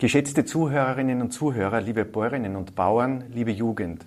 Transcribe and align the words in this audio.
Geschätzte 0.00 0.44
Zuhörerinnen 0.44 1.20
und 1.20 1.32
Zuhörer, 1.32 1.80
liebe 1.80 2.04
Bäuerinnen 2.04 2.54
und 2.54 2.74
Bauern, 2.74 3.24
liebe 3.32 3.50
Jugend. 3.50 4.06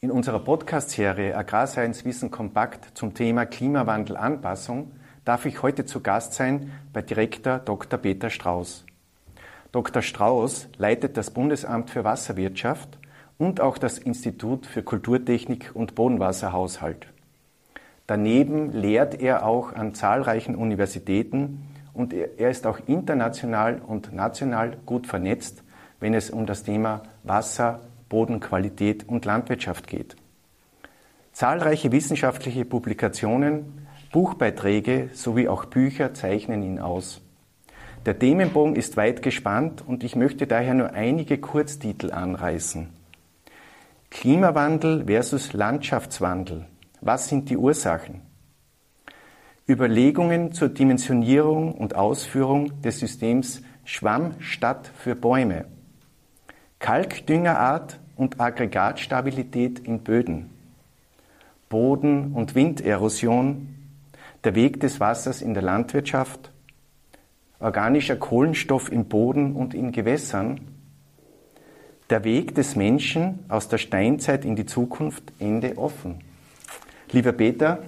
In 0.00 0.10
unserer 0.10 0.40
Podcast-Serie 0.40 1.36
Agrarscience 1.36 2.04
Wissen 2.04 2.30
Kompakt 2.30 2.98
zum 2.98 3.14
Thema 3.14 3.46
Klimawandel-Anpassung 3.46 4.92
darf 5.24 5.46
ich 5.46 5.62
heute 5.62 5.86
zu 5.86 6.00
Gast 6.00 6.34
sein 6.34 6.72
bei 6.92 7.02
Direktor 7.02 7.60
Dr. 7.60 7.98
Peter 7.98 8.30
Strauß. 8.30 8.84
Dr. 9.72 10.02
Strauß 10.02 10.68
leitet 10.76 11.16
das 11.16 11.30
Bundesamt 11.30 11.90
für 11.90 12.04
Wasserwirtschaft 12.04 12.99
und 13.40 13.62
auch 13.62 13.78
das 13.78 13.98
Institut 13.98 14.66
für 14.66 14.82
Kulturtechnik 14.82 15.70
und 15.72 15.94
Bodenwasserhaushalt. 15.94 17.06
Daneben 18.06 18.70
lehrt 18.70 19.18
er 19.18 19.46
auch 19.46 19.72
an 19.72 19.94
zahlreichen 19.94 20.54
Universitäten 20.54 21.66
und 21.94 22.12
er 22.12 22.50
ist 22.50 22.66
auch 22.66 22.80
international 22.86 23.80
und 23.80 24.12
national 24.12 24.76
gut 24.84 25.06
vernetzt, 25.06 25.64
wenn 26.00 26.12
es 26.12 26.28
um 26.28 26.44
das 26.44 26.64
Thema 26.64 27.02
Wasser, 27.22 27.80
Bodenqualität 28.10 29.08
und 29.08 29.24
Landwirtschaft 29.24 29.86
geht. 29.86 30.16
Zahlreiche 31.32 31.92
wissenschaftliche 31.92 32.66
Publikationen, 32.66 33.86
Buchbeiträge 34.12 35.08
sowie 35.14 35.48
auch 35.48 35.64
Bücher 35.64 36.12
zeichnen 36.12 36.62
ihn 36.62 36.78
aus. 36.78 37.22
Der 38.04 38.18
Themenbogen 38.18 38.76
ist 38.76 38.98
weit 38.98 39.22
gespannt 39.22 39.82
und 39.86 40.04
ich 40.04 40.14
möchte 40.14 40.46
daher 40.46 40.74
nur 40.74 40.92
einige 40.92 41.38
Kurztitel 41.38 42.12
anreißen. 42.12 42.99
Klimawandel 44.10 45.06
versus 45.06 45.52
Landschaftswandel. 45.52 46.66
Was 47.00 47.28
sind 47.28 47.48
die 47.48 47.56
Ursachen? 47.56 48.22
Überlegungen 49.68 50.52
zur 50.52 50.68
Dimensionierung 50.68 51.72
und 51.72 51.94
Ausführung 51.94 52.82
des 52.82 52.98
Systems 52.98 53.62
Schwamm-Stadt 53.84 54.90
für 54.98 55.14
Bäume, 55.14 55.66
Kalkdüngerart 56.80 58.00
und 58.16 58.40
Aggregatstabilität 58.40 59.78
in 59.78 60.00
Böden, 60.00 60.50
Boden- 61.68 62.32
und 62.32 62.56
Winderosion, 62.56 63.76
der 64.42 64.56
Weg 64.56 64.80
des 64.80 64.98
Wassers 64.98 65.40
in 65.40 65.54
der 65.54 65.62
Landwirtschaft, 65.62 66.50
organischer 67.60 68.16
Kohlenstoff 68.16 68.90
im 68.90 69.06
Boden 69.06 69.54
und 69.54 69.72
in 69.72 69.92
Gewässern, 69.92 70.60
der 72.10 72.24
Weg 72.24 72.54
des 72.54 72.76
Menschen 72.76 73.40
aus 73.48 73.68
der 73.68 73.78
Steinzeit 73.78 74.44
in 74.44 74.56
die 74.56 74.66
Zukunft 74.66 75.22
Ende 75.38 75.78
offen. 75.78 76.16
Lieber 77.12 77.32
Peter, 77.32 77.82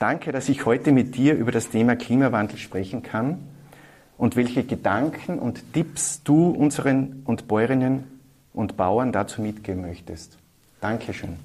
Danke, 0.00 0.32
dass 0.32 0.48
ich 0.48 0.64
heute 0.64 0.92
mit 0.92 1.14
dir 1.14 1.34
über 1.34 1.52
das 1.52 1.68
Thema 1.68 1.94
Klimawandel 1.94 2.56
sprechen 2.56 3.02
kann 3.02 3.36
und 4.16 4.34
welche 4.34 4.64
Gedanken 4.64 5.38
und 5.38 5.74
Tipps 5.74 6.22
du 6.24 6.48
unseren 6.48 7.20
und 7.26 7.48
Bäuerinnen 7.48 8.04
und 8.54 8.78
Bauern 8.78 9.12
dazu 9.12 9.42
mitgeben 9.42 9.82
möchtest. 9.82 10.38
Dankeschön. 10.80 11.36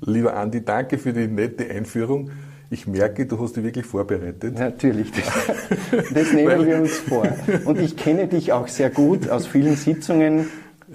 Lieber 0.00 0.36
Andi, 0.36 0.64
danke 0.64 0.96
für 0.96 1.12
die 1.12 1.26
nette 1.26 1.68
Einführung. 1.68 2.30
Ich 2.70 2.86
merke, 2.86 3.26
du 3.26 3.36
hast 3.40 3.56
dich 3.56 3.64
wirklich 3.64 3.86
vorbereitet. 3.86 4.56
Natürlich, 4.56 5.10
das, 5.10 6.04
das 6.14 6.32
nehmen 6.32 6.64
wir 6.64 6.78
uns 6.78 6.98
vor. 6.98 7.26
Und 7.64 7.80
ich 7.80 7.96
kenne 7.96 8.28
dich 8.28 8.52
auch 8.52 8.68
sehr 8.68 8.90
gut 8.90 9.28
aus 9.28 9.48
vielen 9.48 9.74
Sitzungen. 9.74 10.46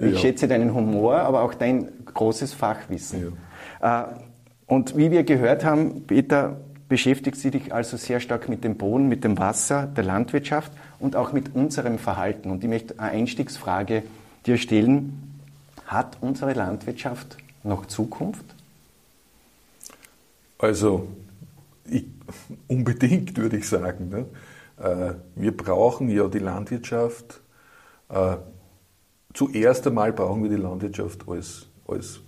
Ich 0.02 0.14
ja. 0.14 0.18
schätze 0.18 0.48
deinen 0.48 0.74
Humor, 0.74 1.14
aber 1.20 1.42
auch 1.42 1.54
dein 1.54 1.88
großes 2.06 2.54
Fachwissen. 2.54 3.36
Ja. 3.80 4.02
Äh, 4.02 4.14
und 4.66 4.96
wie 4.96 5.12
wir 5.12 5.22
gehört 5.22 5.64
haben, 5.64 6.08
Peter, 6.08 6.56
beschäftigst 6.88 7.44
du 7.44 7.52
dich 7.52 7.72
also 7.72 7.96
sehr 7.96 8.18
stark 8.18 8.48
mit 8.48 8.64
dem 8.64 8.76
Boden, 8.76 9.08
mit 9.08 9.22
dem 9.22 9.38
Wasser, 9.38 9.86
der 9.86 10.02
Landwirtschaft 10.02 10.72
und 10.98 11.14
auch 11.14 11.32
mit 11.32 11.54
unserem 11.54 11.98
Verhalten. 11.98 12.50
Und 12.50 12.64
ich 12.64 12.68
möchte 12.68 12.98
eine 12.98 13.12
Einstiegsfrage 13.12 14.02
dir 14.44 14.58
stellen. 14.58 15.38
Hat 15.86 16.18
unsere 16.20 16.52
Landwirtschaft 16.52 17.36
noch 17.62 17.86
Zukunft? 17.86 18.44
Also 20.58 21.06
ich, 21.88 22.06
unbedingt 22.66 23.36
würde 23.36 23.58
ich 23.58 23.68
sagen. 23.68 24.08
Ne? 24.08 24.26
Äh, 24.84 25.14
wir 25.36 25.56
brauchen 25.56 26.08
ja 26.08 26.26
die 26.26 26.40
Landwirtschaft. 26.40 27.40
Zuerst 29.34 29.86
einmal 29.86 30.12
brauchen 30.12 30.42
wir 30.42 30.50
die 30.50 30.56
Landwirtschaft 30.56 31.26
als, 31.28 31.66
als 31.86 32.20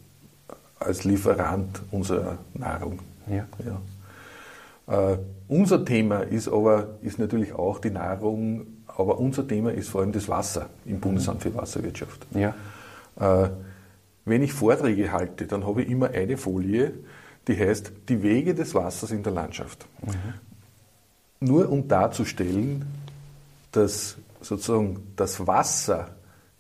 als 0.85 1.05
Lieferant 1.05 1.83
unserer 1.91 2.39
Nahrung. 2.55 3.01
Ja. 3.27 3.47
ja. 3.65 5.13
Äh, 5.13 5.19
unser 5.49 5.85
Thema 5.85 6.21
ist 6.21 6.49
aber 6.49 6.89
ist 7.03 7.19
natürlich 7.19 7.53
auch 7.55 7.79
die 7.79 7.91
Nahrung, 7.91 8.67
aber 8.87 9.19
unser 9.19 9.47
Thema 9.47 9.73
ist 9.73 9.89
vor 9.89 10.03
allem 10.03 10.13
das 10.13 10.29
Wasser 10.29 10.69
im 10.85 11.01
Bundesamt 11.01 11.43
für 11.43 11.55
Wasserwirtschaft. 11.55 12.27
Ja. 12.33 12.55
Äh, 13.19 13.51
wenn 14.27 14.43
ich 14.43 14.53
Vorträge 14.53 15.13
halte, 15.13 15.47
dann 15.47 15.67
habe 15.67 15.83
ich 15.83 15.91
immer 15.91 16.11
eine 16.11 16.37
Folie, 16.37 16.93
die 17.47 17.59
heißt 17.59 17.93
Die 18.09 18.23
Wege 18.23 18.55
des 18.55 18.75
Wassers 18.75 19.11
in 19.11 19.23
der 19.23 19.33
Landschaft. 19.33 19.87
Mhm. 20.03 21.47
Nur 21.47 21.69
um 21.71 21.89
darzustellen, 21.89 22.87
dass 23.73 24.17
sozusagen 24.41 25.13
das 25.17 25.47
Wasser 25.47 26.09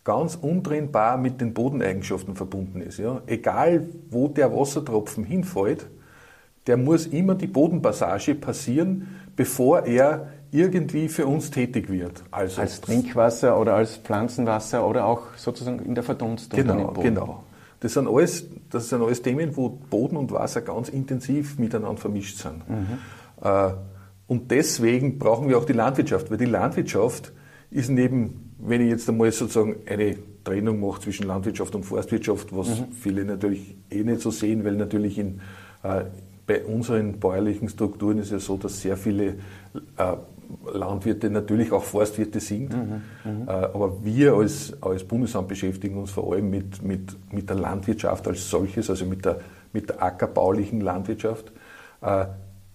ganz 0.05 0.37
untrennbar 0.37 1.17
mit 1.17 1.41
den 1.41 1.55
Bodeneigenschaften 1.55 2.37
verbunden 2.37 2.81
ist. 2.83 2.99
Ja. 2.99 3.23
Egal, 3.27 3.89
wo 4.11 4.29
der 4.29 4.55
Wassertropfen 4.55 5.25
hinfällt, 5.25 5.87
der 6.67 6.77
muss 6.77 7.07
immer 7.07 7.35
die 7.35 7.47
Bodenpassage 7.47 8.35
passieren, 8.35 9.09
bevor 9.35 9.87
er 9.87 10.29
irgendwie 10.51 11.09
für 11.09 11.27
uns 11.27 11.51
tätig 11.51 11.91
wird. 11.91 12.23
Also 12.31 12.61
als 12.61 12.81
Trinkwasser 12.81 13.59
oder 13.59 13.75
als 13.75 13.97
Pflanzenwasser 13.97 14.87
oder 14.87 15.07
auch 15.07 15.35
sozusagen 15.37 15.81
in 15.81 15.95
der 15.95 16.05
Verdunstung. 16.05 16.59
Genau, 16.59 16.93
genau. 16.93 17.45
Das 17.81 17.95
sind, 17.95 18.09
alles, 18.09 18.47
das 18.71 18.89
sind 18.89 19.03
alles 19.03 19.21
Themen, 19.21 19.57
wo 19.57 19.69
Boden 19.69 20.17
und 20.17 20.31
Wasser 20.33 20.63
ganz 20.63 20.89
intensiv 20.89 21.59
miteinander 21.59 22.01
vermischt 22.01 22.39
sind. 22.39 22.69
Mhm. 22.69 22.99
Äh, 23.43 23.73
und 24.27 24.51
deswegen 24.51 25.19
brauchen 25.19 25.49
wir 25.49 25.59
auch 25.59 25.67
die 25.67 25.75
Landwirtschaft, 25.75 26.31
weil 26.31 26.39
die 26.39 26.47
Landwirtschaft 26.47 27.33
ist 27.71 27.91
neben 27.91 28.44
wenn 28.59 28.81
ich 28.81 28.89
jetzt 28.89 29.09
einmal 29.09 29.33
sozusagen 29.33 29.77
eine 29.87 30.17
Trennung 30.45 30.81
mache 30.81 31.01
zwischen 31.01 31.27
Landwirtschaft 31.27 31.75
und 31.75 31.85
Forstwirtschaft, 31.85 32.55
was 32.57 32.81
mhm. 32.81 32.93
viele 32.93 33.25
natürlich 33.25 33.77
eh 33.91 34.03
nicht 34.03 34.21
so 34.21 34.31
sehen, 34.31 34.65
weil 34.65 34.77
natürlich 34.77 35.19
in, 35.19 35.41
äh, 35.83 36.05
bei 36.47 36.65
unseren 36.65 37.19
bäuerlichen 37.19 37.69
Strukturen 37.69 38.19
ist 38.19 38.31
ja 38.31 38.39
so, 38.39 38.57
dass 38.57 38.81
sehr 38.81 38.97
viele 38.97 39.37
äh, 39.97 40.17
Landwirte 40.73 41.31
natürlich 41.31 41.73
auch 41.73 41.83
Forstwirte 41.83 42.41
sind. 42.41 42.75
Mhm. 42.75 43.03
Mhm. 43.25 43.49
Äh, 43.49 43.51
aber 43.51 44.05
wir 44.05 44.35
als, 44.35 44.75
als 44.83 45.05
Bundesamt 45.05 45.49
beschäftigen 45.49 45.97
uns 45.97 46.11
vor 46.11 46.33
allem 46.33 46.51
mit, 46.51 46.83
mit, 46.83 47.17
mit 47.33 47.49
der 47.49 47.57
Landwirtschaft 47.57 48.29
als 48.29 48.49
solches, 48.49 48.91
also 48.91 49.07
mit 49.07 49.25
der, 49.25 49.41
mit 49.73 49.89
der 49.89 50.03
ackerbaulichen 50.03 50.81
Landwirtschaft. 50.81 51.53
Äh, 52.03 52.27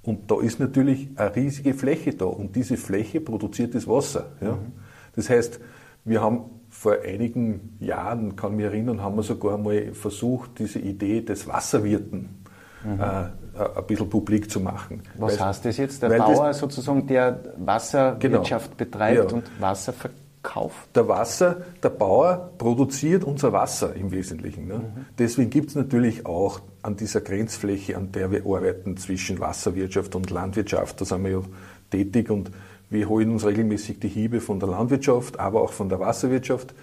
und 0.01 0.31
da 0.31 0.39
ist 0.39 0.59
natürlich 0.59 1.09
eine 1.15 1.35
riesige 1.35 1.73
Fläche 1.73 2.13
da 2.13 2.25
und 2.25 2.55
diese 2.55 2.77
Fläche 2.77 3.21
produziert 3.21 3.75
das 3.75 3.87
Wasser. 3.87 4.31
Ja? 4.41 4.53
Mhm. 4.53 4.73
Das 5.19 5.29
heißt, 5.29 5.59
wir 6.05 6.21
haben 6.21 6.45
vor 6.69 6.95
einigen 7.05 7.75
Jahren, 7.81 8.37
kann 8.37 8.55
mich 8.55 8.65
erinnern, 8.65 9.01
haben 9.01 9.17
wir 9.17 9.23
sogar 9.23 9.57
mal 9.57 9.93
versucht, 9.93 10.59
diese 10.59 10.79
Idee 10.79 11.21
des 11.21 11.45
Wasserwirten 11.45 12.29
mhm. 12.85 12.99
äh, 13.01 13.03
ein 13.03 13.85
bisschen 13.85 14.09
publik 14.09 14.49
zu 14.49 14.61
machen. 14.61 15.03
Was 15.17 15.37
weil, 15.37 15.47
heißt 15.47 15.65
das 15.65 15.75
jetzt? 15.75 16.01
Der 16.01 16.09
Bauer 16.09 16.53
sozusagen, 16.53 17.05
der 17.05 17.37
Wasserwirtschaft 17.57 18.77
genau, 18.77 18.89
betreibt 18.89 19.31
ja. 19.31 19.37
und 19.37 19.61
Wasser 19.61 19.91
verkauft? 19.91 20.87
Der 20.95 21.05
Wasser, 21.09 21.57
der 21.83 21.89
Bauer 21.89 22.51
produziert 22.57 23.25
unser 23.25 23.51
Wasser 23.51 23.93
im 23.93 24.11
Wesentlichen. 24.11 24.67
Ne? 24.67 24.75
Mhm. 24.75 25.05
Deswegen 25.17 25.49
gibt 25.49 25.71
es 25.71 25.75
natürlich 25.75 26.25
auch 26.25 26.61
an 26.81 26.95
dieser 26.95 27.19
Grenzfläche, 27.19 27.97
an 27.97 28.13
der 28.13 28.31
wir 28.31 28.45
arbeiten, 28.45 28.95
zwischen 28.95 29.41
Wasserwirtschaft 29.41 30.15
und 30.15 30.29
Landwirtschaft, 30.29 31.01
da 31.01 31.03
sind 31.03 31.25
wir 31.25 31.31
ja 31.31 31.41
tätig 31.91 32.29
und 32.29 32.51
wir 32.89 33.07
holen 33.09 33.31
uns 33.31 33.45
regelmäßig 33.45 33.99
die 33.99 34.07
Hiebe 34.07 34.41
von 34.41 34.59
der 34.59 34.69
Landwirtschaft, 34.69 35.39
aber 35.39 35.61
auch 35.61 35.71
von 35.71 35.89
der 35.89 35.99
Wasserwirtschaft, 35.99 36.73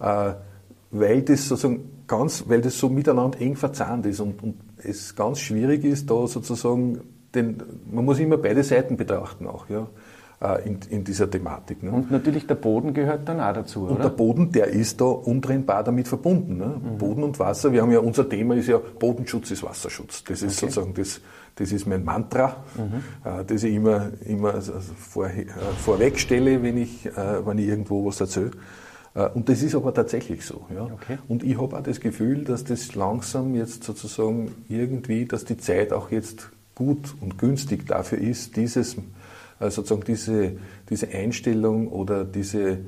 äh, 0.00 0.32
weil 0.90 1.22
das 1.22 1.48
sozusagen 1.48 2.02
ganz, 2.06 2.44
weil 2.48 2.60
das 2.60 2.78
so 2.78 2.88
miteinander 2.88 3.40
eng 3.40 3.56
verzahnt 3.56 4.06
ist 4.06 4.20
und, 4.20 4.42
und 4.42 4.56
es 4.78 5.14
ganz 5.14 5.40
schwierig 5.40 5.84
ist, 5.84 6.10
da 6.10 6.26
sozusagen 6.26 7.00
den, 7.34 7.62
man 7.90 8.04
muss 8.04 8.18
immer 8.18 8.36
beide 8.36 8.64
Seiten 8.64 8.96
betrachten 8.96 9.46
auch, 9.46 9.68
ja, 9.68 9.86
äh, 10.40 10.66
in, 10.66 10.78
in 10.88 11.04
dieser 11.04 11.30
Thematik. 11.30 11.82
Ne? 11.82 11.90
Und 11.90 12.10
natürlich 12.10 12.46
der 12.46 12.56
Boden 12.56 12.94
gehört 12.94 13.28
dann 13.28 13.40
auch 13.40 13.52
dazu, 13.52 13.84
oder? 13.84 13.92
Und 13.92 14.02
der 14.02 14.08
Boden, 14.08 14.50
der 14.52 14.68
ist 14.68 15.00
da 15.00 15.04
untrennbar 15.04 15.84
damit 15.84 16.08
verbunden. 16.08 16.56
Ne? 16.56 16.80
Mhm. 16.82 16.98
Boden 16.98 17.22
und 17.22 17.38
Wasser, 17.38 17.72
wir 17.72 17.82
haben 17.82 17.92
ja, 17.92 18.00
unser 18.00 18.28
Thema 18.28 18.54
ist 18.54 18.68
ja, 18.68 18.78
Bodenschutz 18.78 19.50
ist 19.50 19.62
Wasserschutz. 19.62 20.24
Das 20.24 20.42
ist 20.42 20.56
okay. 20.56 20.72
sozusagen 20.72 20.94
das, 20.94 21.20
das 21.60 21.72
ist 21.72 21.86
mein 21.86 22.02
Mantra, 22.02 22.56
mhm. 22.74 23.44
Das 23.46 23.62
ich 23.62 23.74
immer, 23.74 24.10
immer 24.24 24.62
vor, 24.62 25.26
äh, 25.26 25.44
vorweg 25.84 26.18
stelle, 26.18 26.62
wenn 26.62 26.78
ich, 26.78 27.04
äh, 27.04 27.46
wenn 27.46 27.58
ich 27.58 27.68
irgendwo 27.68 28.06
was 28.06 28.18
erzähle. 28.18 28.52
Äh, 29.14 29.28
und 29.28 29.50
das 29.50 29.62
ist 29.62 29.74
aber 29.74 29.92
tatsächlich 29.92 30.46
so. 30.46 30.64
Ja. 30.74 30.84
Okay. 30.84 31.18
Und 31.28 31.42
ich 31.42 31.60
habe 31.60 31.76
auch 31.76 31.82
das 31.82 32.00
Gefühl, 32.00 32.44
dass 32.44 32.64
das 32.64 32.94
langsam 32.94 33.54
jetzt 33.54 33.84
sozusagen 33.84 34.64
irgendwie, 34.70 35.26
dass 35.26 35.44
die 35.44 35.58
Zeit 35.58 35.92
auch 35.92 36.10
jetzt 36.10 36.48
gut 36.74 37.14
und 37.20 37.36
günstig 37.36 37.86
dafür 37.86 38.16
ist, 38.16 38.56
dieses, 38.56 38.96
sozusagen 39.60 40.04
diese, 40.04 40.52
diese 40.88 41.08
Einstellung 41.08 41.88
oder 41.88 42.24
diese, 42.24 42.78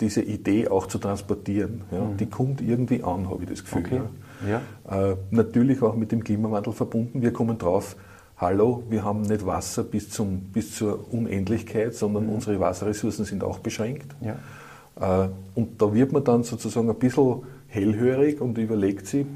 diese 0.00 0.22
Idee 0.22 0.68
auch 0.68 0.86
zu 0.88 0.98
transportieren. 0.98 1.82
Ja. 1.92 2.00
Mhm. 2.00 2.16
Die 2.16 2.26
kommt 2.26 2.60
irgendwie 2.60 3.02
an, 3.04 3.30
habe 3.30 3.44
ich 3.44 3.50
das 3.50 3.62
Gefühl. 3.62 3.84
Okay. 3.84 4.00
Ja. 4.48 5.10
Äh, 5.10 5.16
natürlich 5.30 5.80
auch 5.82 5.94
mit 5.94 6.10
dem 6.10 6.24
Klimawandel 6.24 6.72
verbunden. 6.72 7.22
Wir 7.22 7.32
kommen 7.32 7.56
drauf, 7.58 7.94
hallo, 8.36 8.82
wir 8.90 9.04
haben 9.04 9.22
nicht 9.22 9.46
Wasser 9.46 9.84
bis, 9.84 10.10
zum, 10.10 10.40
bis 10.52 10.74
zur 10.74 11.12
Unendlichkeit, 11.12 11.94
sondern 11.94 12.28
unsere 12.28 12.58
Wasserressourcen 12.58 13.24
sind 13.24 13.44
auch 13.44 13.60
beschränkt. 13.60 14.16
Ja. 14.20 15.24
Äh, 15.24 15.28
Und 15.54 15.80
da 15.80 15.94
wird 15.94 16.12
man 16.12 16.24
dann 16.24 16.42
sozusagen 16.42 16.90
ein 16.90 16.98
bisschen 16.98 17.42
hellhörig 17.68 18.40
und 18.40 18.58
überlegt 18.58 19.06
sich, 19.06 19.26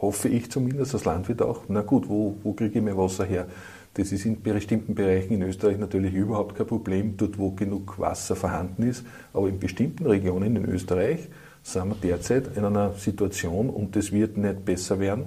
hoffe 0.00 0.28
ich 0.28 0.50
zumindest 0.50 0.94
als 0.94 1.04
Landwirt 1.04 1.42
auch, 1.42 1.64
na 1.68 1.82
gut, 1.82 2.08
wo, 2.08 2.36
wo 2.42 2.52
kriege 2.52 2.78
ich 2.78 2.84
mein 2.84 2.96
Wasser 2.96 3.24
her? 3.24 3.46
Das 3.94 4.10
ist 4.10 4.24
in 4.26 4.42
bestimmten 4.42 4.94
Bereichen 4.94 5.34
in 5.34 5.42
Österreich 5.42 5.78
natürlich 5.78 6.14
überhaupt 6.14 6.56
kein 6.56 6.66
Problem, 6.66 7.16
dort 7.16 7.38
wo 7.38 7.52
genug 7.52 7.98
Wasser 7.98 8.34
vorhanden 8.34 8.82
ist. 8.82 9.04
Aber 9.32 9.48
in 9.48 9.58
bestimmten 9.58 10.06
Regionen 10.06 10.56
in 10.56 10.64
Österreich 10.64 11.28
sind 11.62 11.88
wir 11.88 11.96
derzeit 12.02 12.56
in 12.56 12.64
einer 12.64 12.92
Situation, 12.94 13.70
und 13.70 13.96
das 13.96 14.12
wird 14.12 14.36
nicht 14.36 14.64
besser 14.64 14.98
werden, 14.98 15.24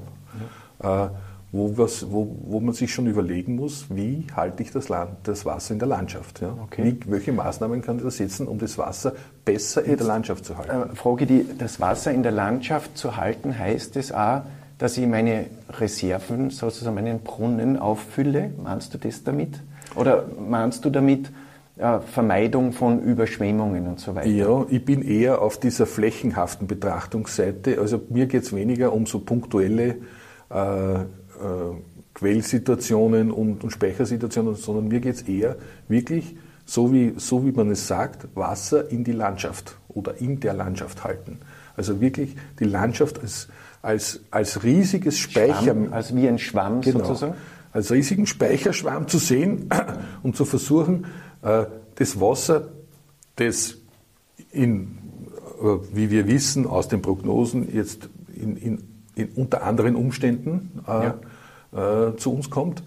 äh, 0.79 1.07
wo, 1.51 1.77
was, 1.77 2.11
wo, 2.11 2.35
wo 2.45 2.59
man 2.59 2.73
sich 2.73 2.93
schon 2.93 3.07
überlegen 3.07 3.55
muss, 3.55 3.85
wie 3.89 4.25
halte 4.35 4.63
ich 4.63 4.71
das, 4.71 4.89
Land, 4.89 5.11
das 5.23 5.45
Wasser 5.45 5.73
in 5.73 5.79
der 5.79 5.87
Landschaft? 5.87 6.41
Ja? 6.41 6.55
Okay. 6.63 6.83
Wie, 7.05 7.11
welche 7.11 7.31
Maßnahmen 7.31 7.81
kann 7.81 7.97
ich 7.97 8.03
da 8.03 8.11
setzen, 8.11 8.47
um 8.47 8.59
das 8.59 8.77
Wasser 8.77 9.13
besser 9.45 9.83
in 9.83 9.91
Jetzt, 9.91 10.01
der 10.01 10.07
Landschaft 10.07 10.45
zu 10.45 10.57
halten? 10.57 10.91
Äh, 10.91 10.95
Frage, 10.95 11.25
die, 11.25 11.45
das 11.57 11.79
Wasser 11.79 12.11
in 12.11 12.21
der 12.21 12.33
Landschaft 12.33 12.97
zu 12.97 13.15
halten, 13.15 13.57
heißt 13.57 13.95
es 13.95 14.11
auch, 14.11 14.41
dass 14.77 14.97
ich 14.97 15.07
meine 15.07 15.45
Reserven, 15.69 16.50
sozusagen 16.50 16.95
meinen 16.95 17.19
Brunnen 17.19 17.77
auffülle? 17.77 18.51
Meinst 18.62 18.94
du 18.94 18.97
das 18.97 19.24
damit? 19.24 19.62
Oder 19.95 20.25
meinst 20.39 20.85
du 20.85 20.89
damit 20.89 21.31
äh, 21.77 22.00
Vermeidung 22.00 22.74
von 22.74 23.01
Überschwemmungen 23.01 23.88
und 23.88 24.00
so 24.00 24.15
weiter? 24.15 24.27
Ja, 24.27 24.65
ich 24.69 24.83
bin 24.83 25.01
eher 25.01 25.41
auf 25.41 25.59
dieser 25.59 25.85
flächenhaften 25.85 26.68
Betrachtungsseite. 26.68 27.79
Also 27.79 28.01
mir 28.09 28.27
geht 28.27 28.44
es 28.44 28.56
weniger 28.56 28.94
um 28.94 29.06
so 29.06 29.19
punktuelle 29.19 29.95
äh, 30.51 30.95
äh, 30.95 31.06
Quellsituationen 32.13 33.31
und, 33.31 33.63
und 33.63 33.69
Speichersituationen, 33.71 34.56
sondern 34.56 34.88
mir 34.88 35.00
geht 35.00 35.15
es 35.15 35.21
eher 35.24 35.56
wirklich, 35.88 36.35
so 36.65 36.91
wie, 36.91 37.13
so 37.18 37.45
wie 37.45 37.51
man 37.51 37.69
es 37.69 37.88
sagt, 37.88 38.27
Wasser 38.35 38.89
in 38.89 39.03
die 39.03 39.12
Landschaft 39.12 39.77
oder 39.88 40.19
in 40.19 40.39
der 40.39 40.53
Landschaft 40.53 41.03
halten. 41.03 41.39
Also 41.77 42.01
wirklich 42.01 42.35
die 42.59 42.65
Landschaft 42.65 43.19
als, 43.21 43.47
als, 43.81 44.19
als 44.31 44.63
riesiges 44.63 45.18
Speicher, 45.18 45.62
Schwamm, 45.63 45.94
also 45.94 46.15
wie 46.15 46.27
ein 46.27 46.39
Schwamm 46.39 46.81
Genau. 46.81 47.00
sozusagen? 47.06 47.35
Als 47.71 47.91
riesigen 47.91 48.25
Speicherschwamm 48.25 49.07
zu 49.07 49.19
sehen 49.19 49.69
und 50.24 50.35
zu 50.35 50.44
versuchen, 50.44 51.06
äh, 51.44 51.65
das 51.95 52.19
Wasser, 52.19 52.69
das 53.35 53.75
in, 54.51 54.97
äh, 55.62 55.65
wie 55.94 56.09
wir 56.09 56.27
wissen 56.27 56.65
aus 56.65 56.88
den 56.88 57.01
Prognosen, 57.01 57.74
jetzt 57.74 58.09
in, 58.35 58.57
in, 58.57 58.83
in 59.15 59.29
unter 59.35 59.63
anderen 59.63 59.95
Umständen 59.95 60.81
äh, 60.88 61.07
äh, 61.77 62.15
zu 62.18 62.33
uns 62.33 62.50
kommt, 62.50 62.81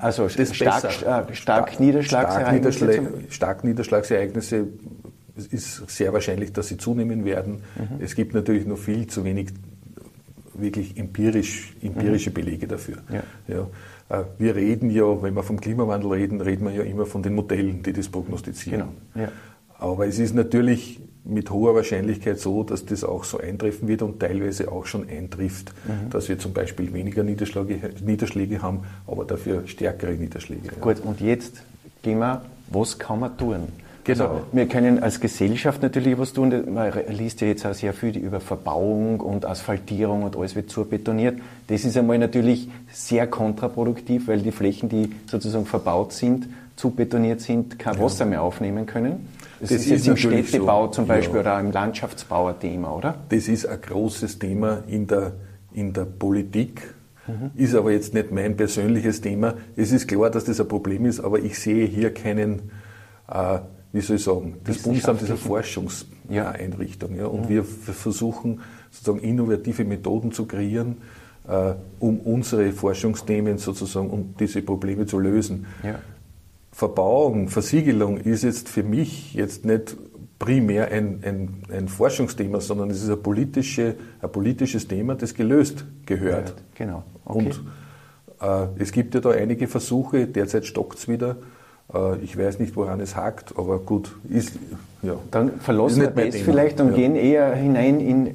Also 0.00 0.28
stark, 0.28 0.90
stark 1.32 1.78
Niederschlagsereignisse 1.78 2.02
Stark, 2.02 2.52
Niederschlä 2.52 3.30
stark 3.30 3.64
Niederschlagsereignisse 3.64 4.66
es 5.38 5.46
ist 5.46 5.88
sehr 5.88 6.12
wahrscheinlich, 6.12 6.52
dass 6.52 6.68
sie 6.68 6.76
zunehmen 6.76 7.24
werden. 7.24 7.62
Mhm. 7.76 8.00
Es 8.04 8.14
gibt 8.14 8.34
natürlich 8.34 8.66
noch 8.66 8.78
viel 8.78 9.06
zu 9.06 9.24
wenig 9.24 9.48
wirklich 10.54 10.96
empirisch, 10.98 11.74
empirische 11.80 12.30
Belege 12.30 12.66
dafür. 12.66 12.98
Ja. 13.12 13.22
Ja. 13.46 13.68
Äh, 14.20 14.24
Wir 14.38 14.56
reden 14.56 14.90
ja, 14.90 15.22
wenn 15.22 15.34
wir 15.34 15.42
vom 15.44 15.60
Klimawandel 15.60 16.10
reden, 16.10 16.40
reden 16.40 16.64
wir 16.66 16.72
ja 16.72 16.82
immer 16.82 17.06
von 17.06 17.22
den 17.22 17.34
Modellen, 17.34 17.82
die 17.82 17.92
das 17.92 18.08
prognostizieren. 18.08 18.88
Genau, 19.14 19.26
ja. 19.26 19.32
Aber 19.78 20.06
es 20.08 20.18
ist 20.18 20.34
natürlich 20.34 21.00
mit 21.24 21.50
hoher 21.50 21.74
Wahrscheinlichkeit 21.74 22.40
so, 22.40 22.64
dass 22.64 22.84
das 22.86 23.04
auch 23.04 23.22
so 23.22 23.38
eintreffen 23.38 23.86
wird 23.86 24.02
und 24.02 24.18
teilweise 24.18 24.72
auch 24.72 24.86
schon 24.86 25.08
eintrifft, 25.08 25.72
Mhm. 25.86 26.10
dass 26.10 26.28
wir 26.28 26.38
zum 26.38 26.52
Beispiel 26.52 26.92
weniger 26.92 27.22
Niederschläge, 27.22 27.90
Niederschläge 28.04 28.60
haben, 28.62 28.80
aber 29.06 29.24
dafür 29.24 29.62
stärkere 29.68 30.12
Niederschläge. 30.14 30.70
Gut, 30.80 31.00
und 31.04 31.20
jetzt 31.20 31.62
gehen 32.02 32.18
wir, 32.18 32.42
was 32.70 32.98
kann 32.98 33.20
man 33.20 33.36
tun? 33.36 33.68
Genau. 34.08 34.24
Also, 34.24 34.42
wir 34.52 34.66
können 34.66 35.02
als 35.02 35.20
Gesellschaft 35.20 35.82
natürlich 35.82 36.18
was 36.18 36.32
tun. 36.32 36.72
Man 36.72 36.92
liest 37.08 37.42
ja 37.42 37.46
jetzt 37.46 37.66
auch 37.66 37.74
sehr 37.74 37.92
viel 37.92 38.16
über 38.16 38.40
Verbauung 38.40 39.20
und 39.20 39.44
Asphaltierung 39.44 40.22
und 40.22 40.34
alles 40.34 40.56
wird 40.56 40.70
zurbetoniert. 40.70 41.38
Das 41.66 41.84
ist 41.84 41.96
einmal 41.96 42.18
natürlich 42.18 42.70
sehr 42.90 43.26
kontraproduktiv, 43.26 44.26
weil 44.28 44.40
die 44.40 44.50
Flächen, 44.50 44.88
die 44.88 45.10
sozusagen 45.26 45.66
verbaut 45.66 46.12
sind, 46.12 46.48
zubetoniert 46.76 47.42
sind, 47.42 47.78
kein 47.78 48.00
Wasser 48.00 48.24
mehr 48.24 48.42
aufnehmen 48.42 48.86
können. 48.86 49.28
Das, 49.60 49.70
Das 49.70 49.80
ist 49.80 49.90
jetzt 49.90 50.00
ist 50.02 50.08
im 50.08 50.16
Städtebau 50.16 50.86
so, 50.86 50.92
zum 50.92 51.06
Beispiel 51.06 51.36
ja. 51.36 51.40
oder 51.40 51.60
im 51.60 51.70
Landschaftsbau 51.70 52.46
ein 52.46 52.60
Thema, 52.60 52.94
oder? 52.94 53.16
Das 53.28 53.46
ist 53.48 53.66
ein 53.66 53.80
großes 53.80 54.38
Thema 54.38 54.84
in 54.86 55.06
der, 55.06 55.32
in 55.74 55.92
der 55.92 56.04
Politik, 56.04 56.94
ist 57.56 57.74
aber 57.74 57.92
jetzt 57.92 58.14
nicht 58.14 58.30
mein 58.32 58.56
persönliches 58.56 59.20
Thema. 59.20 59.52
Es 59.76 59.92
ist 59.92 60.08
klar, 60.08 60.30
dass 60.30 60.44
das 60.44 60.60
ein 60.60 60.68
Problem 60.68 61.04
ist, 61.04 61.20
aber 61.20 61.40
ich 61.40 61.58
sehe 61.58 61.84
hier 61.84 62.14
keinen, 62.14 62.70
äh, 63.30 63.58
wie 63.92 64.00
soll 64.00 64.16
ich 64.16 64.24
sagen, 64.24 64.56
das 64.64 64.78
Bundesamt 64.78 65.22
ist 65.22 65.30
eine 65.30 65.38
Forschungseinrichtung. 65.38 67.16
Ja, 67.16 67.26
und 67.26 67.48
wir 67.48 67.60
f- 67.60 67.94
versuchen 67.94 68.60
sozusagen 68.90 69.20
innovative 69.20 69.84
Methoden 69.84 70.32
zu 70.32 70.46
kreieren, 70.46 70.98
äh, 71.48 71.74
um 71.98 72.20
unsere 72.20 72.72
Forschungsthemen 72.72 73.58
sozusagen, 73.58 74.10
um 74.10 74.34
diese 74.38 74.62
Probleme 74.62 75.06
zu 75.06 75.18
lösen. 75.18 75.66
Ja. 75.82 75.98
Verbauung, 76.72 77.48
Versiegelung 77.48 78.18
ist 78.18 78.44
jetzt 78.44 78.68
für 78.68 78.82
mich 78.82 79.34
jetzt 79.34 79.64
nicht 79.64 79.96
primär 80.38 80.92
ein, 80.92 81.20
ein, 81.24 81.62
ein 81.72 81.88
Forschungsthema, 81.88 82.60
sondern 82.60 82.90
es 82.90 83.02
ist 83.02 83.10
ein, 83.10 83.20
politische, 83.20 83.96
ein 84.20 84.30
politisches 84.30 84.86
Thema, 84.86 85.16
das 85.16 85.34
gelöst 85.34 85.84
gehört. 86.06 86.54
Genau. 86.76 87.02
Okay. 87.24 87.38
Und 87.38 87.64
äh, 88.40 88.66
es 88.78 88.92
gibt 88.92 89.14
ja 89.16 89.20
da 89.20 89.30
einige 89.30 89.66
Versuche, 89.66 90.28
derzeit 90.28 90.66
stockt 90.66 90.98
es 90.98 91.08
wieder. 91.08 91.38
Äh, 91.92 92.18
ich 92.18 92.36
weiß 92.36 92.58
nicht, 92.58 92.76
woran 92.76 93.00
es 93.00 93.16
hakt, 93.16 93.54
aber 93.56 93.78
gut, 93.78 94.14
ist, 94.28 94.52
ja. 95.02 95.14
Dann 95.30 95.60
verlassen 95.60 96.02
Ist 96.02 96.16
wir 96.16 96.24
das 96.24 96.34
Thema. 96.34 96.44
vielleicht 96.44 96.80
und 96.80 96.88
Ja. 96.90 96.94
gehen 96.96 97.16
eher 97.16 97.54
hinein 97.54 98.00
in 98.00 98.34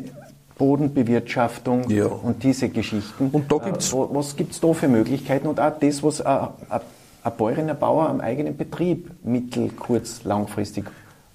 Bodenbewirtschaftung 0.58 1.90
Ja. 1.90 2.06
und 2.06 2.44
diese 2.44 2.70
Geschichten. 2.70 3.30
Und 3.32 3.52
da 3.52 3.58
gibt's- 3.58 3.90
Äh, 3.92 3.94
wo- 3.96 4.10
was 4.14 4.36
gibt 4.36 4.54
es 4.54 4.60
da 4.60 4.74
für 4.74 4.88
Möglichkeiten 4.88 5.48
und 5.48 5.60
auch 5.60 5.78
das, 5.80 6.04
was 6.04 6.22
ein, 6.22 6.48
ein, 6.70 6.82
ein 7.24 7.32
Bäuerin, 7.38 7.70
ein 7.70 7.78
Bauer 7.80 8.10
am 8.10 8.22
eigenen 8.22 8.56
Betrieb 8.58 9.12
mittel-, 9.24 9.70
kurz-, 9.70 10.24
langfristig 10.24 10.86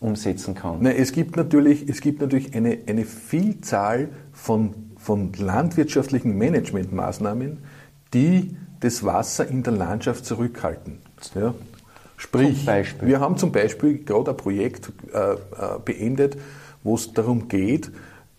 umsetzen 0.01 0.55
kann? 0.55 0.79
Nein, 0.81 0.97
es 0.99 1.13
gibt 1.13 1.37
natürlich, 1.37 1.89
es 1.89 2.01
gibt 2.01 2.21
natürlich 2.21 2.55
eine, 2.55 2.79
eine 2.87 3.05
Vielzahl 3.05 4.09
von, 4.33 4.75
von 4.97 5.33
landwirtschaftlichen 5.37 6.37
Managementmaßnahmen, 6.39 7.59
die 8.15 8.57
das 8.81 9.05
Wasser 9.05 9.47
in 9.49 9.63
der 9.63 9.73
Landschaft 9.73 10.25
zurückhalten. 10.25 10.99
Ja? 11.35 11.53
Sprich, 12.19 12.67
wir 13.01 13.21
haben 13.21 13.37
zum 13.37 13.53
Beispiel 13.53 14.05
gerade 14.05 14.33
ein 14.33 14.37
Projekt 14.37 14.93
äh, 15.15 15.33
äh, 15.33 15.37
beendet, 15.85 16.37
wo 16.83 16.97
es 16.97 17.13
darum 17.13 17.47
geht, 17.49 17.93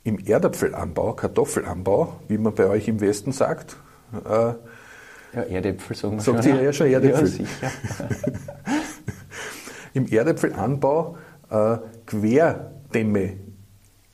im 0.03 0.19
Erdapfelanbau, 0.19 1.13
Kartoffelanbau, 1.13 2.19
wie 2.27 2.37
man 2.37 2.53
bei 2.53 2.67
euch 2.67 2.89
im 2.89 2.99
Westen 2.99 3.31
sagt, 3.31 3.77
äh, 4.13 4.53
Ja, 5.33 5.43
Erdäpfel 5.49 5.95
sagen 5.95 6.17
wir 6.17 6.21
Sagt 6.21 6.43
schon. 6.43 6.55
ihr 6.55 6.61
ja 6.61 6.73
schon 6.73 6.87
Erdäpfel. 6.87 7.21
Ja, 7.21 7.27
sicher. 7.27 7.71
im 9.93 10.07
Erdäpfelanbau 10.07 11.17
äh, 11.49 11.77
Querdämme 12.05 13.37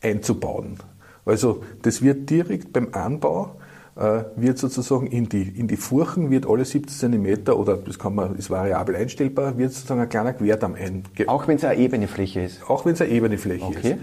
einzubauen. 0.02 0.78
Also 1.26 1.64
das 1.82 2.04
wird 2.04 2.30
direkt 2.30 2.72
beim 2.72 2.90
Anbau 2.92 3.60
wird 3.96 4.58
sozusagen 4.58 5.08
in 5.08 5.30
die, 5.30 5.44
in 5.44 5.68
die 5.70 5.78
Furchen 5.78 6.30
wird 6.30 6.46
alle 6.46 6.66
70 6.66 6.98
cm 6.98 7.48
oder 7.54 7.78
das 7.78 7.98
kann 7.98 8.14
man, 8.14 8.36
ist 8.36 8.50
variabel 8.50 8.96
einstellbar, 8.98 9.58
wird 9.58 9.72
sozusagen 9.72 10.02
ein 10.02 10.10
kleiner 10.10 10.34
Querdamm 10.34 10.76
einge 10.76 11.04
Auch 11.28 11.48
wenn 11.48 11.56
es 11.56 11.64
eine 11.64 11.80
ebene 11.80 12.08
Fläche 12.10 12.42
ist. 12.42 12.70
auch 12.70 12.86
wenn 12.86 12.94
es 12.94 13.02
eine 13.02 13.12
ebene 13.12 13.38
Fläche 13.38 13.64
Okay. 13.66 13.92
ist. 13.92 13.98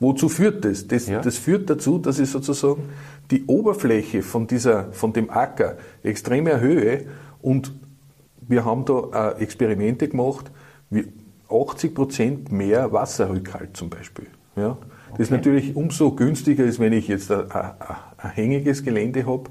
Wozu 0.00 0.28
führt 0.28 0.64
das? 0.64 0.88
Das, 0.88 1.06
Ja. 1.06 1.20
das 1.20 1.38
führt 1.38 1.70
dazu, 1.70 1.98
dass 1.98 2.18
ich 2.18 2.28
sozusagen 2.28 2.82
die 3.30 3.44
Oberfläche 3.46 4.22
von, 4.22 4.46
dieser, 4.48 4.92
von 4.92 5.12
dem 5.12 5.30
Acker 5.30 5.76
extrem 6.02 6.46
erhöhe 6.48 7.04
und 7.40 7.72
wir 8.48 8.64
haben 8.64 8.84
da 8.84 9.32
äh, 9.38 9.42
Experimente 9.42 10.08
gemacht, 10.08 10.50
wie 10.90 11.04
80 11.48 11.94
Prozent 11.94 12.52
mehr 12.52 12.92
Wasserrückhalt 12.92 13.76
zum 13.76 13.90
Beispiel. 13.90 14.26
Ja? 14.56 14.76
Das 15.16 15.28
ist 15.28 15.30
natürlich 15.30 15.74
umso 15.76 16.12
günstiger, 16.12 16.64
ist, 16.64 16.78
wenn 16.78 16.92
ich 16.92 17.08
jetzt 17.08 17.30
ein, 17.30 17.50
ein, 17.50 17.70
ein 18.18 18.30
hängiges 18.30 18.84
Gelände 18.84 19.26
habe. 19.26 19.50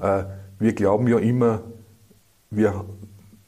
Äh, 0.00 0.24
wir 0.58 0.72
glauben 0.72 1.08
ja 1.08 1.18
immer, 1.18 1.62
wir, 2.50 2.84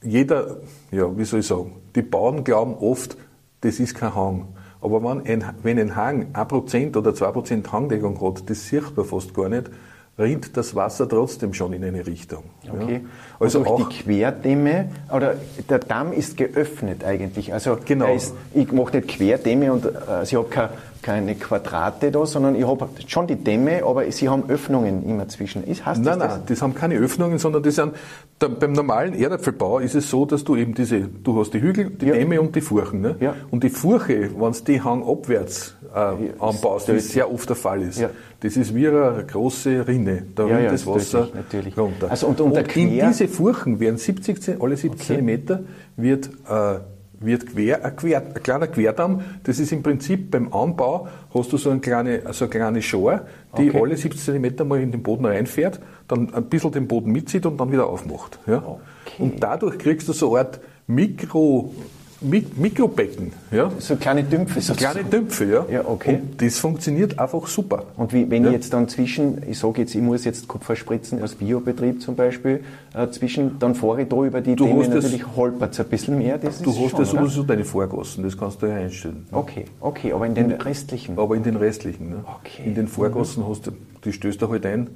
jeder, 0.02 0.58
ja, 0.90 1.16
wie 1.16 1.24
soll 1.24 1.40
ich 1.40 1.46
sagen, 1.46 1.72
die 1.94 2.02
Bauern 2.02 2.44
glauben 2.44 2.74
oft, 2.74 3.16
das 3.60 3.80
ist 3.80 3.94
kein 3.94 4.14
Hang. 4.14 4.48
Aber 4.80 5.02
wenn 5.02 5.26
ein, 5.26 5.44
wenn 5.62 5.78
ein 5.78 5.96
Hang 5.96 6.32
1% 6.32 6.96
oder 6.96 7.10
2% 7.12 7.72
Hangdeckung 7.72 8.20
hat, 8.20 8.48
das 8.50 8.68
sieht 8.68 8.96
man 8.96 9.06
fast 9.06 9.34
gar 9.34 9.48
nicht, 9.48 9.70
rinnt 10.18 10.56
das 10.56 10.74
Wasser 10.74 11.08
trotzdem 11.08 11.52
schon 11.52 11.72
in 11.72 11.84
eine 11.84 12.06
Richtung. 12.06 12.44
Okay. 12.62 12.94
Ja. 12.94 13.00
Also 13.38 13.58
durch 13.58 13.70
auch 13.70 13.88
die 13.88 14.02
Querdämme, 14.02 14.90
oder 15.12 15.34
der 15.68 15.78
Damm 15.78 16.12
ist 16.12 16.36
geöffnet 16.36 17.04
eigentlich. 17.04 17.52
Also 17.52 17.76
genau. 17.84 18.14
Ist, 18.14 18.34
ich 18.54 18.72
mache 18.72 18.96
nicht 18.96 19.08
Querdämme 19.08 19.72
und 19.72 19.84
äh, 19.84 20.22
ich 20.22 20.34
habe 20.34 20.48
keine, 20.48 20.70
keine 21.02 21.34
Quadrate 21.34 22.10
da, 22.10 22.26
sondern 22.26 22.54
ich 22.54 22.66
habe 22.66 22.88
schon 23.06 23.26
die 23.26 23.36
Dämme, 23.36 23.84
aber 23.84 24.10
sie 24.10 24.28
haben 24.28 24.48
Öffnungen 24.48 25.04
immer 25.08 25.28
zwischen. 25.28 25.64
Ist, 25.64 25.84
heißt 25.86 26.02
nein, 26.02 26.18
das 26.18 26.28
nein, 26.28 26.38
das? 26.40 26.46
das 26.46 26.62
haben 26.62 26.74
keine 26.74 26.96
Öffnungen, 26.96 27.38
sondern 27.38 27.62
das 27.62 27.76
sind, 27.76 27.92
da, 28.38 28.48
beim 28.48 28.72
normalen 28.72 29.14
Erdapfelbau 29.14 29.78
ist 29.78 29.94
es 29.94 30.10
so, 30.10 30.26
dass 30.26 30.44
du 30.44 30.56
eben 30.56 30.74
diese, 30.74 31.00
du 31.00 31.38
hast 31.38 31.54
die 31.54 31.60
Hügel, 31.60 31.90
die 31.90 32.06
ja. 32.06 32.14
Dämme 32.14 32.40
und 32.40 32.54
die 32.54 32.60
Furchen. 32.60 33.00
Ne? 33.00 33.16
Ja. 33.20 33.34
Und 33.50 33.64
die 33.64 33.70
Furche, 33.70 34.30
wenn 34.36 34.52
du 34.52 34.60
die 34.66 34.80
hangabwärts 34.80 35.74
äh, 35.94 35.98
anbaust, 36.38 36.88
wie 36.88 36.92
es 36.92 37.12
sehr 37.12 37.32
oft 37.32 37.48
der 37.48 37.56
Fall 37.56 37.82
ist, 37.82 38.04
das 38.40 38.56
ist 38.56 38.74
wie 38.74 38.88
eine 38.88 39.24
große 39.26 39.86
Rinne. 39.88 40.24
Da 40.34 40.46
ja, 40.46 40.60
ja, 40.60 40.70
das 40.70 40.86
Wasser 40.86 41.28
natürlich. 41.34 41.76
runter. 41.76 42.10
Also 42.10 42.26
und, 42.26 42.40
und, 42.40 42.52
und 42.52 42.76
in 42.76 42.90
diese 42.90 43.28
Furchen 43.28 43.80
werden 43.80 43.96
70, 43.96 44.60
alle 44.60 44.76
70 44.76 45.18
okay. 45.18 45.58
wird, 45.96 46.30
äh, 46.48 46.78
wird 47.20 47.46
quer, 47.46 47.84
ein, 47.84 47.96
quer, 47.96 48.22
ein 48.22 48.42
kleiner 48.42 48.66
Querdamm. 48.66 49.22
Das 49.42 49.58
ist 49.58 49.72
im 49.72 49.82
Prinzip 49.82 50.30
beim 50.30 50.52
Anbau, 50.52 51.08
hast 51.32 51.52
du 51.52 51.56
so 51.56 51.70
eine 51.70 51.80
kleine, 51.80 52.22
so 52.32 52.44
eine 52.44 52.50
kleine 52.50 52.82
Schor, 52.82 53.22
die 53.56 53.70
okay. 53.70 53.80
alle 53.80 53.96
70 53.96 54.20
cm 54.20 54.68
mal 54.68 54.80
in 54.80 54.92
den 54.92 55.02
Boden 55.02 55.24
reinfährt, 55.24 55.80
dann 56.08 56.32
ein 56.34 56.44
bisschen 56.44 56.72
den 56.72 56.88
Boden 56.88 57.12
mitzieht 57.12 57.46
und 57.46 57.58
dann 57.58 57.72
wieder 57.72 57.86
aufmacht. 57.86 58.38
Ja? 58.46 58.58
Okay. 58.58 59.22
Und 59.22 59.42
dadurch 59.42 59.78
kriegst 59.78 60.08
du 60.08 60.12
so 60.12 60.34
eine 60.34 60.46
Art 60.46 60.60
Mikro, 60.86 61.72
Mik 61.74 61.95
Mikrobecken. 62.20 63.32
Ja? 63.50 63.70
So 63.78 63.96
kleine 63.96 64.24
Dümpfe. 64.24 64.60
So 64.60 64.74
kleine 64.74 65.04
Dümpfe, 65.04 65.44
ja. 65.44 65.66
ja 65.70 65.84
okay. 65.86 66.14
Und 66.14 66.40
das 66.40 66.58
funktioniert 66.58 67.18
einfach 67.18 67.46
super. 67.46 67.84
Und 67.96 68.12
wie, 68.12 68.30
wenn 68.30 68.44
ja. 68.44 68.50
ich 68.50 68.54
jetzt 68.54 68.72
dann 68.72 68.88
zwischen, 68.88 69.42
ich 69.48 69.58
sage 69.58 69.82
jetzt, 69.82 69.94
ich 69.94 70.00
muss 70.00 70.24
jetzt 70.24 70.48
Kupfer 70.48 70.76
spritzen 70.76 71.22
aus 71.22 71.34
Biobetrieb 71.34 72.00
zum 72.00 72.16
Beispiel, 72.16 72.64
äh, 72.94 73.08
zwischen, 73.10 73.58
dann 73.58 73.74
fahre 73.74 74.02
ich 74.02 74.08
da 74.08 74.16
über 74.24 74.40
die 74.40 74.56
du 74.56 74.64
Themen 74.64 74.90
natürlich 74.90 75.26
holpert 75.36 75.74
es 75.74 75.80
ein 75.80 75.88
bisschen 75.88 76.18
mehr. 76.18 76.38
Das 76.38 76.62
du 76.62 76.70
hast 76.70 76.98
ja 76.98 77.04
sowieso 77.04 77.42
deine 77.42 77.64
Vorgassen, 77.64 78.24
das 78.24 78.36
kannst 78.36 78.62
du 78.62 78.66
ja 78.66 78.76
einstellen. 78.76 79.26
Okay, 79.30 79.66
okay, 79.80 80.12
aber 80.12 80.26
in 80.26 80.34
den 80.34 80.52
restlichen? 80.52 81.18
Aber 81.18 81.36
in 81.36 81.42
den 81.42 81.56
restlichen. 81.56 82.10
Ne? 82.10 82.24
Okay. 82.40 82.62
In 82.64 82.74
den 82.74 82.88
Vorgassen 82.88 83.42
mhm. 83.42 83.48
hast 83.50 83.66
du, 83.66 83.72
die 84.04 84.12
stößt 84.12 84.40
du 84.40 84.48
halt 84.48 84.64
ein, 84.64 84.88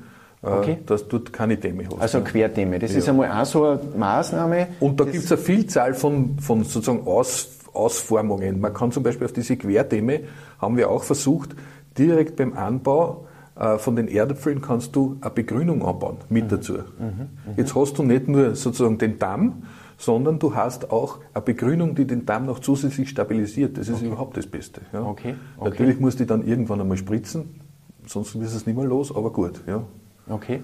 okay. 0.42 0.78
dass 0.86 1.08
du 1.08 1.18
dort 1.18 1.32
keine 1.32 1.56
Dämme 1.56 1.84
hast. 1.86 2.00
Also 2.00 2.20
Querdämme, 2.20 2.78
das 2.78 2.92
ja. 2.92 2.98
ist 2.98 3.08
einmal 3.08 3.30
auch 3.30 3.44
so 3.44 3.64
eine 3.64 3.80
Maßnahme. 3.96 4.68
Und 4.80 4.98
da 5.00 5.04
gibt 5.04 5.24
es 5.24 5.32
eine 5.32 5.40
Vielzahl 5.40 5.94
von, 5.94 6.38
von 6.38 6.64
sozusagen 6.64 7.06
Aus, 7.06 7.58
Ausformungen. 7.72 8.60
Man 8.60 8.72
kann 8.72 8.92
zum 8.92 9.02
Beispiel 9.02 9.26
auf 9.26 9.32
diese 9.32 9.56
Querdämme, 9.56 10.20
haben 10.58 10.76
wir 10.76 10.90
auch 10.90 11.02
versucht, 11.02 11.54
direkt 11.96 12.36
beim 12.36 12.54
Anbau 12.54 13.26
äh, 13.56 13.78
von 13.78 13.96
den 13.96 14.08
Erdäpfeln 14.08 14.60
kannst 14.60 14.96
du 14.96 15.18
eine 15.20 15.30
Begrünung 15.30 15.84
anbauen 15.84 16.18
mit 16.28 16.44
mhm. 16.44 16.48
dazu. 16.48 16.72
Mhm. 16.72 16.78
Mhm. 16.78 17.28
Jetzt 17.56 17.74
hast 17.74 17.98
du 17.98 18.02
nicht 18.02 18.28
nur 18.28 18.54
sozusagen 18.54 18.98
den 18.98 19.18
Damm, 19.18 19.64
sondern 19.98 20.38
du 20.38 20.54
hast 20.54 20.90
auch 20.90 21.18
eine 21.34 21.42
Begrünung, 21.42 21.94
die 21.94 22.06
den 22.06 22.24
Damm 22.24 22.46
noch 22.46 22.60
zusätzlich 22.60 23.10
stabilisiert. 23.10 23.76
Das 23.76 23.88
ist 23.88 23.96
okay. 23.96 24.06
überhaupt 24.06 24.36
das 24.36 24.46
Beste. 24.46 24.80
Ja. 24.92 25.02
Okay. 25.02 25.34
Okay. 25.58 25.68
Natürlich 25.70 26.00
musst 26.00 26.20
du 26.20 26.26
dann 26.26 26.46
irgendwann 26.46 26.80
einmal 26.80 26.96
spritzen, 26.96 27.60
sonst 28.06 28.34
ist 28.34 28.54
es 28.54 28.66
nicht 28.66 28.76
mehr 28.76 28.86
los, 28.86 29.14
aber 29.14 29.30
gut. 29.30 29.62
Ja. 29.66 29.84
Okay. 30.30 30.62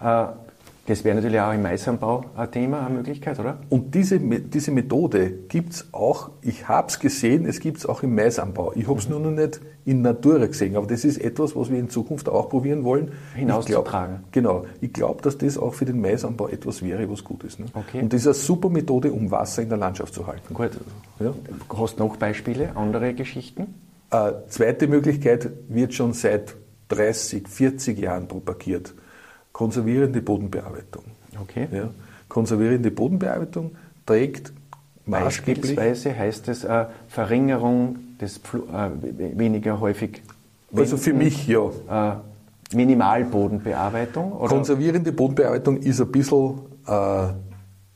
Äh, 0.00 0.26
das 0.86 1.04
wäre 1.04 1.14
natürlich 1.14 1.38
auch 1.38 1.52
im 1.52 1.62
Maisanbau 1.62 2.24
ein 2.36 2.50
Thema, 2.50 2.84
eine 2.84 2.96
Möglichkeit, 2.96 3.38
oder? 3.38 3.58
Und 3.68 3.94
diese, 3.94 4.18
diese 4.18 4.72
Methode 4.72 5.30
gibt 5.48 5.74
es 5.74 5.86
auch, 5.92 6.30
ich 6.40 6.66
habe 6.66 6.88
es 6.88 6.98
gesehen, 6.98 7.46
es 7.46 7.60
gibt 7.60 7.78
es 7.78 7.86
auch 7.86 8.02
im 8.02 8.16
Maisanbau. 8.16 8.72
Ich 8.74 8.88
habe 8.88 8.98
es 8.98 9.08
mhm. 9.08 9.22
nur 9.22 9.30
noch 9.30 9.42
nicht 9.42 9.60
in 9.84 10.02
Natura 10.02 10.46
gesehen, 10.46 10.74
aber 10.74 10.88
das 10.88 11.04
ist 11.04 11.18
etwas, 11.18 11.54
was 11.54 11.70
wir 11.70 11.78
in 11.78 11.88
Zukunft 11.88 12.28
auch 12.28 12.48
probieren 12.48 12.82
wollen. 12.82 13.12
Hinauszutragen. 13.36 14.24
Genau. 14.32 14.66
Ich 14.80 14.92
glaube, 14.92 15.22
dass 15.22 15.38
das 15.38 15.56
auch 15.56 15.72
für 15.72 15.84
den 15.84 16.00
Maisanbau 16.00 16.48
etwas 16.48 16.82
wäre, 16.82 17.08
was 17.08 17.22
gut 17.22 17.44
ist. 17.44 17.60
Ne? 17.60 17.66
Okay. 17.74 18.02
Und 18.02 18.12
das 18.12 18.22
ist 18.22 18.26
eine 18.26 18.34
super 18.34 18.68
Methode, 18.68 19.12
um 19.12 19.30
Wasser 19.30 19.62
in 19.62 19.68
der 19.68 19.78
Landschaft 19.78 20.12
zu 20.12 20.26
halten. 20.26 20.52
Gut. 20.52 20.72
Ja? 21.20 21.32
Hast 21.78 22.00
du 22.00 22.04
noch 22.04 22.16
Beispiele, 22.16 22.74
andere 22.74 23.14
Geschichten? 23.14 23.74
Äh, 24.10 24.32
zweite 24.48 24.88
Möglichkeit 24.88 25.48
wird 25.68 25.94
schon 25.94 26.12
seit 26.12 26.56
30, 26.96 27.48
40 27.48 27.98
Jahren 27.98 28.28
propagiert. 28.28 28.94
Konservierende 29.52 30.22
Bodenbearbeitung. 30.22 31.04
Okay. 31.40 31.68
Ja. 31.70 31.90
Konservierende 32.28 32.90
Bodenbearbeitung 32.90 33.72
trägt 34.06 34.52
maßgeblich. 35.06 35.76
Beispielsweise 35.76 36.18
heißt 36.18 36.48
es 36.48 36.64
äh, 36.64 36.86
Verringerung 37.08 37.98
des 38.20 38.38
Pfl 38.38 38.62
äh, 38.72 39.38
weniger 39.38 39.80
häufig. 39.80 40.22
Also 40.74 40.96
für 40.96 41.12
mich 41.12 41.46
ja. 41.46 41.68
Äh, 41.90 42.16
Minimalbodenbearbeitung? 42.74 44.32
Oder? 44.32 44.48
Konservierende 44.48 45.12
Bodenbearbeitung 45.12 45.78
ist 45.78 46.00
ein 46.00 46.10
bisschen 46.10 46.60
äh, 46.86 47.28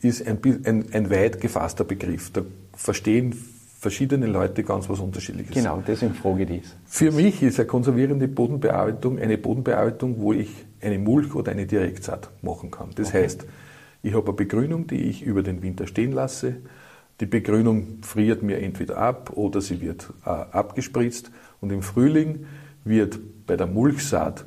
ist 0.01 0.27
ein, 0.27 0.39
ein, 0.65 0.85
ein 0.93 1.11
weit 1.11 1.41
gefasster 1.41 1.85
Begriff. 1.85 2.31
Da 2.33 2.43
verstehen 2.75 3.35
verschiedene 3.79 4.27
Leute 4.27 4.63
ganz 4.63 4.89
was 4.89 5.01
Unterschiedliches. 5.01 5.55
Genau, 5.55 5.83
deswegen 5.87 6.15
frage 6.15 6.45
ich 6.45 6.63
das. 6.63 6.77
Für 6.87 7.13
mich 7.13 7.43
ist 7.43 7.59
eine 7.61 7.67
konservierende 7.67 8.27
Bodenbearbeitung 8.29 9.19
eine 9.19 9.39
Bodenbearbeitung, 9.39 10.17
wo 10.19 10.33
ich 10.33 10.49
eine 10.81 10.99
Mulch 10.99 11.35
oder 11.35 11.53
eine 11.53 11.67
Direktsaat 11.67 12.31
machen 12.43 12.71
kann. 12.71 12.91
Das 12.95 13.09
okay. 13.09 13.25
heißt, 13.25 13.47
ich 14.03 14.15
habe 14.15 14.27
eine 14.27 14.37
Begrünung, 14.37 14.87
die 14.87 15.03
ich 15.03 15.23
über 15.23 15.43
den 15.43 15.63
Winter 15.63 15.87
stehen 15.87 16.13
lasse. 16.13 16.57
Die 17.21 17.27
Begrünung 17.27 17.99
friert 18.03 18.43
mir 18.43 18.59
entweder 18.59 18.99
ab 18.99 19.33
oder 19.35 19.61
sie 19.61 19.81
wird 19.81 20.13
äh, 20.25 20.29
abgespritzt. 20.31 21.31
Und 21.61 21.73
im 21.73 21.83
Frühling 21.83 22.47
wird 22.85 23.19
bei 23.47 23.57
der 23.57 23.67
Mulchsaat 23.67 24.47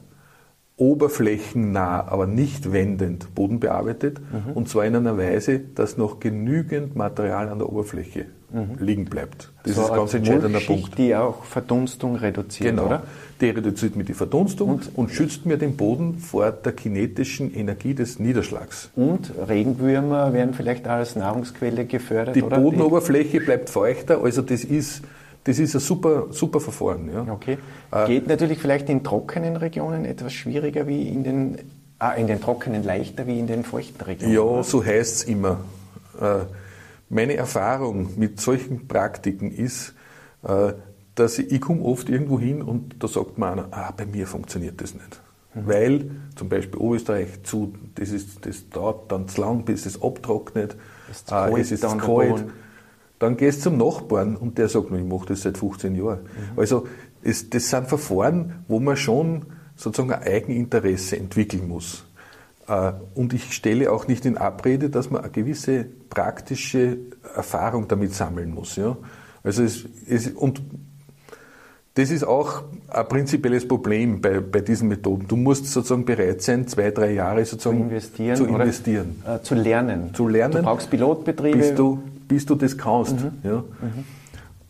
oberflächennah, 0.78 2.08
aber 2.08 2.26
nicht 2.26 2.72
wendend 2.72 3.36
Boden 3.36 3.60
bearbeitet. 3.60 4.20
Mhm. 4.20 4.54
Und 4.54 4.70
zwar 4.70 4.86
in 4.86 4.96
einer 4.96 5.18
Weise, 5.18 5.60
dass 5.60 5.98
noch 5.98 6.20
genügend 6.20 6.96
Material 6.96 7.50
an 7.50 7.60
der 7.60 7.70
Oberfläche 7.70 8.28
mhm. 8.52 8.78
liegen 8.80 9.06
bleibt. 9.06 9.52
Das 9.64 9.76
so 9.76 9.82
ist 9.84 9.90
ein 9.90 9.96
ganz 9.98 10.14
entscheidender 10.14 10.60
Punkt. 10.60 10.98
Die 10.98 11.16
auch 11.16 11.44
Verdunstung 11.44 12.16
reduziert, 12.16 12.72
genau. 12.72 12.86
oder? 12.86 13.04
Die 13.42 13.50
reduziert 13.50 13.96
mir 13.96 14.04
die 14.04 14.14
Verdunstung 14.14 14.70
und, 14.70 14.98
und, 14.98 15.12
schützt 15.12 15.46
mir 15.46 15.58
den 15.58 15.78
Boden 15.78 16.18
vor 16.18 16.52
der 16.52 16.74
kinetischen 16.74 17.54
Energie 17.54 17.94
des 17.94 18.20
Niederschlags. 18.20 18.90
Und 18.96 19.32
Regenwürmer 19.48 20.34
werden 20.34 20.54
vielleicht 20.54 20.88
auch 20.88 20.94
als 20.94 21.16
Nahrungsquelle 21.16 21.86
gefördert, 21.86 22.36
Die 22.36 22.44
oder? 22.44 22.60
Bodenoberfläche 22.60 23.40
bleibt 23.40 23.70
feuchter, 23.70 24.22
also 24.24 24.42
das 24.42 24.64
ist 24.64 25.04
das 25.46 25.58
ist 25.58 25.74
ein 25.74 25.80
super, 25.80 26.28
super 26.32 26.60
Verfahren. 26.60 27.10
Ja. 27.12 27.26
Okay. 27.32 27.58
Äh, 27.92 28.08
Geht 28.08 28.26
äh, 28.26 28.30
natürlich 28.30 28.60
vielleicht 28.60 28.90
in 28.90 29.04
trockenen 29.04 29.56
Regionen 29.56 30.06
etwas 30.06 30.34
schwieriger 30.34 30.86
wie 30.86 31.08
in 31.08 31.24
den, 31.24 31.58
ah, 31.98 32.12
in 32.12 32.28
den 32.28 32.42
trockenen 32.42 32.84
leichter 32.84 33.26
wie 33.26 33.40
in 33.40 33.48
den 33.48 33.64
feuchten 33.64 34.02
Regionen. 34.02 34.34
Ja, 34.34 34.42
oder? 34.42 34.64
so 34.64 34.84
heißt 34.84 35.16
es 35.16 35.24
immer. 35.24 35.62
Äh, 36.20 36.42
meine 37.10 37.36
Erfahrung 37.36 38.18
mit 38.18 38.40
solchen 38.40 38.88
Praktiken 38.88 39.52
ist, 39.52 39.96
äh, 40.44 40.74
dass 41.16 41.40
ich, 41.40 41.52
ich 41.52 41.62
komme 41.62 41.84
oft 41.84 42.10
irgendwo 42.10 42.40
hin 42.40 42.62
und 42.62 43.04
da 43.04 43.08
sagt 43.08 43.38
man 43.38 43.60
einer, 43.60 43.68
ah, 43.72 43.92
bei 43.96 44.06
mir 44.06 44.28
funktioniert 44.28 44.80
das 44.82 44.94
nicht. 44.94 45.22
Mhm. 45.54 45.68
Weil 45.68 46.12
zum 46.36 46.50
Beispiel 46.50 46.80
Oberösterreich 46.80 47.44
zu, 47.44 47.74
das, 47.96 48.12
ist, 48.12 48.46
das 48.46 48.70
dauert 48.70 49.12
dann 49.12 49.28
zu 49.28 49.42
lang, 49.42 49.66
bis 49.66 49.86
es 49.86 50.02
abtrocknet, 50.02 50.78
es 51.10 51.22
ist, 51.22 51.32
äh, 51.32 51.60
es 51.60 51.72
ist 51.72 51.84
dann 51.84 52.00
kalt. 52.00 52.46
Dann 53.18 53.36
gehst 53.36 53.60
du 53.60 53.64
zum 53.64 53.78
Nachbarn 53.78 54.38
und 54.38 54.58
der 54.58 54.70
sagt, 54.70 54.92
ich 54.92 55.04
mache 55.04 55.26
das 55.28 55.42
seit 55.42 55.58
15 55.58 55.94
Jahren. 55.96 56.22
Mhm. 56.22 56.60
Also 56.60 56.88
es, 57.22 57.50
das 57.50 57.70
sind 57.70 57.88
Verfahren, 57.88 58.64
wo 58.70 58.80
man 58.80 58.96
schon 58.96 59.46
sozusagen 59.76 60.14
ein 60.14 60.24
Eigeninteresse 60.24 61.18
entwickeln 61.18 61.68
muss. 61.68 62.06
Äh, 62.70 62.92
und 63.16 63.34
ich 63.34 63.54
stelle 63.54 63.92
auch 63.92 64.08
nicht 64.08 64.26
in 64.26 64.38
Abrede, 64.38 64.90
dass 64.90 65.10
man 65.10 65.24
eine 65.24 65.32
gewisse 65.32 65.86
praktische 66.10 66.98
Erfahrung 67.36 67.88
damit 67.88 68.14
sammeln 68.14 68.54
muss. 68.54 68.76
Ja? 68.76 68.96
Also 69.44 69.64
es, 69.64 69.86
es, 70.08 70.28
und 70.28 70.62
das 71.96 72.12
ist 72.12 72.24
auch 72.24 72.64
ein 72.88 73.08
prinzipielles 73.08 73.68
Problem 73.68 74.22
bei, 74.22 74.40
bei 74.40 74.62
diesen 74.62 74.88
Methoden. 74.88 75.28
Du 75.28 75.36
musst 75.36 75.66
sozusagen 75.66 76.06
bereit 76.06 76.42
sein, 76.42 76.68
zwei, 76.68 76.92
drei 76.92 77.14
Jahre 77.14 77.44
sozusagen 77.44 77.80
zu 77.80 77.84
investieren, 77.84 78.36
zu, 78.36 78.46
investieren. 78.46 79.16
Oder, 79.24 79.36
äh, 79.36 79.42
zu 79.42 79.56
lernen. 79.56 80.14
Zu 80.14 80.28
lernen. 80.28 80.58
Du 80.58 80.64
brauchst 80.64 80.90
Pilotbetriebe. 80.90 81.58
Bis 81.58 81.74
du, 81.74 82.00
bis 82.28 82.46
du 82.46 82.56
das 82.56 82.78
kannst. 82.78 83.20
Mhm. 83.20 83.32
Ja? 83.44 83.64
Mhm. 83.82 84.06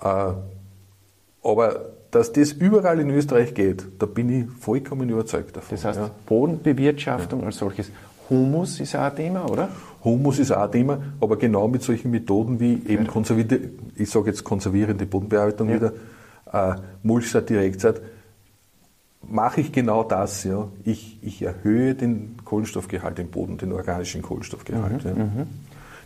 Äh, 0.01 1.47
aber 1.47 1.85
dass 2.11 2.33
das 2.33 2.51
überall 2.53 2.99
in 2.99 3.09
Österreich 3.11 3.53
geht, 3.53 3.85
da 3.99 4.05
bin 4.05 4.29
ich 4.29 4.49
vollkommen 4.59 5.09
überzeugt 5.09 5.55
davon. 5.55 5.75
Das 5.75 5.85
heißt, 5.85 5.99
ja. 5.99 6.11
Bodenbewirtschaftung 6.25 7.41
ja. 7.41 7.45
als 7.47 7.57
solches. 7.57 7.91
Humus 8.29 8.79
ist 8.79 8.95
auch 8.95 9.01
ein 9.01 9.15
Thema, 9.15 9.49
oder? 9.49 9.69
Humus 10.03 10.39
ist 10.39 10.51
auch 10.51 10.63
ein 10.63 10.71
Thema, 10.71 11.01
aber 11.19 11.37
genau 11.37 11.67
mit 11.67 11.83
solchen 11.83 12.11
Methoden 12.11 12.59
wie 12.59 12.81
eben 12.87 13.07
konservierende, 13.07 13.71
ich 13.95 14.09
sage 14.09 14.27
jetzt 14.27 14.43
konservierende 14.43 15.05
Bodenbearbeitung 15.05 15.69
ja. 15.69 15.75
wieder, 15.75 15.93
äh, 16.51 16.75
Mulchsaat, 17.03 17.49
Direktsaat, 17.49 18.01
mache 19.27 19.61
ich 19.61 19.71
genau 19.71 20.03
das. 20.03 20.43
Ja. 20.43 20.67
Ich, 20.83 21.19
ich 21.21 21.41
erhöhe 21.41 21.95
den 21.95 22.37
Kohlenstoffgehalt 22.45 23.19
im 23.19 23.29
Boden, 23.29 23.57
den 23.57 23.71
organischen 23.71 24.21
Kohlenstoffgehalt. 24.21 25.03
Mhm, 25.03 25.09
ja. 25.09 25.15
Mhm. 25.25 25.47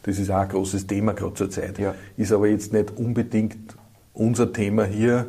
Das 0.03 0.19
ist 0.19 0.29
auch 0.31 0.39
ein 0.39 0.49
großes 0.49 0.87
Thema 0.87 1.13
gerade 1.13 1.33
zur 1.35 1.49
Zeit. 1.49 1.79
Ja. 1.79 1.95
Ist 2.17 2.33
aber 2.33 2.47
jetzt 2.47 2.73
nicht 2.73 2.97
unbedingt 2.97 3.75
unser 4.13 4.51
Thema 4.51 4.83
hier, 4.85 5.27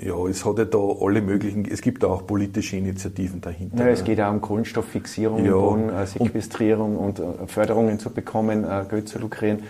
ja, 0.00 0.26
es 0.28 0.44
hat 0.44 0.58
ja 0.58 0.64
da 0.64 0.78
alle 0.78 1.20
möglichen, 1.20 1.64
es 1.64 1.80
gibt 1.80 2.04
auch 2.04 2.26
politische 2.26 2.76
Initiativen 2.76 3.40
dahinter. 3.40 3.84
Ja, 3.84 3.90
es 3.90 4.04
geht 4.04 4.20
auch 4.20 4.30
um 4.30 4.40
Kohlenstofffixierung, 4.40 5.44
Ja. 5.44 6.02
Äh, 6.02 6.06
Sequestrierung 6.06 6.96
und, 6.96 7.18
äh, 7.18 7.24
Förderungen 7.46 7.98
zu 7.98 8.10
bekommen, 8.10 8.64
äh, 8.64 8.84
Geld 8.88 9.08
zu 9.08 9.18
lukrieren. 9.18 9.60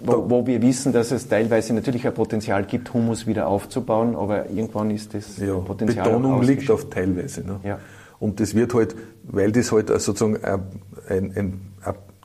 Wo, 0.00 0.28
wo 0.28 0.46
wir 0.46 0.60
wissen, 0.60 0.92
dass 0.92 1.12
es 1.12 1.28
teilweise 1.28 1.72
natürlich 1.72 2.06
ein 2.06 2.12
Potenzial 2.12 2.64
gibt, 2.64 2.92
Humus 2.92 3.26
wieder 3.26 3.46
aufzubauen, 3.46 4.16
aber 4.16 4.50
irgendwann 4.50 4.90
ist 4.90 5.14
das 5.14 5.38
Ja, 5.38 5.54
Potenzial 5.54 6.04
Betonung 6.04 6.42
liegt 6.42 6.70
auf 6.70 6.90
teilweise. 6.90 7.46
Ne? 7.46 7.60
Ja. 7.64 7.78
Und 8.18 8.40
das 8.40 8.54
wird 8.54 8.74
halt, 8.74 8.94
weil 9.22 9.50
das 9.52 9.72
halt 9.72 9.88
sozusagen 9.88 10.44
ein, 10.44 10.60
ein, 11.08 11.32
ein 11.36 11.60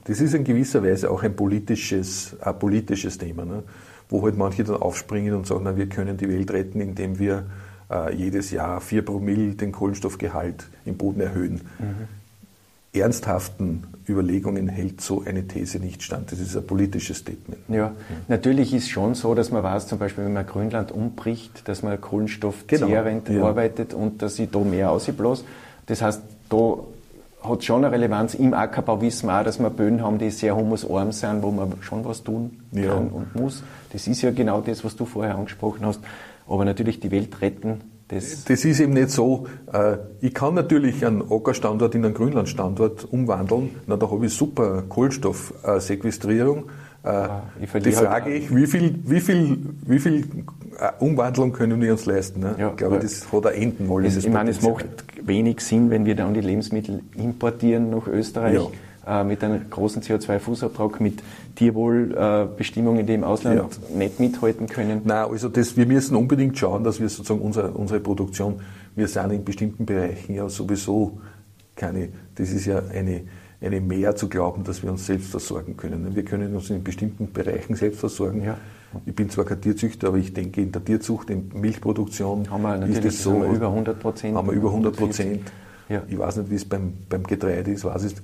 das 0.05 0.19
ist 0.19 0.33
in 0.33 0.43
gewisser 0.43 0.83
Weise 0.83 1.09
auch 1.11 1.21
ein 1.21 1.35
politisches, 1.35 2.35
ein 2.41 2.57
politisches 2.57 3.17
Thema, 3.17 3.45
ne? 3.45 3.63
Wo 4.09 4.23
halt 4.23 4.37
manche 4.37 4.63
dann 4.63 4.77
aufspringen 4.77 5.35
und 5.35 5.47
sagen, 5.47 5.61
na, 5.63 5.77
wir 5.77 5.87
können 5.87 6.17
die 6.17 6.27
Welt 6.29 6.51
retten, 6.51 6.81
indem 6.81 7.19
wir 7.19 7.45
äh, 7.91 8.13
jedes 8.13 8.51
Jahr 8.51 8.81
4 8.81 9.05
Promille 9.05 9.53
den 9.55 9.71
Kohlenstoffgehalt 9.71 10.65
im 10.85 10.97
Boden 10.97 11.21
erhöhen. 11.21 11.61
Ernsthaften 12.91 13.83
Überlegungen 14.07 14.67
hält 14.67 15.01
so 15.01 15.23
eine 15.23 15.47
These 15.47 15.77
nicht 15.79 16.01
stand. 16.01 16.31
Das 16.31 16.39
ist 16.39 16.57
ein 16.57 16.65
politisches 16.65 17.17
Statement. 17.17 17.61
Ja, 17.67 17.93
natürlich 18.27 18.73
ist 18.73 18.89
schon 18.89 19.13
so, 19.13 19.35
dass 19.35 19.51
man 19.51 19.61
weiß, 19.61 19.85
zum 19.87 19.99
Beispiel, 19.99 20.25
wenn 20.25 20.33
man 20.33 20.47
Grünland 20.47 20.91
umbricht, 20.91 21.67
dass 21.67 21.83
man 21.83 22.01
kohlenstoffzehrend 22.01 23.25
Genau, 23.25 23.39
ja. 23.39 23.45
arbeitet 23.45 23.93
und 23.93 24.23
dass 24.23 24.39
ich 24.39 24.49
da 24.49 24.59
mehr 24.59 24.89
ausbläst. 24.89 25.45
Das 25.85 26.01
heißt, 26.01 26.21
da 26.49 26.77
hat 27.41 27.63
schon 27.63 27.83
eine 27.85 27.93
Relevanz. 27.93 28.33
Im 28.33 28.53
Ackerbau 28.53 29.01
wissen 29.01 29.27
wir 29.27 29.39
auch, 29.39 29.43
dass 29.43 29.59
wir 29.59 29.69
Böden 29.69 30.01
haben, 30.03 30.17
die 30.17 30.29
sehr 30.29 30.55
humusarm 30.55 31.11
sind, 31.11 31.41
wo 31.41 31.51
man 31.51 31.73
schon 31.81 32.03
was 32.05 32.23
tun 32.23 32.59
kann 32.73 32.83
Ja. 32.83 32.93
und 32.95 33.33
muss. 33.35 33.63
Das 33.93 34.07
ist 34.07 34.21
ja 34.21 34.31
genau 34.31 34.61
das, 34.61 34.83
was 34.83 34.95
du 34.95 35.05
vorher 35.05 35.35
angesprochen 35.35 35.85
hast. 35.85 36.01
Aber 36.47 36.65
natürlich 36.65 36.99
die 36.99 37.11
Welt 37.11 37.41
retten, 37.41 37.81
das 38.07 38.43
Das 38.45 38.65
ist 38.65 38.79
eben 38.79 38.93
nicht 38.93 39.11
so. 39.11 39.45
äh, 39.71 39.97
Ich 40.19 40.33
kann 40.33 40.55
natürlich 40.55 41.05
einen 41.05 41.21
Ackerstandort 41.31 41.93
in 41.93 42.03
einen 42.05 42.15
Grünlandstandort 42.15 43.05
umwandeln. 43.11 43.69
Na, 43.85 43.97
da 43.97 44.09
habe 44.09 44.25
ich 44.25 44.33
super 44.33 44.81
Kohlenstoffsequestrierung. 44.89 46.65
Ich 47.01 47.61
Die 47.61 47.67
verliere 47.67 47.95
halt 47.97 48.07
Frage 48.07 48.33
ich, 48.33 48.53
wie 48.53 48.67
viel, 48.67 48.99
wie 49.05 49.21
viel, 49.21 49.57
wie 49.85 49.99
viel 49.99 50.25
äh, 50.79 50.91
Umwandlung 50.99 51.53
können 51.53 51.81
wir 51.81 51.93
uns 51.93 52.05
leisten? 52.05 52.41
ne? 52.41 52.55
Ja, 52.57 52.69
ich 52.71 52.75
glaube, 52.75 52.99
das 52.99 53.31
hat 53.31 53.45
ein 53.45 53.53
Enden 53.53 53.87
wollen. 53.87 54.05
Es, 54.05 54.17
ich 54.17 54.29
meine, 54.29 54.49
es 54.49 54.61
macht 54.61 54.85
wenig 55.23 55.61
Sinn, 55.61 55.89
wenn 55.89 56.05
wir 56.05 56.15
dann 56.15 56.33
die 56.33 56.41
Lebensmittel 56.41 57.01
importieren 57.15 57.89
nach 57.89 58.07
Österreich 58.07 58.59
äh, 59.07 59.23
mit 59.23 59.43
einem 59.43 59.69
großen 59.69 60.01
CO2-Fußabdruck, 60.01 61.01
mit 61.01 61.23
Tierwohlbestimmungen, 61.55 63.05
die 63.05 63.13
im 63.13 63.23
Ausland 63.23 63.79
nicht 63.95 64.19
mithalten 64.19 64.67
können. 64.67 65.01
Nein, 65.05 65.25
also 65.29 65.47
das, 65.47 65.77
wir 65.77 65.85
müssen 65.85 66.17
unbedingt 66.17 66.57
schauen, 66.57 66.83
dass 66.83 66.99
wir 66.99 67.07
sozusagen 67.07 67.41
unsere, 67.41 67.71
unsere 67.71 68.01
Produktion, 68.01 68.59
wir 68.95 69.07
sind 69.07 69.31
in 69.31 69.45
bestimmten 69.45 69.85
Bereichen 69.85 70.35
ja 70.35 70.49
sowieso 70.49 71.19
keine, 71.75 72.09
das 72.35 72.51
ist 72.51 72.65
ja 72.65 72.81
eine, 72.93 73.21
eine 73.61 73.81
Mehr 73.81 74.15
zu 74.15 74.29
glauben, 74.29 74.63
dass 74.63 74.83
wir 74.83 74.91
uns 74.91 75.05
selbst 75.05 75.29
versorgen 75.31 75.75
können. 75.75 76.15
Wir 76.15 76.23
können 76.23 76.55
uns 76.55 76.69
in 76.69 76.83
bestimmten 76.83 77.31
Bereichen 77.33 77.75
selbst 77.75 77.99
versorgen. 77.99 78.43
Ja. 78.43 78.57
Ich 79.05 79.13
bin 79.13 79.29
zwar 79.29 79.45
kein 79.45 79.59
Tierzüchter, 79.61 80.07
aber 80.07 80.17
ich 80.17 80.33
denke, 80.33 80.61
in 80.61 80.71
der 80.71 80.83
Tierzucht, 80.83 81.29
in 81.29 81.51
Milchproduktion 81.53 82.49
Haben 82.49 82.63
wir 82.63 82.77
natürlich 82.77 83.05
ist 83.05 83.15
es 83.15 83.23
so. 83.23 83.33
haben 83.33 83.41
wir 83.43 83.49
über 83.57 83.67
100 83.67 83.99
Prozent. 83.99 84.35
Haben 84.37 84.47
wir 84.47 84.53
über 84.53 84.69
100 84.69 84.95
Prozent. 84.95 85.51
Ja. 85.89 86.03
Ich 86.07 86.17
weiß 86.17 86.37
nicht, 86.37 86.49
wie 86.51 86.55
es 86.55 86.65
beim, 86.65 86.93
beim 87.09 87.23
Getreide 87.23 87.71
ist, 87.71 87.83
weiß 87.83 88.03
es, 88.03 88.15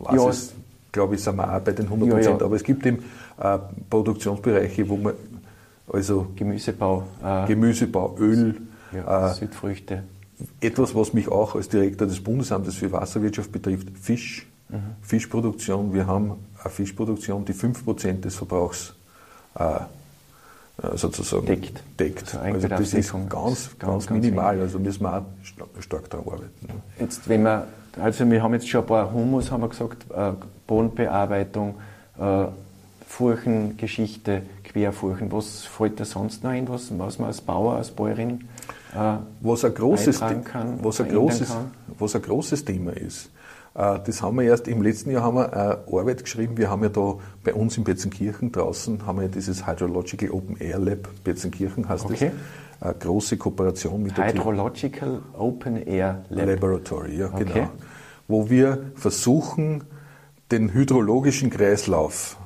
weiß 0.00 0.14
Ja. 0.16 0.28
es 0.28 0.52
glaube 0.90 1.14
ich, 1.14 1.22
sind 1.22 1.36
wir 1.36 1.54
auch 1.56 1.60
bei 1.60 1.72
den 1.72 1.86
100 1.86 2.08
Ja, 2.08 2.14
Prozent. 2.14 2.40
ja. 2.40 2.46
Aber 2.46 2.56
es 2.56 2.62
gibt 2.64 2.84
eben 2.84 2.98
äh, 3.40 3.58
Produktionsbereiche, 3.88 4.88
wo 4.88 4.96
man 4.96 5.14
also 5.90 6.26
Gemüsebau, 6.36 7.04
äh, 7.24 7.46
Gemüsebau, 7.46 8.16
Öl, 8.18 8.56
äh, 8.92 9.28
Südfrüchte. 9.34 10.02
etwas, 10.60 10.94
was 10.94 11.12
mich 11.12 11.28
auch 11.28 11.54
als 11.54 11.68
Direktor 11.68 12.06
des 12.06 12.22
Bundesamtes 12.22 12.74
für 12.76 12.90
Wasserwirtschaft 12.92 13.52
betrifft, 13.52 13.88
Fisch, 14.00 14.46
Mhm. 14.72 14.78
Fischproduktion. 15.02 15.92
Wir 15.94 16.06
haben 16.06 16.32
eine 16.62 16.70
Fischproduktion, 16.70 17.44
die 17.44 17.52
5% 17.54 18.20
des 18.22 18.34
Verbrauchs 18.36 18.94
äh, 19.58 19.64
äh, 19.64 20.96
sozusagen 20.96 21.46
Deckt. 21.46 21.82
deckt. 22.00 22.34
Also 22.34 22.54
Also 22.54 22.68
das 22.68 22.94
ist 22.94 23.12
ganz, 23.12 23.28
ganz, 23.28 23.78
ganz, 23.78 24.10
minimal. 24.10 24.58
Also 24.60 24.78
müssen 24.78 25.02
wir 25.02 25.18
auch 25.18 25.22
sta- 25.42 25.66
stark 25.80 26.08
daran 26.10 26.26
arbeiten. 26.26 26.68
Jetzt, 26.98 27.28
wenn 27.28 27.42
wir, 27.42 27.66
also 28.00 28.28
wir 28.30 28.42
haben 28.42 28.54
jetzt 28.54 28.68
schon 28.68 28.80
ein 28.80 28.86
paar 28.86 29.12
Humus, 29.12 29.50
haben 29.50 29.60
wir 29.62 29.68
gesagt, 29.68 30.06
äh, 30.10 30.32
Bodenbearbeitung, 30.66 31.74
äh, 32.18 32.46
Furchengeschichte, 33.06 34.42
Querfurchen. 34.64 35.30
Was 35.30 35.60
fällt 35.64 36.00
da 36.00 36.04
sonst 36.04 36.42
noch 36.42 36.50
ein, 36.50 36.66
was, 36.68 36.96
was 36.98 37.18
man 37.18 37.28
als 37.28 37.40
Bauer, 37.42 37.76
als 37.76 37.90
Bäuerin 37.90 38.48
äh, 38.94 39.16
Was 39.42 39.64
ein 39.64 39.74
großes, 39.74 40.20
kann, 40.20 40.78
was 40.82 41.00
ein 41.00 41.08
großes, 41.10 41.48
kann? 41.48 41.70
was 41.98 42.14
ein 42.16 42.22
großes 42.22 42.64
Thema 42.64 42.92
ist. 42.92 43.28
Äh, 43.74 43.98
Das 44.04 44.22
haben 44.22 44.36
wir 44.38 44.44
erst 44.44 44.68
im 44.68 44.82
letzten 44.82 45.10
Jahr 45.10 45.22
haben 45.24 45.36
wir 45.36 45.52
eine 45.52 45.78
Arbeit 45.92 46.22
geschrieben. 46.24 46.56
Wir 46.56 46.70
haben 46.70 46.82
ja 46.82 46.88
da 46.88 47.14
bei 47.44 47.54
uns 47.54 47.76
in 47.76 47.84
Betzenkirchen 47.84 48.52
draußen 48.52 49.06
haben 49.06 49.20
wir 49.20 49.28
dieses 49.28 49.66
Hydrological 49.66 50.30
Open 50.30 50.56
Air 50.58 50.78
Lab 50.78 51.08
Betzenkirchen 51.24 51.88
heißt 51.88 52.04
Okay. 52.06 52.30
das. 52.80 52.88
Eine 52.88 52.94
große 52.98 53.36
Kooperation 53.36 54.02
mit 54.02 54.16
der 54.18 54.26
Hydrological 54.28 55.22
Open 55.38 55.76
Air 55.86 56.24
Lab. 56.30 56.46
Laboratory, 56.48 57.16
ja, 57.18 57.26
Okay. 57.32 57.44
genau. 57.44 57.70
Wo 58.28 58.50
wir 58.50 58.90
versuchen, 58.96 59.84
den 60.50 60.72
hydrologischen 60.74 61.48
Kreislauf 61.50 62.36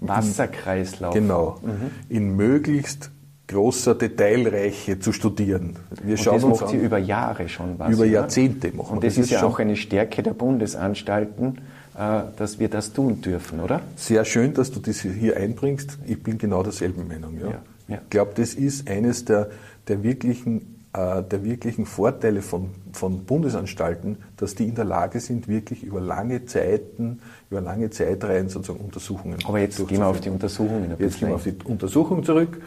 Wasserkreislauf. 0.00 1.14
genau 1.14 1.58
Mhm. 1.62 1.90
in 2.08 2.36
möglichst 2.36 3.10
großer 3.50 3.96
Detailreiche 3.96 5.00
zu 5.00 5.12
studieren. 5.12 5.76
Wir 6.02 6.12
Und 6.12 6.18
schauen 6.18 6.34
das 6.34 6.44
uns 6.44 6.60
macht 6.60 6.70
an, 6.72 6.78
sie 6.78 6.84
über 6.84 6.98
Jahre 6.98 7.48
schon 7.48 7.78
was. 7.78 7.92
über? 7.92 8.04
Jahrzehnte 8.04 8.68
machen 8.68 8.96
Und 8.96 9.02
wir. 9.02 9.08
das, 9.08 9.18
ist 9.18 9.30
ja 9.30 9.42
auch 9.42 9.58
eine 9.58 9.76
Stärke 9.76 10.22
der 10.22 10.34
Bundesanstalten, 10.34 11.58
äh, 11.98 12.22
dass 12.36 12.58
wir 12.60 12.68
das 12.68 12.92
tun 12.92 13.20
dürfen, 13.20 13.60
oder? 13.60 13.80
sehr 13.96 14.24
schön, 14.24 14.54
dass 14.54 14.70
du 14.70 14.78
das 14.78 15.00
hier 15.00 15.36
einbringst. 15.36 15.98
Ich 16.06 16.22
bin 16.22 16.38
genau 16.38 16.62
derselben 16.62 17.08
Meinung. 17.08 17.38
Ja. 17.40 17.48
Ja, 17.48 17.62
ja. 17.88 17.98
Ich 18.04 18.10
glaube, 18.10 18.32
das 18.36 18.54
ist 18.54 18.88
eines 18.88 19.24
der, 19.24 19.50
der 19.88 20.02
wirklichen 20.04 20.80
äh, 20.92 21.22
der 21.22 21.44
wirklichen 21.44 21.86
Vorteile 21.86 22.42
von, 22.42 22.70
von 22.92 23.24
Bundesanstalten, 23.24 24.16
dass 24.36 24.56
die 24.56 24.64
in 24.64 24.74
der 24.74 24.84
Lage 24.84 25.20
sind, 25.20 25.46
wirklich 25.46 25.84
über 25.84 26.00
lange 26.00 26.46
Zeiten, 26.46 27.20
über 27.48 27.60
lange 27.60 27.90
Zeitreihen 27.90 28.48
sozusagen 28.48 28.84
Untersuchungen 28.84 29.38
Aber 29.46 29.60
jetzt 29.60 29.76
gehen 29.86 29.98
wir 29.98 30.06
auf 30.08 30.20
die. 30.20 30.30
Untersuchungen 30.30 30.90
ein 30.90 30.96
Jetzt 30.98 31.20
gehen 31.20 31.28
wir 31.28 31.36
auf 31.36 31.44
die 31.44 31.54
Untersuchung 31.64 32.24
zurück. 32.24 32.60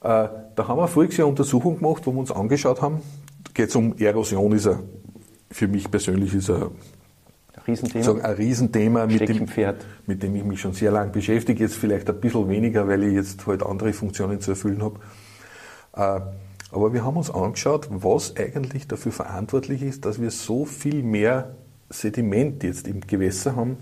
Äh, 0.00 0.28
da 0.54 0.68
haben 0.68 0.78
wir 0.78 0.88
voriges 0.88 1.16
Jahr 1.16 1.26
eine 1.26 1.30
Untersuchung 1.30 1.78
gemacht, 1.78 2.06
wo 2.06 2.12
wir 2.12 2.20
uns 2.20 2.30
angeschaut 2.30 2.80
haben. 2.82 3.00
Geht 3.54 3.70
es 3.70 3.76
um 3.76 3.96
Erosion, 3.98 4.52
ist 4.52 4.66
ein, 4.68 4.78
für 5.50 5.66
mich 5.66 5.90
persönlich 5.90 6.32
ist 6.34 6.50
ein, 6.50 6.66
Riesenthema. 7.66 8.20
ein 8.22 8.34
Riesenthema, 8.36 9.06
mit 9.06 9.28
dem, 9.28 9.46
mit 10.06 10.22
dem 10.22 10.36
ich 10.36 10.44
mich 10.44 10.60
schon 10.60 10.72
sehr 10.72 10.90
lange 10.92 11.10
beschäftige. 11.10 11.64
Jetzt 11.64 11.76
vielleicht 11.76 12.08
ein 12.08 12.20
bisschen 12.20 12.48
weniger, 12.48 12.86
weil 12.86 13.02
ich 13.02 13.14
jetzt 13.14 13.46
halt 13.46 13.62
andere 13.62 13.92
Funktionen 13.92 14.40
zu 14.40 14.52
erfüllen 14.52 14.82
habe. 14.82 15.00
Äh, 15.94 16.20
aber 16.70 16.92
wir 16.92 17.04
haben 17.04 17.16
uns 17.16 17.30
angeschaut, 17.30 17.88
was 17.90 18.36
eigentlich 18.36 18.86
dafür 18.86 19.10
verantwortlich 19.12 19.82
ist, 19.82 20.04
dass 20.04 20.20
wir 20.20 20.30
so 20.30 20.64
viel 20.64 21.02
mehr 21.02 21.56
Sediment 21.90 22.62
jetzt 22.62 22.86
im 22.86 23.00
Gewässer 23.00 23.56
haben 23.56 23.78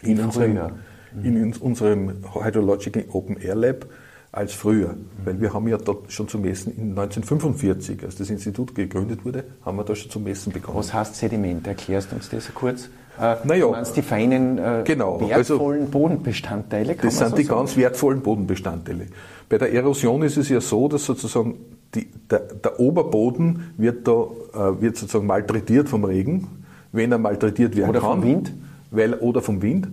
in, 0.00 0.18
Wie 0.18 0.22
unserem, 0.22 0.58
in 1.22 1.42
uns- 1.42 1.58
unserem 1.58 2.24
Hydrological 2.32 3.04
Open 3.12 3.36
Air 3.36 3.56
Lab 3.56 3.86
als 4.34 4.52
früher. 4.52 4.94
Weil 5.24 5.40
wir 5.40 5.52
haben 5.54 5.68
ja 5.68 5.76
dort 5.78 6.10
schon 6.12 6.28
zu 6.28 6.38
messen 6.38 6.72
in 6.76 6.90
1945, 6.90 8.02
als 8.04 8.16
das 8.16 8.30
Institut 8.30 8.74
gegründet 8.74 9.24
wurde, 9.24 9.44
haben 9.64 9.76
wir 9.76 9.84
da 9.84 9.94
schon 9.94 10.10
zu 10.10 10.18
messen 10.20 10.52
begonnen. 10.52 10.76
Was 10.78 10.92
heißt 10.92 11.14
Sediment? 11.16 11.66
Erklärst 11.66 12.10
du 12.10 12.16
uns 12.16 12.28
das 12.28 12.52
kurz? 12.54 12.86
Äh, 13.20 13.36
Na 13.44 13.54
ja. 13.54 13.66
du 13.70 13.92
die 13.94 14.02
feinen, 14.02 14.58
äh, 14.58 14.82
Genau, 14.84 15.18
also- 15.18 15.54
wertvollen 15.54 15.88
Bodenbestandteile? 15.90 16.94
Kann 16.96 17.06
Das 17.06 17.18
sind 17.18 17.30
so 17.30 17.36
die 17.36 17.44
sagen? 17.44 17.58
ganz 17.60 17.76
wertvollen 17.76 18.20
Bodenbestandteile. 18.22 19.06
Bei 19.48 19.58
der 19.58 19.72
Erosion 19.72 20.22
ist 20.22 20.36
es 20.36 20.48
ja 20.48 20.60
so, 20.60 20.88
dass 20.88 21.04
sozusagen 21.04 21.54
die, 21.94 22.08
der, 22.28 22.40
der 22.40 22.80
Oberboden 22.80 23.72
wird, 23.76 24.08
da, 24.08 24.12
äh, 24.54 24.80
wird 24.80 24.96
sozusagen 24.96 25.26
malträtiert 25.26 25.88
vom 25.88 26.04
Regen, 26.04 26.48
wenn 26.90 27.12
er 27.12 27.18
malträtiert 27.18 27.76
werden 27.76 27.90
Oder 27.90 28.00
kann. 28.00 28.20
vom 28.20 28.22
Wind. 28.24 28.52
Weil, 28.90 29.14
oder 29.14 29.42
vom 29.42 29.62
Wind, 29.62 29.88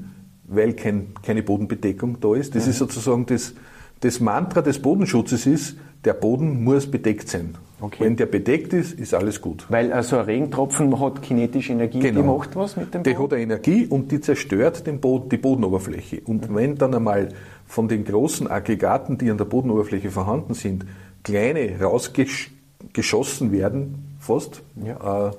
weil 0.48 0.74
kein, 0.74 1.08
keine 1.24 1.44
Bodenbedeckung 1.44 2.18
da 2.22 2.34
ist. 2.36 2.54
Mhm. 2.54 2.60
Das 2.60 2.68
ist 2.68 2.78
sozusagen 2.80 3.26
das, 3.28 3.54
das 4.02 4.20
Mantra 4.20 4.62
des 4.62 4.80
Bodenschutzes 4.80 5.46
ist, 5.46 5.78
der 6.06 6.14
Boden 6.14 6.64
muss 6.64 6.90
bedeckt 6.90 7.30
sein. 7.30 7.56
Okay. 7.80 8.04
Wenn 8.04 8.16
der 8.16 8.28
bedeckt 8.28 8.74
ist, 8.74 9.00
ist 9.00 9.14
alles 9.14 9.42
gut. 9.42 9.66
Weil 9.70 9.92
also 9.92 10.18
ein 10.18 10.26
Regentropfen 10.26 11.00
hat 11.00 11.22
kinetische 11.22 11.74
Energie, 11.74 12.00
die 12.00 12.12
macht 12.12 12.56
was 12.56 12.76
mit 12.76 12.94
dem 12.94 13.04
Die 13.04 13.12
Boden? 13.12 13.24
hat 13.24 13.34
eine 13.34 13.44
Energie 13.44 13.88
und 13.88 14.12
die 14.12 14.20
zerstört 14.20 14.86
den 14.86 15.00
Boden, 15.00 15.30
die 15.30 15.38
Bodenoberfläche. 15.38 16.22
Und 16.26 16.54
wenn 16.54 16.76
dann 16.76 16.94
einmal 16.94 17.30
von 17.66 17.88
den 17.88 18.04
großen 18.04 18.50
Aggregaten, 18.50 19.18
die 19.18 19.32
an 19.32 19.38
der 19.38 19.46
Bodenoberfläche 19.46 20.12
vorhanden 20.12 20.54
sind, 20.54 20.86
kleine 21.24 21.80
rausgeschossen 21.80 23.52
werden, 23.52 24.16
fast, 24.20 24.62
äh, 24.84 25.32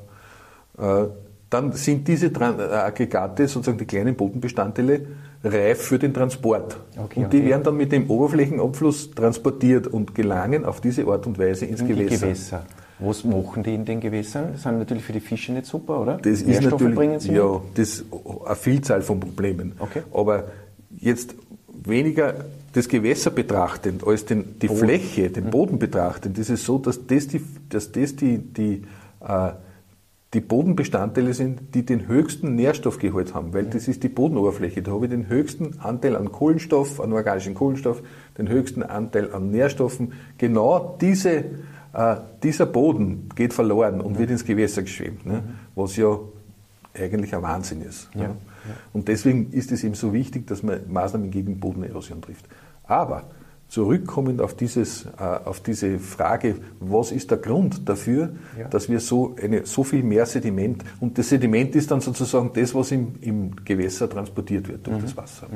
äh, 0.82 1.08
dann 1.50 1.72
sind 1.72 2.08
diese 2.08 2.26
äh, 2.26 2.34
Aggregate, 2.34 3.46
sozusagen 3.46 3.78
die 3.78 3.84
kleinen 3.84 4.16
Bodenbestandteile, 4.16 5.06
reif 5.44 5.82
für 5.82 5.98
den 5.98 6.14
Transport. 6.14 6.76
Okay, 6.96 7.24
und 7.24 7.32
die 7.32 7.38
okay. 7.38 7.48
werden 7.48 7.62
dann 7.64 7.76
mit 7.76 7.92
dem 7.92 8.08
Oberflächenabfluss 8.10 9.10
transportiert 9.12 9.86
und 9.86 10.14
gelangen 10.14 10.64
auf 10.64 10.80
diese 10.80 11.04
Art 11.06 11.26
und 11.26 11.38
Weise 11.38 11.66
ins 11.66 11.80
in 11.80 11.88
Gewässer. 11.88 12.26
Gewässer. 12.26 12.66
Was 13.00 13.24
machen 13.24 13.64
die 13.64 13.74
in 13.74 13.84
den 13.84 14.00
Gewässern? 14.00 14.50
Das 14.52 14.62
sind 14.62 14.78
natürlich 14.78 15.02
für 15.02 15.12
die 15.12 15.20
Fische 15.20 15.52
nicht 15.52 15.66
super, 15.66 16.00
oder? 16.00 16.18
Das 16.18 16.42
ist 16.42 16.62
natürlich 16.62 16.94
bringen 16.94 17.18
sie 17.18 17.32
ja, 17.32 17.60
das 17.74 17.88
ist 17.88 18.04
eine 18.44 18.54
Vielzahl 18.54 19.02
von 19.02 19.18
Problemen. 19.18 19.72
Okay. 19.78 20.02
Aber 20.12 20.44
jetzt 21.00 21.34
weniger 21.84 22.44
das 22.74 22.88
Gewässer 22.88 23.30
betrachtend 23.30 24.06
als 24.06 24.24
den, 24.24 24.58
die 24.60 24.68
Boden. 24.68 24.78
Fläche, 24.78 25.28
Mhm. 25.28 25.32
den 25.32 25.50
Boden 25.50 25.78
betrachtend, 25.78 26.38
ist 26.38 26.50
es 26.50 26.64
so, 26.64 26.78
dass 26.78 27.04
das 27.06 27.26
die, 27.26 27.42
dass 27.68 27.90
das 27.90 28.14
die, 28.14 28.38
die, 28.38 28.82
äh, 29.20 29.50
die 30.34 30.40
Bodenbestandteile 30.40 31.34
sind, 31.34 31.74
die 31.74 31.84
den 31.84 32.08
höchsten 32.08 32.54
Nährstoffgehalt 32.54 33.34
haben, 33.34 33.52
weil 33.52 33.66
das 33.66 33.86
ist 33.86 34.02
die 34.02 34.08
Bodenoberfläche. 34.08 34.82
Da 34.82 34.92
habe 34.92 35.04
ich 35.04 35.10
den 35.10 35.28
höchsten 35.28 35.78
Anteil 35.80 36.16
an 36.16 36.32
Kohlenstoff, 36.32 37.00
an 37.00 37.12
organischen 37.12 37.54
Kohlenstoff, 37.54 38.02
den 38.38 38.48
höchsten 38.48 38.82
Anteil 38.82 39.32
an 39.34 39.50
Nährstoffen. 39.50 40.14
Genau 40.38 40.96
diese, 41.00 41.44
äh, 41.92 42.16
dieser 42.42 42.64
Boden 42.64 43.28
geht 43.34 43.52
verloren 43.52 44.00
und 44.00 44.18
wird 44.18 44.30
ins 44.30 44.44
Gewässer 44.44 44.82
geschwemmt, 44.82 45.26
ne? 45.26 45.42
was 45.74 45.96
ja 45.96 46.18
eigentlich 46.94 47.34
ein 47.34 47.42
Wahnsinn 47.42 47.82
ist. 47.82 48.08
Ja, 48.14 48.22
Ja. 48.22 48.36
Und 48.92 49.08
deswegen 49.08 49.50
ist 49.52 49.72
es 49.72 49.82
eben 49.84 49.94
so 49.94 50.12
wichtig, 50.12 50.46
dass 50.46 50.62
man 50.62 50.80
Maßnahmen 50.88 51.30
gegen 51.30 51.58
Bodenerosion 51.58 52.22
trifft. 52.22 52.46
Aber 52.84 53.24
zurückkommend 53.72 54.42
auf, 54.42 54.52
dieses, 54.54 55.06
äh, 55.06 55.22
auf 55.22 55.60
diese 55.60 55.98
Frage, 55.98 56.56
was 56.78 57.10
ist 57.10 57.30
der 57.30 57.38
Grund 57.38 57.88
dafür, 57.88 58.34
Ja. 58.58 58.68
dass 58.68 58.90
wir 58.90 59.00
so, 59.00 59.34
eine, 59.42 59.64
so 59.64 59.82
viel 59.82 60.02
mehr 60.02 60.26
Sediment, 60.26 60.84
und 61.00 61.16
das 61.16 61.30
Sediment 61.30 61.74
ist 61.74 61.90
dann 61.90 62.02
sozusagen 62.02 62.50
das, 62.52 62.74
was 62.74 62.92
im, 62.92 63.14
im 63.22 63.56
Gewässer 63.64 64.10
transportiert 64.10 64.68
wird 64.68 64.86
durch 64.86 65.00
das 65.00 65.16
Wasser. 65.16 65.46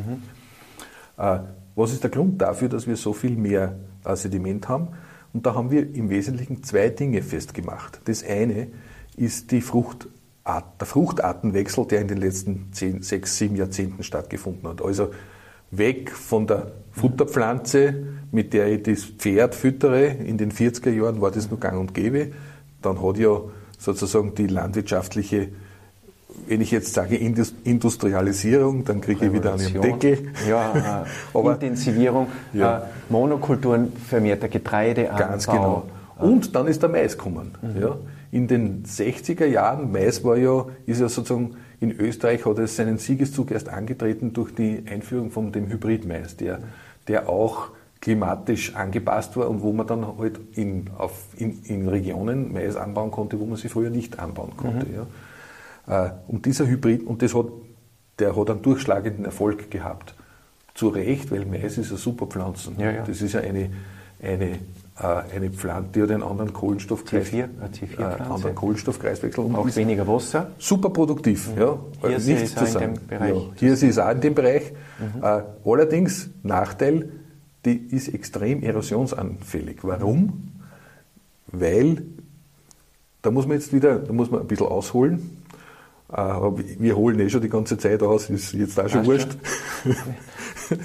Äh, 1.19 1.41
was 1.75 1.93
ist 1.93 2.05
der 2.05 2.11
Grund 2.11 2.41
dafür, 2.41 2.71
dass 2.71 2.87
wir 2.87 2.97
so 2.97 3.13
viel 3.13 3.37
mehr 3.37 3.77
äh, 4.03 4.17
Sediment 4.17 4.67
haben? 4.67 4.89
Und 5.35 5.45
da 5.45 5.55
haben 5.55 5.71
wir 5.71 5.95
im 5.95 6.09
Wesentlichen 6.09 6.63
zwei 6.63 6.89
Dinge 6.89 7.21
festgemacht. 7.21 8.01
Das 8.07 8.25
eine 8.25 8.69
ist 9.19 9.51
die 9.51 9.61
Fruchtart, 9.61 10.09
der 10.81 10.87
Fruchtartenwechsel, 10.87 11.85
der 11.85 12.01
in 12.01 12.09
den 12.09 12.17
letzten 12.17 12.73
zehn, 12.73 13.03
sechs, 13.03 13.37
sieben 13.37 13.57
Jahrzehnten 13.57 14.03
stattgefunden 14.03 14.67
hat. 14.67 14.81
Also 14.81 15.11
weg 15.71 16.11
von 16.13 16.47
der 16.47 16.69
Futterpflanze, 16.93 17.95
mit 18.33 18.53
der 18.53 18.69
ich 18.73 18.83
das 18.83 19.05
Pferd 19.05 19.55
füttere. 19.55 20.07
In 20.07 20.39
den 20.39 20.53
40er 20.53 20.91
Jahren 20.91 21.21
war 21.21 21.31
das 21.31 21.51
nur 21.51 21.61
gang 21.61 21.79
und 21.79 21.95
gäbe. 21.95 22.29
Dann 22.83 23.03
hat 23.03 23.19
ja 23.19 23.41
sozusagen 23.79 24.35
die 24.35 24.47
landwirtschaftliche 24.47 25.49
wenn 26.49 26.61
ich 26.61 26.71
jetzt 26.71 26.93
sage 26.93 27.17
Indus- 27.17 27.55
Industrialisierung, 27.65 28.85
dann 28.85 29.01
kriege 29.01 29.25
ich 29.27 29.33
wieder 29.33 29.55
einen. 29.55 29.81
Deckel. 29.81 30.33
Ja, 30.47 31.05
äh, 31.35 31.39
Aber- 31.39 31.55
Intensivierung, 31.55 32.27
Ja. 32.53 32.79
äh, 32.79 32.81
Monokulturen, 33.09 33.91
vermehrter 34.07 34.49
Getreideanbau. 34.49 35.17
Ganz 35.19 35.47
genau. 35.47 35.85
Und 36.19 36.55
dann 36.55 36.67
ist 36.67 36.83
der 36.83 36.91
Mais 36.91 37.17
gekommen. 37.17 37.53
Ja. 37.81 37.97
In 38.33 38.49
den 38.49 38.85
60er 38.85 39.47
Jahren, 39.47 39.91
Mais 39.91 40.23
war 40.25 40.37
ja, 40.37 40.67
ist 40.85 41.01
ja 41.01 41.09
sozusagen, 41.09 41.57
in 41.81 41.93
Österreich 41.99 42.45
hat 42.45 42.59
es 42.59 42.77
seinen 42.77 42.99
Siegeszug 42.99 43.51
erst 43.51 43.69
angetreten 43.69 44.33
durch 44.33 44.55
die 44.55 44.85
Einführung 44.89 45.31
von 45.31 45.53
dem 45.53 45.69
Hybrid-Mais, 45.69 46.37
der, 46.37 46.61
der 47.09 47.29
auch 47.29 47.69
klimatisch 48.01 48.75
angepasst 48.75 49.37
war 49.37 49.49
und 49.49 49.63
wo 49.63 49.73
man 49.73 49.87
dann 49.87 50.07
halt 50.19 50.39
in, 50.55 50.91
auf, 50.97 51.29
in, 51.37 51.63
in 51.65 51.89
Regionen 51.89 52.53
Mais 52.53 52.77
anbauen 52.77 53.11
konnte, 53.11 53.41
wo 53.41 53.47
man 53.47 53.57
sie 53.57 53.69
früher 53.69 53.91
nicht 53.91 54.19
anbauen 54.19 54.53
konnte. 54.57 54.87
Ja. 55.87 56.07
Äh, 56.07 56.11
Und 56.29 56.47
dieser 56.47 56.67
Hybrid, 56.67 57.07
und 57.07 57.23
das 57.23 57.35
hat, 57.35 57.47
der 58.19 58.37
hat 58.37 58.51
einen 58.51 58.63
durchschlagenden 58.63 59.25
Erfolg 59.25 59.71
gehabt. 59.71 60.15
Zu 60.75 60.89
Recht, 60.89 61.31
weil 61.31 61.47
Mais 61.47 61.79
ist 61.79 61.91
eine 61.91 61.99
super 61.99 62.27
Pflanze. 62.27 62.73
Ja, 62.79 62.91
ja. 62.91 63.05
Das 63.05 63.23
ist 63.23 63.33
ja 63.33 63.41
eine, 63.41 63.71
eine, 64.23 64.59
eine 65.05 65.51
Pflanze, 65.51 65.91
die 65.95 66.03
hat 66.03 66.11
einen 66.11 66.23
anderen 66.23 66.53
Kohlenstoffkreis, 66.55 67.27
C4, 67.29 67.45
eine 67.61 67.69
C4-Pflanze. 67.69 68.19
äh, 68.19 68.23
anderen 68.33 68.55
Kohlenstoffkreiswechsel 68.55 69.45
und 69.45 69.55
Auch 69.55 69.77
weniger 69.77 70.07
Wasser. 70.09 70.51
super 70.59 70.89
produktiv. 70.91 71.51
Ja, 71.59 71.79
Hier 72.01 72.11
Äh, 72.17 72.21
sie 72.21 72.33
nichts 72.35 72.51
ist 72.51 72.59
zu 72.59 72.65
auch 72.65 72.67
in 72.67 72.73
sagen. 72.73 72.95
dem 72.95 73.07
Bereich. 73.07 73.35
Ja, 73.35 73.43
hier 73.57 73.73
ist 73.75 73.83
es 73.83 73.99
auch 73.99 74.11
in 74.11 74.21
dem 74.23 74.35
Bereich. 74.35 74.73
Äh, 75.23 75.43
allerdings, 75.71 76.31
Nachteil, 76.43 77.11
die 77.67 77.77
ist 77.77 78.09
extrem 78.09 78.63
erosionsanfällig. 78.63 79.79
Warum? 79.83 80.53
Weil, 81.49 82.03
da 83.21 83.31
muss 83.31 83.47
man 83.47 83.59
jetzt 83.59 83.73
wieder, 83.75 83.99
da 83.99 84.13
muss 84.15 84.31
man 84.31 84.41
ein 84.41 84.47
bisschen 84.47 84.67
ausholen. 84.69 85.43
Äh, 86.11 86.15
aber 86.17 86.57
wir 86.59 86.97
holen 86.97 87.21
eh 87.21 87.29
schon 87.29 87.43
die 87.43 87.51
ganze 87.51 87.77
Zeit 87.77 88.03
aus, 88.03 88.31
ist 88.31 88.53
jetzt 88.55 88.81
auch 88.81 88.89
schon 88.89 89.05
Passt 89.05 89.07
wurscht. 89.11 89.37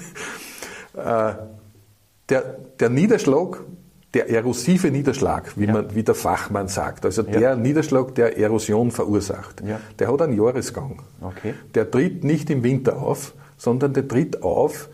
Äh, 0.94 1.32
der, 2.28 2.42
der 2.78 2.88
Niederschlag, 2.90 3.60
der 4.14 4.28
erosive 4.28 4.90
Niederschlag, 4.90 5.56
wie, 5.56 5.64
Ja. 5.64 5.72
man, 5.72 5.94
wie 5.94 6.02
der 6.02 6.14
Fachmann 6.14 6.68
sagt, 6.68 7.04
also 7.04 7.22
Ja. 7.22 7.38
der 7.38 7.56
Niederschlag, 7.56 8.14
der 8.14 8.36
Erosion 8.38 8.90
verursacht, 8.90 9.62
Ja. 9.66 9.80
der 9.98 10.12
hat 10.12 10.20
einen 10.22 10.36
Jahresgang. 10.36 11.02
Okay. 11.20 11.54
Der 11.74 11.90
tritt 11.90 12.22
nicht 12.24 12.50
im 12.50 12.62
Winter 12.62 13.00
auf, 13.00 13.34
sondern 13.56 13.94
der 13.94 14.06
tritt 14.08 14.42
auf 14.42 14.90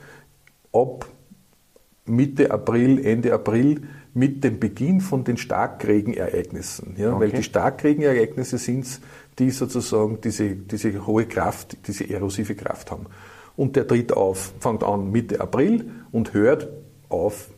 ab 0.73 1.07
Mitte 2.05 2.51
April, 2.51 3.05
Ende 3.05 3.33
April 3.35 3.83
mit 4.15 4.43
dem 4.45 4.59
Beginn 4.59 5.01
von 5.01 5.25
den 5.25 5.37
Starkregenereignissen. 5.37 6.95
Ja? 6.97 7.19
Weil 7.19 7.29
Okay. 7.29 7.39
die 7.39 7.43
Starkregenereignisse 7.43 8.59
sind 8.59 8.85
es, 8.85 9.01
die 9.39 9.51
sozusagen 9.51 10.21
diese, 10.21 10.51
diese 10.57 11.07
hohe 11.07 11.27
Kraft, 11.27 11.77
diese 11.87 12.09
erosive 12.09 12.55
Kraft 12.55 12.91
haben. 12.91 13.07
Und 13.57 13.77
der 13.77 13.87
tritt 13.87 14.13
auf, 14.13 14.53
fängt 14.61 14.83
an 14.85 15.11
Mitte 15.11 15.41
April 15.41 15.91
und 16.13 16.33
hört 16.33 16.69
auf 17.09 17.51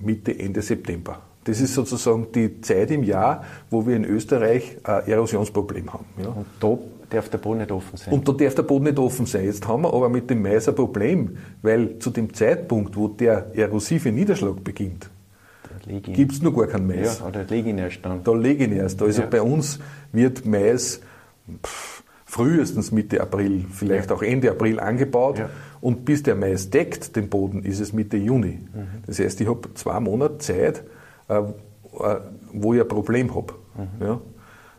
Mitte, 0.00 0.38
Ende 0.38 0.62
September. 0.62 1.20
Das 1.44 1.60
ist 1.60 1.74
sozusagen 1.74 2.26
die 2.34 2.60
Zeit 2.60 2.90
im 2.90 3.02
Jahr, 3.02 3.44
wo 3.70 3.86
wir 3.86 3.96
in 3.96 4.04
Österreich 4.04 4.76
ein 4.84 5.06
Erosionsproblem 5.06 5.92
haben. 5.92 6.04
Ja? 6.22 6.28
Und 6.28 6.46
da 6.60 6.78
darf 7.08 7.30
der 7.30 7.38
Boden 7.38 7.60
nicht 7.60 7.70
offen 7.72 7.96
sein. 7.96 8.12
Und 8.12 8.28
da 8.28 8.32
darf 8.32 8.54
der 8.54 8.62
Boden 8.64 8.84
nicht 8.84 8.98
offen 8.98 9.24
sein. 9.24 9.44
Jetzt 9.46 9.66
haben 9.66 9.82
wir 9.82 9.94
aber 9.94 10.10
mit 10.10 10.28
dem 10.28 10.42
Mais 10.42 10.68
ein 10.68 10.74
Problem, 10.74 11.38
weil 11.62 11.98
zu 12.00 12.10
dem 12.10 12.34
Zeitpunkt, 12.34 12.96
wo 12.96 13.08
der 13.08 13.46
erosive 13.54 14.12
Niederschlag 14.12 14.62
beginnt, 14.62 15.08
Da 15.86 15.90
ich- 15.90 16.02
gibt 16.02 16.32
es 16.32 16.42
noch 16.42 16.54
gar 16.54 16.66
keinen 16.66 16.86
Mais. 16.86 17.18
Ja, 17.20 17.26
oder 17.26 17.44
lege 17.44 17.70
ihn 17.70 17.78
erst 17.78 18.00
dann. 18.04 18.22
Da 18.24 18.32
lege 18.34 18.64
ich 18.64 18.70
ihn 18.70 18.76
erst. 18.76 19.00
Also 19.00 19.22
Ja. 19.22 19.26
bei 19.28 19.40
uns 19.40 19.78
wird 20.12 20.44
Mais 20.44 21.00
pff, 21.64 22.02
frühestens 22.28 22.92
Mitte 22.92 23.22
April, 23.22 23.64
vielleicht 23.72 24.10
Ja. 24.10 24.16
auch 24.16 24.22
Ende 24.22 24.50
April 24.50 24.78
angebaut. 24.80 25.38
Ja. 25.38 25.48
Und 25.80 26.04
bis 26.04 26.22
der 26.22 26.34
Mais 26.36 26.68
deckt 26.68 27.16
den 27.16 27.30
Boden, 27.30 27.62
ist 27.62 27.80
es 27.80 27.94
Mitte 27.94 28.18
Juni. 28.18 28.58
Mhm. 28.74 28.86
Das 29.06 29.18
heißt, 29.18 29.40
ich 29.40 29.48
habe 29.48 29.72
zwei 29.74 29.98
Monate 29.98 30.36
Zeit, 30.38 30.84
äh, 31.28 31.38
äh, 31.38 31.44
wo 32.52 32.74
ich 32.74 32.82
ein 32.82 32.88
Problem 32.88 33.34
habe. 33.34 33.54
Mhm. 33.76 34.06
Ja? 34.06 34.20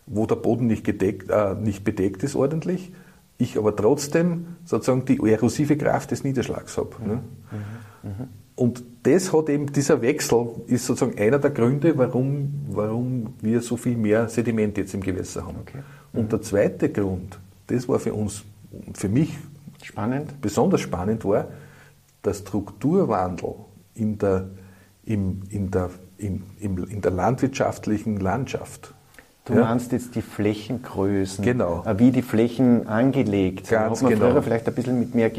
Wo 0.05 0.27
der 0.27 0.35
Boden 0.35 0.67
nicht, 0.67 0.83
gedeckt, 0.83 1.31
äh, 1.31 1.55
nicht 1.55 1.83
bedeckt 1.83 2.21
ist 2.23 2.35
ordentlich, 2.35 2.93
ich 3.39 3.57
aber 3.57 3.75
trotzdem 3.75 4.45
sozusagen 4.63 5.05
die 5.05 5.19
erosive 5.27 5.75
Kraft 5.75 6.11
des 6.11 6.23
Niederschlags 6.23 6.77
habe. 6.77 6.91
Mhm. 7.03 7.07
Ne? 7.07 7.19
Und 8.55 8.83
das 9.03 9.33
hat 9.33 9.49
eben, 9.49 9.71
dieser 9.71 10.01
Wechsel 10.01 10.49
ist 10.67 10.85
sozusagen 10.85 11.17
einer 11.17 11.39
der 11.39 11.49
Gründe, 11.51 11.97
warum, 11.97 12.65
warum 12.69 13.33
wir 13.41 13.61
so 13.61 13.77
viel 13.77 13.97
mehr 13.97 14.27
Sediment 14.29 14.77
jetzt 14.77 14.93
im 14.93 15.01
Gewässer 15.01 15.47
haben. 15.47 15.57
Okay. 15.61 15.79
Und 16.13 16.31
der 16.31 16.41
zweite 16.41 16.89
Grund, 16.89 17.39
das 17.67 17.87
war 17.87 17.99
für 17.99 18.13
uns, 18.13 18.43
für 18.93 19.09
mich 19.09 19.37
Spannend. 19.83 20.41
besonders 20.41 20.81
spannend 20.81 21.23
war, 21.25 21.47
der 22.25 22.33
Strukturwandel 22.33 23.53
in 23.95 24.17
der, 24.17 24.47
im, 25.05 25.41
in 25.49 25.71
der, 25.71 25.89
in, 26.17 26.43
im, 26.59 26.77
in 26.87 27.01
der 27.01 27.11
landwirtschaftlichen 27.11 28.17
Landschaft. 28.17 28.93
Du 29.45 29.53
Ja. 29.53 29.61
meinst 29.61 29.91
jetzt 29.91 30.15
die 30.15 30.21
Flächengrößen, 30.21 31.43
Genau. 31.43 31.83
äh, 31.85 31.97
wie 31.97 32.11
die 32.11 32.21
Flächen 32.21 32.87
angelegt 32.87 33.67
sind. 33.67 33.77
Ganz 33.79 33.97
Hat 33.97 34.03
man 34.03 34.13
genau. 34.13 34.31
früher 34.31 34.43
vielleicht 34.43 34.67
ein 34.67 34.75
bisschen 34.75 34.99
mit 34.99 35.15
mehr, 35.15 35.31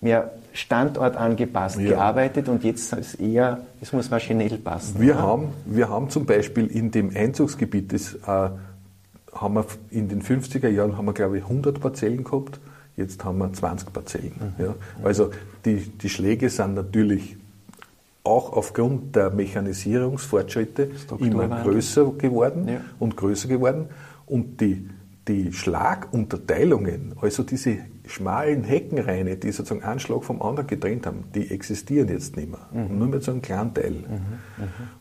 mehr 0.00 0.30
Standort 0.52 1.16
angepasst 1.16 1.78
Ja. 1.78 1.90
gearbeitet 1.90 2.48
und 2.48 2.64
jetzt 2.64 2.92
ist 2.94 3.14
eher, 3.20 3.60
es 3.80 3.92
muss 3.92 4.10
maschinell 4.10 4.56
passen. 4.58 5.00
Wir 5.00 5.14
oder? 5.14 5.22
haben, 5.22 5.48
wir 5.66 5.88
haben 5.90 6.08
zum 6.10 6.24
Beispiel 6.26 6.66
in 6.66 6.90
dem 6.90 7.10
Einzugsgebiet, 7.14 7.92
das 7.92 8.14
äh, 8.26 8.50
haben 9.40 9.54
wir 9.54 9.66
in 9.90 10.08
den 10.08 10.22
50er 10.22 10.68
Jahren 10.68 10.96
haben 10.96 11.06
wir, 11.06 11.12
glaube 11.12 11.38
ich, 11.38 11.44
100 11.44 11.80
Parzellen 11.80 12.24
gehabt, 12.24 12.60
jetzt 12.96 13.24
haben 13.24 13.38
wir 13.38 13.52
20 13.52 13.92
Parzellen. 13.92 14.32
Mhm. 14.58 14.64
Ja. 14.64 14.74
Also 15.04 15.30
die, 15.64 15.76
die 15.76 16.08
Schläge 16.08 16.48
sind 16.50 16.74
natürlich 16.74 17.36
auch 18.24 18.52
aufgrund 18.52 19.14
der 19.14 19.30
Mechanisierungsfortschritte 19.30 20.90
immer 21.20 21.48
größer 21.62 22.12
geworden 22.18 22.68
Ja. 22.68 22.80
und 22.98 23.16
größer 23.16 23.48
geworden. 23.48 23.86
Und 24.26 24.60
die, 24.60 24.88
die 25.28 25.52
Schlagunterteilungen, 25.52 27.14
also 27.20 27.42
diese 27.44 27.78
schmalen 28.06 28.64
Heckenreine, 28.64 29.36
die 29.36 29.52
sozusagen 29.52 29.82
einen 29.84 30.00
Schlag 30.00 30.24
vom 30.24 30.42
anderen 30.42 30.66
getrennt 30.66 31.06
haben, 31.06 31.24
die 31.34 31.50
existieren 31.50 32.08
jetzt 32.08 32.36
nicht 32.36 32.50
mehr. 32.50 32.60
Nur 32.88 33.08
mehr 33.08 33.20
so 33.20 33.32
einen 33.32 33.42
kleinen 33.42 33.74
Teil. 33.74 34.04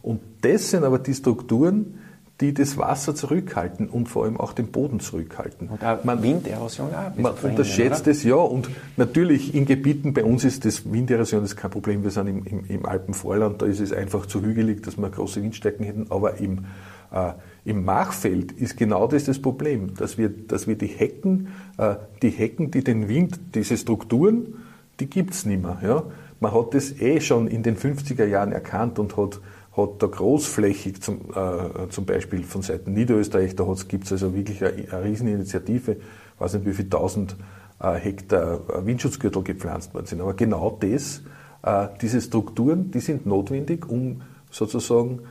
Und 0.02 0.22
das 0.42 0.70
sind 0.72 0.84
aber 0.84 1.00
die 1.00 1.14
Strukturen, 1.14 2.00
die 2.42 2.54
das 2.54 2.78
Wasser 2.78 3.16
zurückhalten 3.16 3.88
und 3.88 4.10
vor 4.10 4.26
allem 4.26 4.38
auch 4.38 4.52
den 4.52 4.68
Boden 4.68 5.00
zurückhalten. 5.00 5.70
Und 5.70 5.84
auch 5.84 6.04
man, 6.04 6.22
Winderosion 6.22 6.90
auch. 6.94 7.18
Man 7.18 7.34
unterschätzt 7.34 8.08
es 8.08 8.24
ja 8.24 8.36
und 8.36 8.70
natürlich 8.98 9.56
in 9.56 9.66
Gebieten, 9.66 10.14
bei 10.14 10.24
uns 10.24 10.44
ist 10.44 10.66
das 10.66 10.92
Winderosion 10.92 11.46
ist 11.46 11.56
kein 11.56 11.72
Problem, 11.72 12.04
wir 12.04 12.12
sind 12.12 12.28
im, 12.28 12.46
im, 12.46 12.66
im 12.68 12.86
Alpenvorland, 12.86 13.62
da 13.62 13.66
ist 13.66 13.80
es 13.80 13.94
einfach 13.94 14.26
zu 14.26 14.42
hügelig, 14.42 14.84
dass 14.84 14.98
wir 14.98 15.10
große 15.10 15.42
Windstärken 15.42 15.86
hätten, 15.86 16.08
aber 16.10 16.38
im, 16.38 16.66
äh, 17.12 17.32
im 17.64 17.86
Machfeld 17.86 18.52
ist 18.52 18.76
genau 18.76 19.08
das 19.08 19.24
das 19.24 19.40
Problem, 19.42 19.96
dass 19.96 20.18
wir, 20.18 20.28
dass 20.28 20.68
wir 20.68 20.78
die 20.78 20.88
Hecken, 20.88 21.48
äh, 21.78 21.96
die 22.22 22.32
Hecken, 22.32 22.70
die 22.70 22.84
den 22.84 23.08
Wind, 23.08 23.40
diese 23.56 23.78
Strukturen, 23.78 24.56
die 25.00 25.10
gibt's 25.10 25.46
nicht 25.46 25.62
mehr. 25.62 25.80
Ja? 25.82 26.04
Man 26.42 26.54
hat 26.54 26.74
das 26.74 27.00
eh 27.00 27.22
schon 27.22 27.48
in 27.48 27.64
den 27.64 27.78
50er 27.78 28.26
Jahren 28.26 28.52
erkannt 28.52 29.00
und 29.00 29.16
hat 29.16 29.40
hat 29.76 30.02
da 30.02 30.08
großflächig 30.08 31.02
zum, 31.02 31.32
äh, 31.36 31.90
zum 31.90 32.06
Beispiel 32.06 32.44
von 32.44 32.62
Seiten 32.62 32.94
Niederösterreich, 32.94 33.56
da 33.56 33.66
gibt 33.88 34.06
es 34.06 34.12
also 34.12 34.34
wirklich 34.34 34.64
eine, 34.64 34.74
eine 34.92 35.04
Rieseninitiative, 35.04 35.98
weiß 36.40 36.54
nicht 36.54 36.66
wie 36.66 36.74
viele 36.74 36.90
tausend 36.90 37.36
äh, 37.82 37.94
Hektar 37.94 38.86
Windschutzgürtel 38.86 39.44
gepflanzt 39.44 39.94
worden 39.94 40.06
sind. 40.06 40.22
Aber 40.22 40.34
genau 40.34 40.78
das, 40.80 41.24
äh, 41.64 41.88
diese 42.02 42.22
Strukturen, 42.22 42.92
die 42.92 43.00
sind 43.00 43.26
notwendig, 43.26 43.90
um 43.90 44.22
sozusagen 44.50 45.22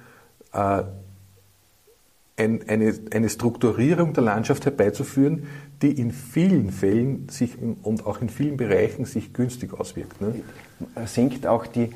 äh, 0.53 0.83
ein, 2.37 2.69
eine, 2.69 2.95
eine 3.13 3.29
Strukturierung 3.29 4.13
der 4.13 4.25
Landschaft 4.25 4.65
herbeizuführen, 4.65 5.47
die 5.83 5.93
in 5.93 6.11
vielen 6.11 6.73
Fällen 6.73 7.29
sich 7.29 7.57
und 7.61 8.07
auch 8.07 8.21
in 8.21 8.29
vielen 8.29 8.57
Bereichen 8.57 9.05
sich 9.05 9.33
günstig 9.33 9.73
auswirkt. 9.73 10.21
Ne? 10.21 10.41
Sinkt 11.07 11.47
auch 11.47 11.67
die 11.67 11.83
äh, 11.85 11.91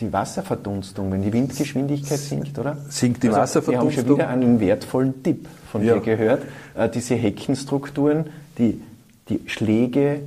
die 0.00 0.12
Wasserverdunstung, 0.12 1.10
wenn 1.10 1.22
die 1.22 1.32
Windgeschwindigkeit 1.32 2.18
sinkt, 2.18 2.58
oder? 2.58 2.76
Sinkt 2.90 3.22
die 3.22 3.28
also, 3.28 3.40
Wasserverdunstung? 3.40 3.90
Wir 3.90 4.00
haben 4.00 4.06
schon 4.06 4.16
wieder 4.16 4.28
einen 4.28 4.60
wertvollen 4.60 5.22
Tipp 5.22 5.48
von 5.72 5.82
ja. 5.82 5.94
dir 5.94 6.00
gehört. 6.00 6.42
Äh, 6.74 6.90
diese 6.90 7.14
Heckenstrukturen, 7.14 8.26
die, 8.58 8.82
die 9.30 9.40
Schläge 9.46 10.20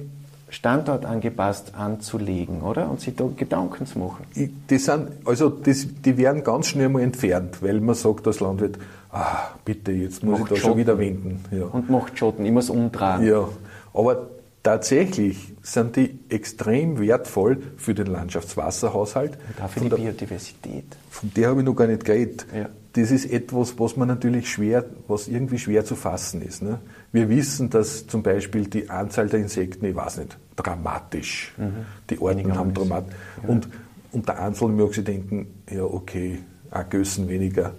standortangepasst 0.50 1.76
anzulegen, 1.76 2.62
oder? 2.62 2.90
Und 2.90 3.02
sich 3.02 3.16
da 3.16 3.30
Gedanken 3.36 3.86
zu 3.86 4.00
machen. 4.00 4.26
Die, 4.36 4.78
sind, 4.78 5.10
also 5.26 5.50
das, 5.50 5.86
die 6.04 6.18
werden 6.18 6.44
ganz 6.44 6.68
schnell 6.68 6.90
mal 6.90 7.02
entfernt, 7.04 7.62
weil 7.62 7.80
man 7.82 7.94
sagt 7.94 8.26
als 8.26 8.40
Landwirt, 8.40 8.80
ah, 9.12 9.50
bitte, 9.64 9.92
jetzt 9.92 10.24
muss 10.24 10.40
macht 10.40 10.44
ich 10.44 10.50
da 10.50 10.56
Schotten. 10.56 10.72
schon 10.72 10.78
wieder 10.80 10.98
wenden. 10.98 11.46
Ja. 11.52 11.66
Und 11.66 11.90
macht 11.90 12.18
Schotten, 12.18 12.46
ich 12.46 12.52
muss 12.52 12.72
umdrehen. 12.72 13.28
Ja, 13.28 13.48
aber 13.94 14.28
Tatsächlich 14.68 15.54
sind 15.74 15.98
die 15.98 16.18
extrem 16.30 16.98
wertvoll 16.98 17.62
für 17.76 17.94
den 17.94 18.08
Landschaftswasserhaushalt. 18.08 19.38
Und 19.58 19.64
auch 19.64 19.70
für 19.70 19.82
die 19.82 19.90
Biodiversität. 19.90 20.86
Von 21.10 21.34
der 21.36 21.50
habe 21.50 21.60
ich 21.60 21.66
noch 21.66 21.76
gar 21.76 21.88
nicht 21.88 22.06
geredet. 22.06 22.46
Ja. 22.56 22.70
Das 22.94 23.12
ist 23.12 23.26
etwas, 23.26 23.78
was 23.78 23.98
man 23.98 24.08
natürlich 24.08 24.50
schwer, 24.50 24.86
was 25.10 25.28
irgendwie 25.28 25.60
schwer 25.60 25.84
zu 25.84 25.96
fassen 25.96 26.42
ist. 26.42 26.62
Ne? 26.62 26.80
Wir 27.12 27.28
wissen, 27.28 27.70
dass 27.70 28.08
zum 28.08 28.24
Beispiel 28.24 28.68
die 28.68 28.90
Anzahl 28.90 29.28
der 29.28 29.42
Insekten, 29.42 29.86
ich 29.86 29.96
weiß 29.96 30.20
nicht, 30.20 30.38
dramatisch. 30.56 31.54
Mhm. 31.58 31.86
Die 32.10 32.20
Arten 32.22 32.56
haben 32.56 32.74
dramatisch. 32.74 33.14
Ja. 33.44 33.50
Und 33.50 33.68
unter 34.14 34.40
Einzelnen 34.40 34.78
mag 34.78 34.94
sie 34.94 35.04
denken, 35.04 35.48
ja 35.70 35.84
okay, 35.84 36.40
auch 36.72 36.90
Gössen 36.90 37.28
weniger. 37.28 37.74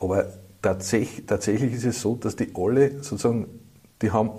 Aber 0.00 0.26
tatsächlich, 0.60 1.26
tatsächlich 1.26 1.74
ist 1.74 1.84
es 1.84 2.00
so, 2.00 2.16
dass 2.16 2.34
die 2.34 2.48
alle 2.56 3.02
sozusagen, 3.02 3.46
die 4.02 4.10
haben 4.10 4.30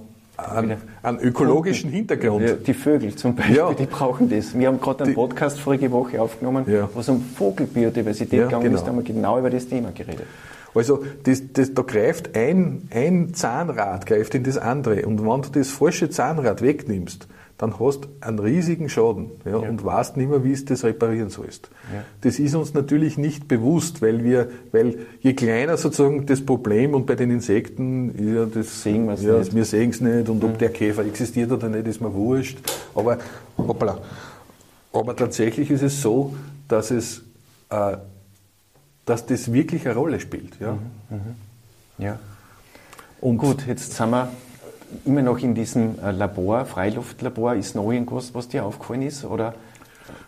einen, 0.49 0.77
einen 1.03 1.19
ökologischen 1.19 1.89
Hintergrund. 1.89 2.47
Ja, 2.47 2.55
die 2.55 2.73
Vögel 2.73 3.15
zum 3.15 3.35
Beispiel, 3.35 3.55
ja. 3.57 3.73
die 3.73 3.85
brauchen 3.85 4.29
das. 4.29 4.57
Wir 4.57 4.67
haben 4.67 4.79
gerade 4.79 5.03
einen 5.03 5.13
Podcast 5.13 5.59
vorige 5.59 5.91
Woche 5.91 6.21
aufgenommen, 6.21 6.65
ja. 6.67 6.89
wo 6.93 6.99
es 6.99 7.09
um 7.09 7.21
Vogelbiodiversität 7.21 8.39
ja, 8.39 8.45
gegangen 8.45 8.63
genau. 8.63 8.75
ist, 8.77 8.83
da 8.83 8.87
haben 8.87 8.97
wir 8.97 9.03
genau 9.03 9.39
über 9.39 9.49
das 9.49 9.67
Thema 9.67 9.91
geredet. 9.91 10.25
Also 10.73 11.03
das, 11.23 11.41
das, 11.51 11.73
da 11.73 11.81
greift 11.81 12.35
ein, 12.35 12.87
ein 12.91 13.33
Zahnrad 13.33 14.05
greift 14.05 14.35
in 14.35 14.43
das 14.43 14.57
andere 14.57 15.05
und 15.05 15.21
wenn 15.21 15.41
du 15.41 15.49
das 15.49 15.69
falsche 15.69 16.09
Zahnrad 16.09 16.61
wegnimmst, 16.61 17.27
dann 17.61 17.79
hast 17.79 18.05
du 18.05 18.07
einen 18.21 18.39
riesigen 18.39 18.89
Schaden 18.89 19.29
ja, 19.45 19.51
ja. 19.51 19.57
und 19.69 19.85
weißt 19.85 20.17
nicht 20.17 20.31
mehr, 20.31 20.43
wie 20.43 20.51
es 20.51 20.65
das 20.65 20.83
reparieren 20.83 21.29
sollst. 21.29 21.69
Ja. 21.93 22.03
Das 22.21 22.39
ist 22.39 22.55
uns 22.55 22.73
natürlich 22.73 23.19
nicht 23.19 23.47
bewusst, 23.47 24.01
weil 24.01 24.23
wir, 24.23 24.49
weil 24.71 24.97
je 25.19 25.35
kleiner 25.35 25.77
sozusagen 25.77 26.25
das 26.25 26.43
Problem 26.43 26.95
und 26.95 27.05
bei 27.05 27.13
den 27.13 27.29
Insekten, 27.29 28.35
ja, 28.35 28.45
das 28.47 28.81
sehen 28.81 29.05
wir 29.05 29.13
ja, 29.13 29.37
nicht. 29.37 29.53
wir 29.53 29.65
sehen 29.65 29.91
es 29.91 30.01
nicht 30.01 30.27
und 30.27 30.43
ob 30.43 30.57
der 30.57 30.69
Käfer 30.69 31.05
existiert 31.05 31.51
oder 31.51 31.69
nicht, 31.69 31.85
ist 31.85 32.01
mir 32.01 32.11
wurscht. 32.11 32.57
Aber, 32.95 33.19
hoppla. 33.59 33.99
aber 34.91 35.15
tatsächlich 35.15 35.69
ist 35.69 35.83
es 35.83 36.01
so, 36.01 36.33
dass 36.67 36.89
es, 36.89 37.21
äh, 37.69 37.97
dass 39.05 39.27
das 39.27 39.53
wirklich 39.53 39.85
eine 39.85 39.93
Rolle 39.93 40.19
spielt. 40.19 40.59
Ja. 40.59 40.71
Mhm. 40.71 41.15
Mhm. 41.15 41.35
ja. 42.03 42.19
Und 43.19 43.37
Gut, 43.37 43.67
jetzt 43.67 43.93
sind 43.93 44.09
wir 44.09 44.31
immer 45.05 45.21
noch 45.21 45.39
in 45.39 45.55
diesem 45.55 45.99
äh, 45.99 46.11
Labor, 46.11 46.65
Freiluftlabor, 46.65 47.55
ist 47.55 47.75
noch 47.75 47.91
irgendwas, 47.91 48.33
was 48.33 48.47
dir 48.47 48.65
aufgefallen 48.65 49.03
ist? 49.03 49.25
Oder? 49.25 49.53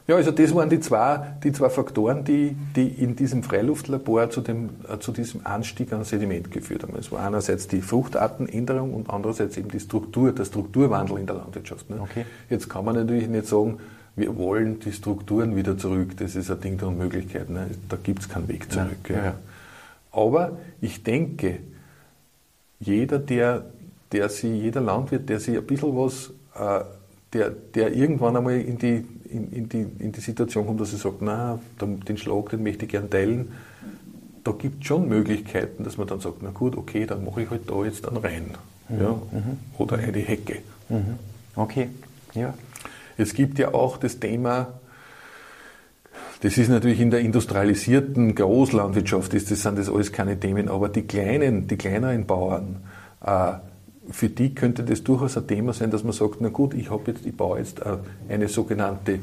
Ja, 0.06 0.16
also 0.16 0.32
das 0.32 0.54
waren 0.54 0.70
die 0.70 0.82
zwei, 0.82 1.38
die 1.44 1.54
zwei 1.54 1.70
Faktoren, 1.70 2.26
die, 2.26 2.56
die 2.76 2.88
in 2.88 3.16
diesem 3.16 3.42
Freiluftlabor 3.42 4.30
zu, 4.30 4.42
dem, 4.42 4.72
äh, 4.92 5.00
zu 5.00 5.14
diesem 5.14 5.46
Anstieg 5.46 5.94
an 5.94 6.04
Sediment 6.04 6.52
geführt 6.52 6.84
haben. 6.84 6.94
Es 6.98 7.12
war 7.12 7.26
einerseits 7.26 7.70
die 7.70 7.82
Fruchtartenänderung 7.82 8.94
und 8.94 9.10
andererseits 9.10 9.56
eben 9.56 9.70
die 9.70 9.80
Struktur, 9.80 10.34
der 10.34 10.44
Strukturwandel 10.44 11.20
in 11.20 11.26
der 11.26 11.38
Landwirtschaft. 11.38 11.90
Ne? 11.90 12.02
Okay. 12.02 12.26
Jetzt 12.50 12.70
kann 12.70 12.84
man 12.84 12.96
natürlich 12.96 13.30
nicht 13.30 13.48
sagen, 13.48 13.80
wir 14.16 14.36
wollen 14.38 14.80
die 14.82 14.92
Strukturen 14.92 15.56
wieder 15.56 15.78
zurück. 15.78 16.18
Das 16.18 16.36
ist 16.36 16.52
ein 16.52 16.60
Ding 16.60 16.78
der 16.78 16.90
Unmöglichkeit. 16.90 17.50
Ne? 17.50 17.68
Da 17.88 17.98
gibt 18.02 18.20
es 18.20 18.30
keinen 18.30 18.48
Weg 18.50 18.72
zurück. 18.72 19.10
Ja, 19.10 19.16
ja. 19.16 19.24
Ja. 19.24 19.34
Aber 20.12 20.52
ich 20.82 21.04
denke, 21.04 21.60
jeder, 22.80 23.20
der 23.20 23.66
der 24.14 24.30
sie, 24.30 24.54
jeder 24.54 24.82
Landwirt, 24.82 25.28
der 25.28 25.40
sich 25.40 25.58
ein 25.58 25.66
bisschen 25.66 25.96
was, 25.98 26.32
äh, 26.56 26.84
der, 27.34 27.50
der 27.50 27.94
irgendwann 27.94 28.38
einmal 28.38 28.60
in 28.60 28.78
die, 28.78 29.04
in, 29.30 29.52
in, 29.52 29.70
die, 29.70 29.86
in 30.00 30.12
die 30.12 30.22
Situation 30.22 30.68
kommt, 30.68 30.80
dass 30.80 30.94
er 30.94 31.00
sagt, 31.00 31.22
na, 31.22 31.60
den 31.82 32.18
Schlag, 32.18 32.50
den 32.50 32.64
möchte 32.64 32.86
ich 32.86 32.92
gern 32.92 33.10
teilen, 33.10 33.52
da 34.44 34.52
gibt 34.52 34.82
es 34.82 34.88
schon 34.88 35.08
Möglichkeiten, 35.08 35.84
dass 35.84 35.98
man 35.98 36.08
dann 36.08 36.20
sagt, 36.20 36.38
na 36.42 36.52
gut, 36.52 36.78
okay, 36.78 37.06
dann 37.06 37.26
mache 37.26 37.44
ich 37.44 37.50
halt 37.50 37.70
da 37.70 37.84
jetzt 37.84 38.06
dann 38.06 38.18
rein. 38.18 38.52
Mhm. 38.90 39.02
Ja? 39.02 39.10
Mhm. 39.10 39.58
Oder 39.78 39.98
eine 39.98 40.20
Hecke. 40.20 40.60
Mhm. 40.90 41.18
Okay, 41.56 41.90
ja. 42.34 42.54
Es 43.18 43.34
gibt 43.34 43.60
ja 43.60 43.74
auch 43.74 43.98
das 43.98 44.20
Thema, 44.20 44.74
das 46.42 46.58
ist 46.58 46.68
natürlich 46.68 47.00
in 47.00 47.10
der 47.10 47.22
industrialisierten 47.22 48.36
Großlandwirtschaft, 48.36 49.34
ist 49.34 49.50
das 49.50 49.62
sind 49.62 49.78
das 49.78 49.90
alles 49.90 50.12
keine 50.12 50.40
Themen, 50.40 50.68
aber 50.68 50.90
die 50.90 51.04
kleinen, 51.04 51.68
die 51.68 51.78
kleineren 51.78 52.26
Bauern, 52.26 52.84
äh, 53.26 53.54
für 54.10 54.30
die 54.30 54.54
könnte 54.54 54.84
das 54.84 55.04
durchaus 55.04 55.38
ein 55.38 55.48
Thema 55.48 55.74
sein, 55.74 55.92
dass 55.92 56.04
man 56.04 56.14
sagt, 56.14 56.42
na 56.42 56.50
gut, 56.50 56.74
ich 56.74 56.90
jetzt, 57.08 57.26
ich 57.26 57.36
baue 57.36 57.60
jetzt 57.60 57.80
äh, 57.80 57.98
eine 58.30 58.48
sogenannte, 58.48 59.20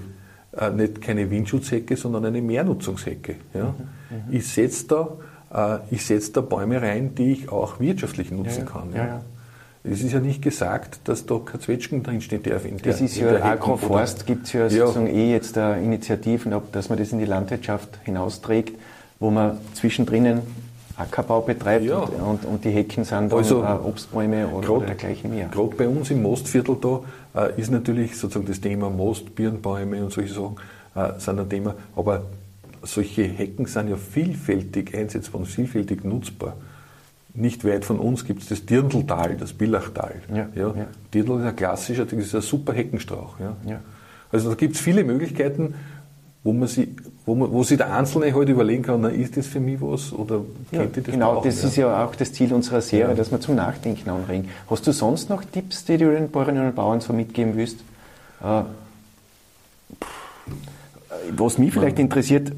äh, 0.56 0.70
nicht 0.70 1.00
keine 1.00 1.30
Windschutzhecke, 1.30 1.96
sondern 1.96 2.24
eine 2.24 2.40
Mehrnutzungshecke. 2.40 3.36
Ja? 3.54 3.64
Mhm, 3.64 4.34
ich 4.34 4.48
setze 4.48 4.86
da, 4.86 5.78
äh, 5.90 5.96
setz 5.96 6.32
da 6.32 6.40
Bäume 6.40 6.80
rein, 6.80 7.14
die 7.14 7.32
ich 7.32 7.48
auch 7.50 7.80
wirtschaftlich 7.80 8.30
nutzen 8.30 8.64
ja, 8.64 8.70
kann. 8.70 8.94
Ja. 8.94 9.20
Es 9.82 10.02
ist 10.02 10.12
ja 10.12 10.20
nicht 10.20 10.42
gesagt, 10.42 11.00
dass 11.04 11.24
da 11.24 11.38
kein 11.38 11.60
Zwetschgen 11.60 12.02
drinstehen 12.02 12.42
darf. 12.42 12.66
In 12.66 12.76
der, 12.76 12.92
das 12.92 13.00
ist 13.00 13.16
ja 13.16 13.42
Agroforst, 13.42 14.26
gibt 14.26 14.46
es 14.46 14.52
ja 14.52 14.68
sozusagen 14.68 15.06
eh 15.06 15.32
jetzt 15.32 15.56
Initiativen, 15.56 16.54
dass 16.72 16.90
man 16.90 16.98
das 16.98 17.12
in 17.12 17.18
die 17.18 17.24
Landwirtschaft 17.24 17.98
hinausträgt, 18.04 18.78
wo 19.20 19.30
man 19.30 19.56
zwischendrin 19.72 20.42
Ackerbau 21.00 21.40
betreibt 21.40 21.84
ja. 21.84 21.98
und, 21.98 22.44
und, 22.44 22.64
die 22.64 22.70
Hecken 22.70 23.04
sind 23.04 23.30
dann 23.30 23.38
also, 23.38 23.62
äh, 23.62 23.66
Obstbäume 23.66 24.48
oder, 24.48 24.66
grad, 24.66 24.76
oder 24.76 24.86
dergleichen 24.86 25.30
mehr. 25.30 25.48
Gerade 25.48 25.74
bei 25.76 25.88
uns 25.88 26.10
im 26.10 26.22
Mostviertel 26.22 26.76
da 26.80 27.48
äh, 27.48 27.60
ist 27.60 27.70
natürlich 27.70 28.16
sozusagen 28.16 28.46
das 28.46 28.60
Thema 28.60 28.90
Most, 28.90 29.34
Birnbäume 29.34 30.02
und 30.02 30.12
solche 30.12 30.34
Sachen 30.34 30.56
äh, 30.94 31.18
sind 31.18 31.38
ein 31.38 31.48
Thema, 31.48 31.74
aber 31.96 32.24
solche 32.82 33.22
Hecken 33.22 33.66
sind 33.66 33.88
ja 33.88 33.96
vielfältig 33.96 34.94
einsetzbar 34.94 35.40
und 35.40 35.46
vielfältig 35.46 36.04
nutzbar. 36.04 36.56
Nicht 37.32 37.64
weit 37.64 37.84
von 37.84 37.98
uns 37.98 38.24
gibt 38.24 38.42
es 38.42 38.48
das 38.48 38.66
Dirndltal, 38.66 39.36
das 39.36 39.52
Billachtal. 39.52 40.16
Ja, 40.28 40.48
ja. 40.54 40.74
ja. 40.74 40.86
Dirndl 41.14 41.38
ist 41.40 41.46
ein 41.46 41.56
klassischer, 41.56 42.04
das 42.04 42.12
ist 42.12 42.34
ein 42.34 42.40
super 42.42 42.72
Heckenstrauch. 42.72 43.38
Ja. 43.38 43.56
ja. 43.66 43.80
Also 44.32 44.48
da 44.50 44.56
gibt 44.56 44.74
es 44.74 44.80
viele 44.80 45.04
Möglichkeiten, 45.04 45.74
wo 46.42 46.52
man 46.52 46.68
sie, 46.68 46.96
wo, 47.26 47.34
man, 47.34 47.52
wo 47.52 47.62
sich 47.62 47.76
der 47.76 47.92
Einzelne 47.92 48.34
halt 48.34 48.48
überlegen 48.48 48.82
kann, 48.82 49.00
na, 49.02 49.08
ist 49.08 49.36
das 49.36 49.46
für 49.46 49.60
mich 49.60 49.80
was 49.80 50.12
oder 50.12 50.42
ja, 50.72 50.80
könnte 50.80 51.02
das 51.02 51.12
Genau, 51.12 51.34
brauchen, 51.34 51.48
das 51.48 51.62
ja. 51.62 51.68
ist 51.68 51.76
ja 51.76 52.04
auch 52.04 52.14
das 52.14 52.32
Ziel 52.32 52.52
unserer 52.52 52.80
Serie, 52.80 53.08
ja. 53.08 53.14
dass 53.14 53.30
wir 53.30 53.40
zum 53.40 53.56
Nachdenken 53.56 54.08
anregen. 54.10 54.48
Hast 54.68 54.86
du 54.86 54.92
sonst 54.92 55.28
noch 55.28 55.44
Tipps, 55.44 55.84
die 55.84 55.98
du 55.98 56.10
den 56.10 56.30
Bäuerinnen 56.30 56.66
und 56.66 56.74
Bauern 56.74 57.00
so 57.00 57.12
mitgeben 57.12 57.56
willst? 57.56 57.78
Äh, 58.42 58.62
was 61.32 61.58
mich 61.58 61.72
vielleicht 61.72 61.98
interessiert, 61.98 62.52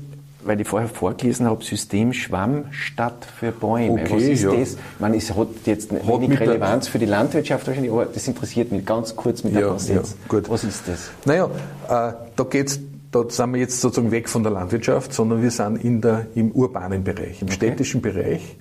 weil 0.45 0.61
ich 0.61 0.69
vorher 0.69 0.89
vorgelesen 0.89 1.47
habe, 1.47 1.65
System 1.65 2.13
Schwamm 2.13 2.65
statt 2.71 3.27
für 3.39 3.53
Bäume. 3.53 4.03
Okay, 4.03 4.15
was 4.15 4.23
ist 4.23 4.43
ja. 4.43 4.55
das? 4.55 4.73
Ich 4.73 4.79
meine, 5.01 5.17
es 5.17 5.35
hat 5.35 5.49
jetzt 5.67 5.93
hat 5.93 6.07
wenig 6.07 6.39
Relevanz 6.39 6.89
für 6.89 6.99
die 6.99 7.07
Landwirtschaft 7.07 7.67
wahrscheinlich, 7.67 7.93
aber 7.93 8.07
das 8.07 8.27
interessiert 8.27 8.73
mich 8.73 8.85
ganz 8.85 9.15
kurz 9.15 9.45
mit 9.45 9.55
ja, 9.55 9.79
Sätzen. 9.79 10.17
Ja, 10.31 10.39
was 10.49 10.65
ist 10.65 10.89
das? 10.89 11.11
Naja, 11.25 11.47
äh, 11.47 12.13
da 12.37 12.45
geht 12.49 12.69
es 12.69 12.81
da 13.13 13.25
sind 13.29 13.53
wir 13.53 13.61
jetzt 13.61 13.81
sozusagen 13.81 14.11
weg 14.11 14.29
von 14.29 14.43
der 14.43 14.53
Landwirtschaft, 14.53 15.13
sondern 15.13 15.43
wir 15.43 15.51
sind 15.51 15.85
in 15.85 16.01
der, 16.01 16.27
im 16.35 16.51
urbanen 16.51 17.05
Bereich, 17.05 17.43
im 17.43 17.49
okay. 17.49 17.57
städtischen 17.57 18.03
Bereich. 18.03 18.57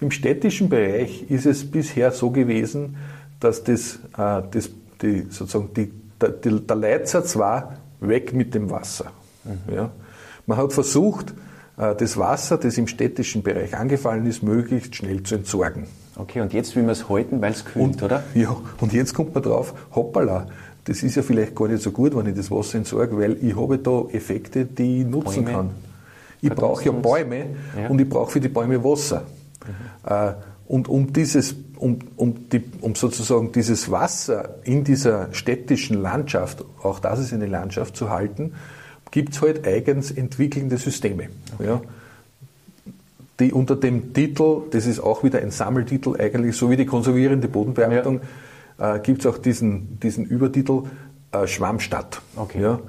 Im 0.00 0.10
städtischen 0.10 0.70
Bereich 0.70 1.30
ist 1.30 1.44
es 1.46 1.70
bisher 1.70 2.10
so 2.10 2.30
gewesen, 2.30 2.96
dass 3.38 3.62
das, 3.62 3.96
äh, 4.16 4.42
das 4.50 4.70
die, 5.02 5.26
sozusagen 5.28 5.72
die, 5.74 5.92
der, 6.20 6.30
der 6.30 6.76
Leitsatz 6.76 7.36
war, 7.36 7.76
weg 8.00 8.32
mit 8.32 8.54
dem 8.54 8.70
Wasser. 8.70 9.12
Mhm. 9.44 9.74
Ja. 9.74 9.90
Man 10.46 10.58
hat 10.58 10.72
versucht, 10.72 11.34
äh, 11.76 11.94
das 11.94 12.16
Wasser, 12.16 12.56
das 12.56 12.78
im 12.78 12.86
städtischen 12.86 13.42
Bereich 13.42 13.76
angefallen 13.76 14.24
ist, 14.26 14.42
möglichst 14.42 14.96
schnell 14.96 15.22
zu 15.22 15.34
entsorgen. 15.34 15.86
Okay, 16.16 16.40
und 16.40 16.52
jetzt 16.52 16.76
will 16.76 16.82
man 16.82 16.92
es 16.92 17.08
halten, 17.08 17.40
weil 17.40 17.52
es 17.52 17.64
kühlt, 17.64 17.84
und, 17.84 18.02
oder? 18.02 18.24
Ja, 18.34 18.56
und 18.80 18.92
jetzt 18.92 19.14
kommt 19.14 19.34
man 19.34 19.42
drauf, 19.42 19.74
hoppala, 19.94 20.48
das 20.84 21.02
ist 21.02 21.14
ja 21.14 21.22
vielleicht 21.22 21.54
gar 21.54 21.68
nicht 21.68 21.82
so 21.82 21.90
gut, 21.90 22.16
wenn 22.16 22.26
ich 22.26 22.34
das 22.34 22.50
Wasser 22.50 22.78
entsorge, 22.78 23.16
weil 23.18 23.36
ich 23.42 23.56
habe 23.56 23.78
da 23.78 24.04
Effekte, 24.12 24.64
die 24.64 25.00
ich 25.00 25.06
nutzen 25.06 25.44
Bäume. 25.44 25.56
kann. 25.56 25.70
Ich 26.42 26.50
brauche 26.50 26.84
ja 26.84 26.92
Bäume 26.92 27.46
ja. 27.78 27.88
und 27.88 28.00
ich 28.00 28.08
brauche 28.08 28.32
für 28.32 28.40
die 28.40 28.48
Bäume 28.48 28.82
Wasser. 28.82 29.24
Mhm. 29.66 30.10
Äh, 30.10 30.32
und 30.68 30.88
um 30.88 31.12
dieses, 31.12 31.54
um, 31.76 31.98
um, 32.16 32.48
die, 32.48 32.62
um 32.80 32.94
sozusagen 32.94 33.52
dieses 33.52 33.90
Wasser 33.90 34.56
in 34.64 34.84
dieser 34.84 35.28
städtischen 35.32 36.00
Landschaft, 36.00 36.64
auch 36.82 37.00
das 37.00 37.18
ist 37.18 37.32
eine 37.32 37.46
Landschaft 37.46 37.96
zu 37.96 38.08
halten, 38.08 38.54
gibt 39.10 39.34
es 39.34 39.42
halt 39.42 39.66
eigens 39.66 40.10
entwickelnde 40.10 40.78
Systeme. 40.78 41.28
Okay. 41.58 41.66
Ja, 41.66 41.80
die 43.40 43.52
unter 43.52 43.74
dem 43.74 44.12
Titel, 44.12 44.62
das 44.70 44.86
ist 44.86 45.00
auch 45.00 45.24
wieder 45.24 45.40
ein 45.40 45.50
Sammeltitel 45.50 46.14
eigentlich, 46.20 46.56
so 46.56 46.70
wie 46.70 46.76
die 46.76 46.86
konservierende 46.86 47.48
Bodenbearbeitung, 47.48 48.16
ja. 48.16 48.20
Äh, 48.80 48.98
gibt 49.00 49.20
es 49.20 49.26
auch 49.26 49.38
diesen, 49.38 50.00
diesen 50.00 50.24
Übertitel 50.24 50.84
äh, 51.32 51.46
Schwammstadt. 51.46 52.22
Okay. 52.36 52.60
Ja, 52.60 52.80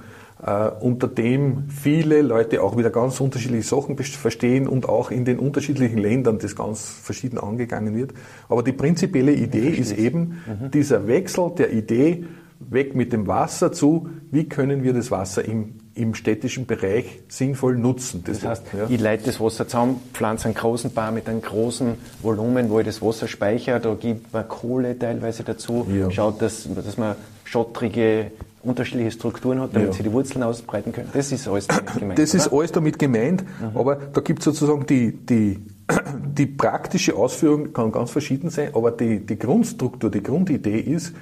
äh, 0.44 0.72
unter 0.80 1.08
dem 1.08 1.70
viele 1.70 2.22
Leute 2.22 2.64
auch 2.64 2.78
wieder 2.78 2.90
ganz 2.90 3.22
unterschiedliche 3.22 3.68
Sachen 3.68 3.96
verstehen 3.98 4.68
und 4.68 4.90
auch 4.90 5.12
in 5.12 5.26
den 5.26 5.38
unterschiedlichen 5.38 6.00
Ländern 6.00 6.40
das 6.40 6.56
ganz 6.56 6.90
verschieden 6.90 7.38
angegangen 7.38 7.96
wird. 7.96 8.14
Aber 8.50 8.64
die 8.64 8.72
prinzipielle 8.72 9.34
Idee 9.34 9.70
ist 9.70 9.96
eben 9.96 10.42
mhm. 10.48 10.72
dieser 10.72 11.08
Wechsel 11.08 11.52
der 11.58 11.72
Idee 11.72 12.26
weg 12.60 12.96
mit 12.96 13.14
dem 13.14 13.28
Wasser 13.28 13.72
zu, 13.72 14.10
wie 14.32 14.48
können 14.48 14.84
wir 14.84 14.94
das 14.94 15.12
Wasser 15.12 15.46
im, 15.46 15.76
im 15.94 16.16
städtischen 16.16 16.66
Bereich 16.66 17.20
sinnvoll 17.28 17.78
nutzen. 17.78 18.24
Das, 18.26 18.40
das 18.40 18.50
heißt, 18.50 18.64
ja. 18.78 18.86
ich 18.90 19.00
leite 19.00 19.26
das 19.26 19.40
Wasser 19.40 19.68
zusammen, 19.68 20.02
pflanze 20.14 20.46
einen 20.46 20.54
großen 20.54 20.94
Baum 20.94 21.16
mit 21.16 21.28
einem 21.28 21.42
großen 21.42 21.96
Volumen, 22.22 22.70
wo 22.70 22.80
ich 22.80 22.86
das 22.86 23.02
Wasser 23.02 23.28
speichere, 23.28 23.80
da 23.80 23.94
gibt 23.94 24.32
man 24.32 24.48
Kohle 24.48 24.98
teilweise 24.98 25.44
dazu, 25.44 25.86
ja. 25.94 26.10
schaut, 26.10 26.42
dass, 26.42 26.68
dass 26.74 26.98
man 26.98 27.16
schottrige 27.44 28.32
unterschiedliche 28.64 29.12
Strukturen 29.12 29.60
hat, 29.60 29.74
damit 29.76 29.90
ja. 29.90 29.94
sie 29.94 30.04
die 30.04 30.12
Wurzeln 30.12 30.44
ausbreiten 30.44 30.94
können. 30.94 31.10
Das 31.14 31.32
ist 31.32 31.48
alles 31.48 31.68
damit 31.68 31.94
gemeint. 31.98 32.20
Das 32.20 32.34
oder? 32.34 32.44
ist 32.44 32.54
alles 32.54 32.72
damit 32.72 33.00
gemeint, 33.00 33.44
mhm. 33.44 33.78
aber 33.78 33.96
da 33.96 34.22
gibt 34.22 34.40
es 34.40 34.46
sozusagen 34.46 34.86
die, 34.86 35.12
die, 35.12 35.60
die 36.38 36.46
praktische 36.46 37.16
Ausführung 37.16 37.74
kann 37.74 37.92
ganz 37.92 38.12
verschieden 38.12 38.50
sein, 38.50 38.74
aber 38.74 38.92
die, 38.92 39.26
die 39.26 39.38
Grundstruktur, 39.38 40.12
die 40.12 40.24
Grundidee 40.24 40.80
ist, 40.80 41.14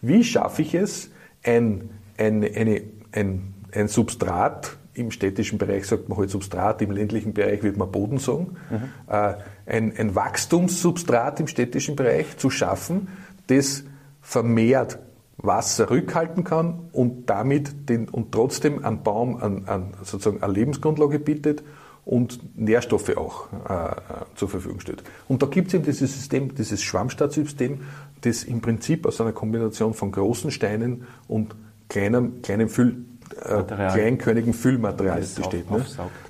wie 0.00 0.24
schaffe 0.24 0.62
ich 0.62 0.74
es, 0.74 1.10
ein, 1.44 1.90
ein, 2.16 2.42
eine, 2.42 2.82
ein, 3.12 3.54
ein 3.76 3.88
Substrat, 3.88 4.76
im 4.94 5.10
städtischen 5.10 5.58
Bereich 5.58 5.86
sagt 5.86 6.08
man 6.08 6.18
halt 6.18 6.30
Substrat, 6.30 6.80
im 6.80 6.90
ländlichen 6.90 7.34
Bereich 7.34 7.62
wird 7.62 7.76
man 7.76 7.92
Boden 7.92 8.18
sagen, 8.18 8.56
mhm. 8.70 9.12
äh, 9.12 9.34
ein, 9.66 9.92
ein 9.96 10.14
Wachstumssubstrat 10.14 11.38
im 11.40 11.48
städtischen 11.48 11.96
Bereich 11.96 12.38
zu 12.38 12.48
schaffen, 12.50 13.08
das 13.46 13.84
vermehrt 14.22 14.98
Wasser 15.36 15.90
rückhalten 15.90 16.44
kann 16.44 16.88
und 16.92 17.28
damit 17.28 17.90
den, 17.90 18.08
und 18.08 18.32
trotzdem 18.32 18.84
einen 18.84 19.02
Baum 19.02 19.36
an, 19.36 19.64
an 19.66 19.94
sozusagen 20.02 20.42
eine 20.42 20.52
Lebensgrundlage 20.52 21.18
bietet 21.18 21.62
und 22.06 22.56
Nährstoffe 22.56 23.16
auch 23.16 23.48
äh, 23.68 23.96
zur 24.34 24.48
Verfügung 24.48 24.80
stellt. 24.80 25.02
Und 25.28 25.42
da 25.42 25.46
gibt 25.46 25.68
es 25.68 25.74
eben 25.74 25.84
dieses 25.84 26.14
System, 26.14 26.54
dieses 26.54 26.82
Schwammstadtsystem, 26.82 27.80
das 28.22 28.44
im 28.44 28.60
Prinzip 28.62 29.04
aus 29.06 29.20
einer 29.20 29.32
Kombination 29.32 29.92
von 29.92 30.10
großen 30.10 30.50
Steinen 30.50 31.06
und 31.28 31.54
kleinem, 31.88 32.40
kleinem 32.42 32.68
Füll, 32.68 33.04
äh, 33.42 33.62
kleinkönigen 33.62 34.54
Füllmaterial 34.54 35.20
besteht. 35.20 35.70
Ne? 35.70 35.84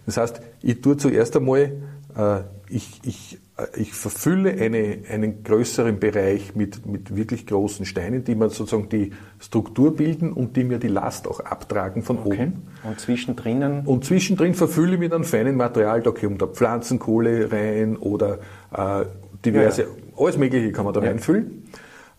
Das 0.05 0.17
heißt, 0.17 0.41
ich 0.63 0.81
tue 0.81 0.97
zuerst 0.97 1.37
einmal 1.37 1.73
äh, 2.17 2.41
ich, 2.69 3.01
ich, 3.05 3.39
äh, 3.57 3.81
ich 3.81 3.93
verfülle 3.93 4.51
eine, 4.51 4.99
einen 5.11 5.43
größeren 5.45 5.99
Bereich 6.01 6.55
mit, 6.55 6.87
mit 6.87 7.15
wirklich 7.15 7.47
großen 7.47 7.85
Steinen, 7.87 8.25
die 8.25 8.35
mir 8.35 8.49
sozusagen 8.49 8.89
die 8.89 9.13
Struktur 9.39 9.95
bilden 9.95 10.33
und 10.33 10.57
die 10.57 10.65
mir 10.65 10.79
die 10.79 10.89
Last 10.89 11.29
auch 11.29 11.41
abtragen 11.41 12.03
von 12.03 12.19
okay. 12.19 12.29
oben. 12.29 12.69
Und 12.83 13.01
zwischendrin? 13.01 13.83
Und 13.85 14.05
zwischendrin 14.05 14.55
verfülle 14.55 14.95
ich 14.95 14.99
mit 14.99 15.13
einem 15.13 15.25
feinen 15.25 15.57
Material, 15.57 16.03
da 16.03 16.11
kommt 16.11 16.43
da 16.43 16.47
Pflanzenkohle 16.47 17.53
rein 17.53 17.97
oder 17.97 18.39
äh, 18.73 19.05
diverse, 19.45 19.83
ja, 19.83 19.89
ja. 19.89 20.25
alles 20.25 20.39
Mögliche 20.39 20.73
kann 20.73 20.85
man 20.85 20.95
da 20.95 21.01
ja. 21.01 21.09
reinfüllen. 21.09 21.65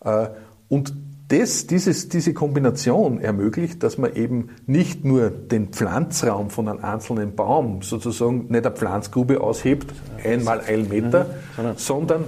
Äh, 0.03 0.27
und 0.69 0.93
das, 1.29 1.67
dieses, 1.67 2.07
diese 2.07 2.33
Kombination 2.33 3.19
ermöglicht, 3.19 3.83
dass 3.83 3.97
man 3.97 4.15
eben 4.15 4.49
nicht 4.65 5.03
nur 5.03 5.29
den 5.29 5.67
Pflanzraum 5.67 6.49
von 6.49 6.69
einem 6.69 6.83
einzelnen 6.83 7.35
Baum 7.35 7.81
sozusagen 7.81 8.45
nicht 8.47 8.65
eine 8.65 8.71
Pflanzgrube 8.71 9.41
aushebt, 9.41 9.93
einmal 10.23 10.61
ein 10.65 10.87
Meter, 10.87 11.25
mhm. 11.57 11.73
sondern, 11.75 12.23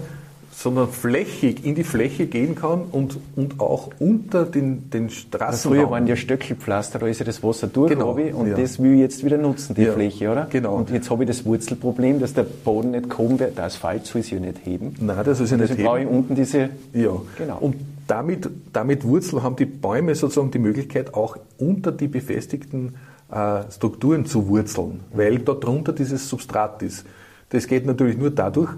sondern 0.51 0.89
flächig 0.89 1.65
in 1.65 1.75
die 1.75 1.85
Fläche 1.85 2.25
gehen 2.25 2.55
kann 2.55 2.81
und, 2.91 3.17
und 3.37 3.61
auch 3.61 3.91
unter 3.99 4.43
den, 4.43 4.89
den 4.89 5.09
Straßen. 5.09 5.71
Früher 5.71 5.89
waren 5.89 6.05
ja 6.05 6.17
Stöckelpflaster, 6.17 6.99
da 6.99 7.07
ist 7.07 7.19
ja 7.19 7.25
das 7.25 7.41
Wasser 7.41 7.67
durch, 7.67 7.91
genau, 7.91 8.11
und 8.11 8.47
ja. 8.49 8.57
das 8.57 8.79
will 8.79 8.95
ich 8.95 8.99
jetzt 8.99 9.23
wieder 9.23 9.37
nutzen, 9.37 9.75
die 9.75 9.83
ja, 9.83 9.93
Fläche, 9.93 10.29
oder? 10.29 10.47
Genau. 10.49 10.75
Und 10.75 10.89
jetzt 10.89 11.09
habe 11.09 11.23
ich 11.23 11.29
das 11.29 11.45
Wurzelproblem, 11.45 12.19
dass 12.19 12.33
der 12.33 12.43
Boden 12.43 12.91
nicht 12.91 13.07
kommen 13.07 13.39
wird, 13.39 13.57
der 13.57 13.63
Asphalt 13.63 14.05
soll 14.05 14.23
sich 14.23 14.33
ja 14.33 14.41
nicht 14.41 14.65
heben. 14.65 14.93
Nein, 14.99 15.15
das 15.23 15.37
soll 15.37 15.47
sich 15.47 15.57
nicht 15.57 15.71
heben. 15.71 15.83
brauche 15.83 16.01
ich 16.01 16.07
unten 16.07 16.35
diese. 16.35 16.69
Ja, 16.91 17.13
genau. 17.37 17.59
Und 17.61 17.75
damit, 18.09 18.49
damit 18.73 19.03
Wurzel 19.03 19.43
haben 19.43 19.55
die 19.55 19.65
Bäume 19.65 20.15
sozusagen 20.15 20.51
die 20.51 20.59
Möglichkeit, 20.59 21.13
auch 21.13 21.37
unter 21.57 21.91
die 21.91 22.07
befestigten 22.07 22.95
äh, 23.31 23.63
Strukturen 23.71 24.25
zu 24.25 24.47
wurzeln, 24.47 25.01
weil 25.13 25.39
dort 25.39 25.63
drunter 25.63 25.93
dieses 25.93 26.27
Substrat 26.27 26.81
ist. 26.81 27.05
Das 27.49 27.67
geht 27.67 27.85
natürlich 27.85 28.17
nur 28.17 28.31
dadurch, 28.31 28.71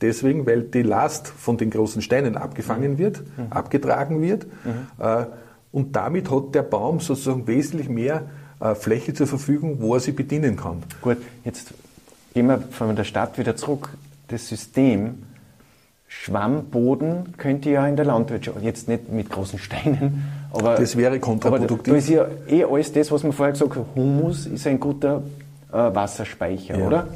deswegen, 0.00 0.46
weil 0.46 0.62
die 0.62 0.82
Last 0.82 1.28
von 1.28 1.58
den 1.58 1.70
großen 1.70 2.00
Steinen 2.00 2.36
abgefangen 2.36 2.98
wird, 2.98 3.22
mhm. 3.36 3.46
abgetragen 3.50 4.22
wird. 4.22 4.46
Mhm. 4.64 5.04
Äh, 5.04 5.26
und 5.72 5.94
damit 5.94 6.30
hat 6.30 6.54
der 6.54 6.62
Baum 6.62 7.00
sozusagen 7.00 7.46
wesentlich 7.46 7.88
mehr 7.88 8.24
äh, 8.60 8.74
Fläche 8.74 9.14
zur 9.14 9.26
Verfügung, 9.26 9.80
wo 9.80 9.94
er 9.94 10.00
sie 10.00 10.12
bedienen 10.12 10.56
kann. 10.56 10.82
Gut, 11.02 11.18
jetzt 11.44 11.74
gehen 12.34 12.46
wir 12.46 12.62
von 12.70 12.96
der 12.96 13.04
Stadt 13.04 13.38
wieder 13.38 13.56
zurück. 13.56 13.90
Das 14.28 14.48
System 14.48 15.22
Schwammboden 16.12 17.34
könnte 17.38 17.70
ja 17.70 17.86
in 17.86 17.94
der 17.94 18.04
Landwirtschaft, 18.04 18.60
jetzt 18.62 18.88
nicht 18.88 19.12
mit 19.12 19.30
großen 19.30 19.60
Steinen, 19.60 20.24
aber. 20.52 20.74
Das 20.74 20.96
wäre 20.96 21.20
kontraproduktiv. 21.20 21.92
Aber 21.92 21.92
da 21.92 21.96
ist 21.96 22.08
ja 22.08 22.26
eh 22.48 22.64
alles 22.64 22.92
das, 22.92 23.12
was 23.12 23.22
man 23.22 23.32
vorher 23.32 23.52
gesagt 23.52 23.76
hat, 23.76 23.84
Humus 23.94 24.44
ist 24.44 24.66
ein 24.66 24.80
guter 24.80 25.22
äh, 25.72 25.76
Wasserspeicher, 25.76 26.78
ja. 26.78 26.84
oder? 26.84 27.06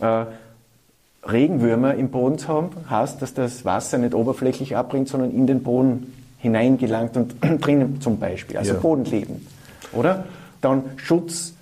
Äh, 0.00 1.28
Regenwürmer 1.30 1.94
im 1.94 2.10
Boden 2.10 2.38
zu 2.38 2.48
haben, 2.48 2.70
heißt, 2.90 3.22
dass 3.22 3.34
das 3.34 3.64
Wasser 3.64 3.98
nicht 3.98 4.14
oberflächlich 4.14 4.76
abbringt, 4.76 5.06
sondern 5.06 5.30
in 5.30 5.46
den 5.46 5.62
Boden 5.62 6.12
hineingelangt 6.38 7.16
und 7.16 7.36
drinnen 7.64 8.00
zum 8.00 8.18
Beispiel, 8.18 8.56
also 8.56 8.74
ja. 8.74 8.80
Bodenleben, 8.80 9.46
oder? 9.92 10.24
Dann 10.60 10.82
Schutz, 10.96 11.54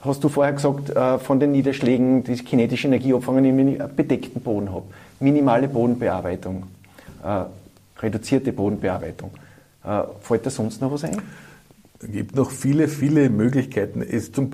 hast 0.00 0.24
du 0.24 0.30
vorher 0.30 0.54
gesagt, 0.54 0.88
äh, 0.88 1.18
von 1.18 1.38
den 1.38 1.52
Niederschlägen, 1.52 2.24
die 2.24 2.34
kinetische 2.36 2.88
Energie 2.88 3.12
abfangen, 3.12 3.44
indem 3.44 3.74
ich 3.74 3.82
einen 3.82 3.94
bedeckten 3.94 4.40
Boden 4.40 4.72
habe 4.72 4.84
minimale 5.20 5.68
Bodenbearbeitung, 5.68 6.64
äh, 7.22 7.44
reduzierte 8.00 8.52
Bodenbearbeitung. 8.52 9.30
Äh, 9.84 10.02
fällt 10.20 10.46
da 10.46 10.50
sonst 10.50 10.80
noch 10.80 10.92
was 10.92 11.04
ein? 11.04 11.20
Es 12.00 12.10
gibt 12.10 12.34
noch 12.34 12.50
viele, 12.50 12.88
viele 12.88 13.28
Möglichkeiten. 13.28 14.04
Zum, 14.32 14.52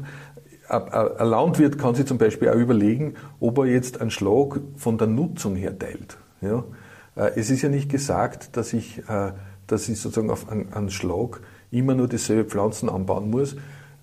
ein 0.68 1.28
Landwirt 1.28 1.78
kann 1.78 1.94
sich 1.94 2.06
zum 2.06 2.18
Beispiel 2.18 2.48
auch 2.48 2.56
überlegen, 2.56 3.14
ob 3.38 3.58
er 3.58 3.66
jetzt 3.66 4.00
einen 4.00 4.10
Schlag 4.10 4.60
von 4.76 4.98
der 4.98 5.06
Nutzung 5.06 5.54
her 5.54 5.78
teilt. 5.78 6.18
Ja? 6.40 6.64
Äh, 7.14 7.32
es 7.36 7.50
ist 7.50 7.62
ja 7.62 7.68
nicht 7.68 7.88
gesagt, 7.88 8.56
dass 8.56 8.72
ich, 8.72 8.98
äh, 9.08 9.32
dass 9.66 9.88
ich 9.88 10.00
sozusagen 10.00 10.30
auf 10.30 10.48
einen 10.48 10.90
Schlag 10.90 11.40
immer 11.70 11.94
nur 11.94 12.08
dieselbe 12.08 12.48
Pflanzen 12.48 12.88
anbauen 12.88 13.30
muss. 13.30 13.54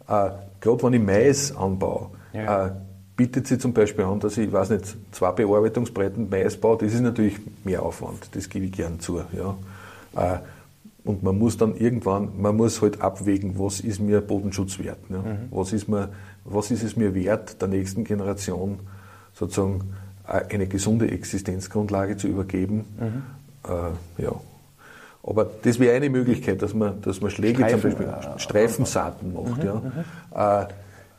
Äh, 0.08 0.32
gerade 0.62 0.84
wenn 0.84 0.94
ich 0.94 1.02
Mais 1.02 1.56
anbaue, 1.56 2.10
ja 2.34 2.78
bietet 3.16 3.48
sie 3.48 3.58
zum 3.58 3.74
Beispiel 3.74 4.06
an, 4.06 4.20
dass 4.20 4.38
ich, 4.38 4.48
ich 4.48 4.54
weiß 4.54 4.72
nicht, 4.72 4.96
zwei 5.12 5.32
Bearbeitungsbreiten 5.32 6.30
Mais 6.30 6.58
baue, 6.58 6.78
das 6.80 6.94
ist 6.94 7.02
natürlich 7.02 7.38
mehr 7.64 7.84
Aufwand, 7.84 8.30
das 8.34 8.50
gebe 8.50 8.66
ich 8.66 8.72
gern 8.72 9.00
zu. 9.00 9.22
Ja. 9.34 9.56
Äh, 10.16 10.40
und 11.04 11.22
man 11.22 11.38
muss 11.38 11.58
dann 11.58 11.76
irgendwann, 11.76 12.30
man 12.42 12.56
muss 12.56 12.82
halt 12.82 13.02
abwägen, 13.02 13.60
was 13.60 13.82
ist 13.82 14.00
mir 14.00 14.22
Bodenschutz 14.22 14.80
wert? 14.80 15.00
Ja? 15.10 15.18
Mhm. 15.18 15.50
Was, 15.52 15.74
ist 15.74 15.90
mir, 15.90 16.10
was 16.46 16.72
ist 16.72 16.84
es 16.84 16.96
mir 16.96 17.14
wert, 17.14 17.62
der 17.62 17.68
nächsten 17.68 18.04
Generation 18.06 18.80
sozusagen 19.34 19.94
äh, 20.28 20.54
eine 20.54 20.68
gesunde 20.68 21.12
Existenzgrundlage 21.12 22.16
zu 22.18 22.28
übergeben? 22.28 22.86
Mhm. 23.00 23.24
Äh, 23.70 24.24
ja. 24.24 24.32
Aber 25.26 25.50
das 25.62 25.80
wäre 25.80 25.96
eine 25.96 26.10
Möglichkeit, 26.10 26.62
dass 26.62 26.74
man, 26.74 27.02
dass 27.02 27.22
man 27.22 27.32
Schläge 27.32 27.64
Streifen, 27.64 27.82
zum 27.82 27.92
Beispiel 27.92 28.40
Streifensaaten 28.40 29.34
macht. 29.34 29.58
Mhm, 29.58 29.66
ja. 29.66 29.76
Mhm. 29.76 30.68
Äh, 30.70 30.74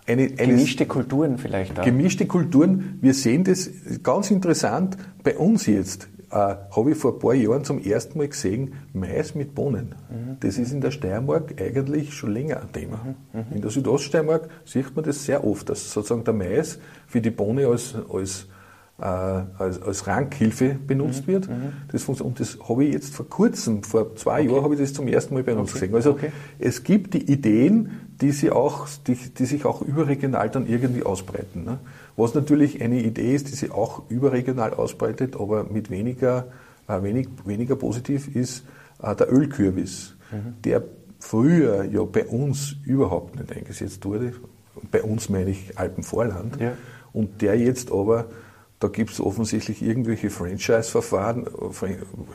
eine, 0.06 0.22
eine 0.22 0.36
gemischte 0.36 0.86
Kulturen 0.86 1.38
vielleicht 1.38 1.78
auch. 1.78 1.84
Gemischte 1.84 2.26
Kulturen. 2.26 2.98
Wir 3.00 3.14
sehen 3.14 3.44
das 3.44 3.70
ganz 4.02 4.30
interessant 4.30 4.96
bei 5.22 5.36
uns 5.36 5.66
jetzt. 5.66 6.08
Äh, 6.30 6.36
habe 6.36 6.90
ich 6.90 6.98
vor 6.98 7.14
ein 7.14 7.18
paar 7.20 7.34
Jahren 7.34 7.64
zum 7.64 7.80
ersten 7.80 8.18
Mal 8.18 8.28
gesehen, 8.28 8.74
Mais 8.92 9.34
mit 9.34 9.54
Bohnen. 9.54 9.94
Mhm. 10.10 10.36
Das 10.40 10.58
ist 10.58 10.72
in 10.72 10.80
der 10.80 10.90
Steiermark 10.90 11.60
eigentlich 11.60 12.12
schon 12.12 12.32
länger 12.32 12.60
ein 12.60 12.72
Thema. 12.72 13.00
Mhm. 13.32 13.40
mhm. 13.40 13.46
In 13.54 13.60
der 13.62 13.70
Südoststeiermark 13.70 14.48
sieht 14.64 14.94
man 14.96 15.04
das 15.04 15.24
sehr 15.24 15.44
oft, 15.44 15.68
dass 15.68 15.92
sozusagen 15.92 16.24
der 16.24 16.34
Mais 16.34 16.80
für 17.06 17.20
die 17.20 17.30
Bohne 17.30 17.68
als, 17.68 17.94
als 18.12 18.48
als, 18.96 19.82
als 19.82 20.06
Rankhilfe 20.06 20.76
benutzt 20.86 21.26
mhm. 21.26 21.32
wird. 21.32 21.48
Mhm. 21.48 21.72
Das 21.90 22.08
und 22.08 22.38
das 22.38 22.58
habe 22.68 22.84
ich 22.84 22.92
jetzt 22.92 23.14
vor 23.14 23.28
kurzem, 23.28 23.82
vor 23.82 24.14
zwei 24.14 24.42
okay. 24.42 24.50
Jahren, 24.50 24.64
habe 24.64 24.74
ich 24.74 24.80
das 24.80 24.92
zum 24.92 25.08
ersten 25.08 25.34
Mal 25.34 25.42
bei 25.42 25.54
uns 25.54 25.70
okay. 25.70 25.80
gesehen. 25.80 25.94
Also 25.94 26.10
okay. 26.12 26.30
es 26.60 26.84
gibt 26.84 27.14
die 27.14 27.30
Ideen, 27.30 27.90
die, 28.20 28.30
sie 28.30 28.50
auch, 28.50 28.86
die, 29.06 29.16
die 29.16 29.46
sich 29.46 29.64
auch 29.64 29.82
überregional 29.82 30.48
dann 30.48 30.66
irgendwie 30.66 31.02
ausbreiten. 31.02 31.64
Ne? 31.64 31.78
Was 32.16 32.34
natürlich 32.34 32.80
eine 32.80 33.02
Idee 33.02 33.34
ist, 33.34 33.48
die 33.48 33.56
sich 33.56 33.72
auch 33.72 34.08
überregional 34.08 34.72
ausbreitet, 34.72 35.34
aber 35.36 35.64
mit 35.64 35.90
weniger, 35.90 36.46
äh, 36.86 37.02
wenig, 37.02 37.28
weniger 37.44 37.74
positiv 37.74 38.34
ist 38.34 38.64
äh, 39.02 39.16
der 39.16 39.32
Ölkürbis, 39.32 40.14
mhm. 40.30 40.62
der 40.62 40.84
früher 41.18 41.84
ja 41.84 42.04
bei 42.04 42.26
uns 42.26 42.76
überhaupt 42.84 43.34
nicht 43.34 43.50
eingesetzt 43.50 44.04
wurde. 44.04 44.34
Bei 44.92 45.02
uns 45.02 45.28
meine 45.28 45.50
ich 45.50 45.76
Alpenvorland. 45.76 46.60
Ja. 46.60 46.72
Und 47.12 47.42
der 47.42 47.58
jetzt 47.58 47.90
aber 47.90 48.26
da 48.80 48.88
gibt 48.88 49.10
es 49.12 49.20
offensichtlich 49.20 49.82
irgendwelche 49.82 50.30
Franchise-Verfahren, 50.30 51.46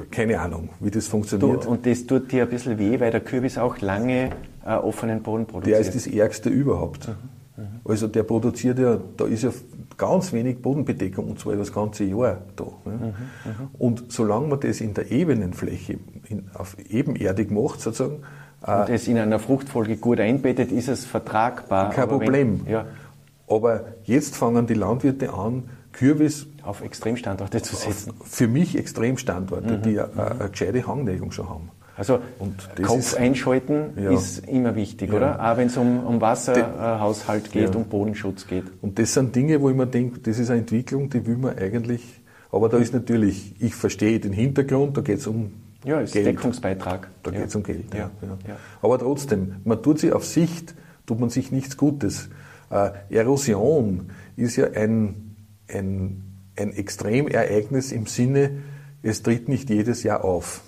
keine 0.10 0.40
Ahnung, 0.40 0.70
wie 0.80 0.90
das 0.90 1.08
funktioniert. 1.08 1.66
Du, 1.66 1.70
und 1.70 1.86
das 1.86 2.06
tut 2.06 2.32
dir 2.32 2.44
ein 2.44 2.50
bisschen 2.50 2.80
weh, 2.80 3.00
weil 3.00 3.12
der 3.12 3.20
Kürbis 3.20 3.58
auch 3.58 3.80
lange 3.80 4.32
äh, 4.66 4.74
offenen 4.74 5.22
Boden 5.22 5.46
produziert. 5.46 5.80
Der 5.80 5.86
ist 5.86 5.96
das 5.96 6.08
Ärgste 6.08 6.50
überhaupt. 6.50 7.08
Mhm. 7.08 7.14
Mhm. 7.58 7.68
Also 7.86 8.08
der 8.08 8.24
produziert 8.24 8.80
ja, 8.80 8.98
da 9.18 9.26
ist 9.26 9.44
ja 9.44 9.52
ganz 9.98 10.32
wenig 10.32 10.62
Bodenbedeckung 10.62 11.30
und 11.30 11.40
zwar 11.40 11.56
das 11.56 11.74
ganze 11.74 12.06
Jahr 12.06 12.38
da. 12.56 12.64
Ne? 12.86 12.92
Mhm. 12.94 13.06
mhm. 13.06 13.68
Und 13.78 14.12
solange 14.12 14.48
man 14.48 14.60
das 14.60 14.82
in 14.82 14.94
der 14.94 15.12
ebenen 15.12 15.54
Fläche, 15.54 16.00
in, 16.30 16.50
auf 16.54 16.78
ebenerdig 16.90 17.52
macht 17.52 17.82
sozusagen, 17.82 18.24
und 18.62 18.90
es 18.90 19.08
in 19.08 19.18
einer 19.18 19.40
Fruchtfolge 19.40 19.96
gut 19.96 20.20
einbettet, 20.20 20.72
ist 20.72 20.90
es 20.90 21.06
vertragbar. 21.06 21.92
Kein 21.92 22.10
Problem. 22.10 22.66
Wenn, 22.66 22.72
ja. 22.72 22.86
Aber 23.48 23.86
jetzt 24.04 24.36
fangen 24.36 24.68
die 24.68 24.74
Landwirte 24.74 25.34
an, 25.34 25.64
Kürbis 26.00 26.48
auf 26.64 26.82
Extremstandorte 26.82 27.62
zu 27.62 27.76
setzen. 27.76 28.14
Für 28.24 28.48
mich 28.48 28.78
Extremstandorte, 28.78 29.78
mhm. 29.78 29.82
die 29.82 30.00
eine, 30.00 30.40
eine 30.40 30.50
gescheite 30.50 30.88
Hangneigung 30.88 31.34
schon 31.34 31.50
haben. 31.50 31.72
Also 31.98 32.20
Kopf 32.82 33.00
ist, 33.00 33.16
einschalten 33.18 33.98
ja. 34.02 34.12
ist 34.12 34.48
immer 34.48 34.78
wichtig, 34.78 35.10
ja. 35.10 35.18
oder? 35.18 35.52
Auch 35.52 35.58
wenn 35.58 35.68
es 35.68 35.76
um, 35.76 36.06
um 36.06 36.22
Wasserhaushalt 36.22 37.52
geht, 37.52 37.74
ja. 37.74 37.76
um 37.76 37.84
Bodenschutz 37.84 38.48
geht. 38.48 38.64
Und 38.82 38.98
das 38.98 39.14
sind 39.14 39.36
Dinge, 39.36 39.60
wo 39.60 39.70
ich 39.70 39.76
mir 39.76 39.88
denke, 39.88 40.20
das 40.20 40.40
ist 40.40 40.50
eine 40.50 40.60
Entwicklung, 40.62 41.10
die 41.10 41.28
will 41.28 41.36
man 41.36 41.58
eigentlich, 41.58 42.02
aber 42.50 42.70
da 42.70 42.78
ist 42.78 42.94
natürlich, 42.94 43.56
ich 43.60 43.76
verstehe 43.76 44.22
den 44.22 44.32
Hintergrund, 44.32 44.96
da 44.96 45.02
geht 45.02 45.18
es 45.18 45.28
um 45.28 45.52
ja, 45.84 46.00
ist 46.00 46.14
Geld. 46.14 46.28
Deckungsbeitrag. 46.28 47.10
Da 47.24 47.32
geht 47.32 47.48
es 47.48 47.56
um 47.56 47.64
Geld. 47.64 47.94
Ja. 47.94 48.10
Aber 48.82 48.98
trotzdem, 49.00 49.58
man 49.66 49.84
tut 49.84 50.00
sich 50.00 50.14
auf 50.14 50.26
Sicht, 50.26 50.76
tut 51.06 51.20
man 51.20 51.30
sich 51.30 51.52
nichts 51.52 51.76
Gutes. 51.76 52.30
Äh, 52.70 52.92
Erosion 53.10 54.12
ist 54.38 54.56
ja 54.56 54.68
ein 54.72 55.29
ein, 55.74 56.24
ein 56.58 56.74
Extremereignis 56.74 57.92
im 57.92 58.06
Sinne, 58.06 58.52
es 59.02 59.24
tritt 59.24 59.48
nicht 59.48 59.70
jedes 59.70 60.04
Jahr 60.04 60.24
auf, 60.24 60.62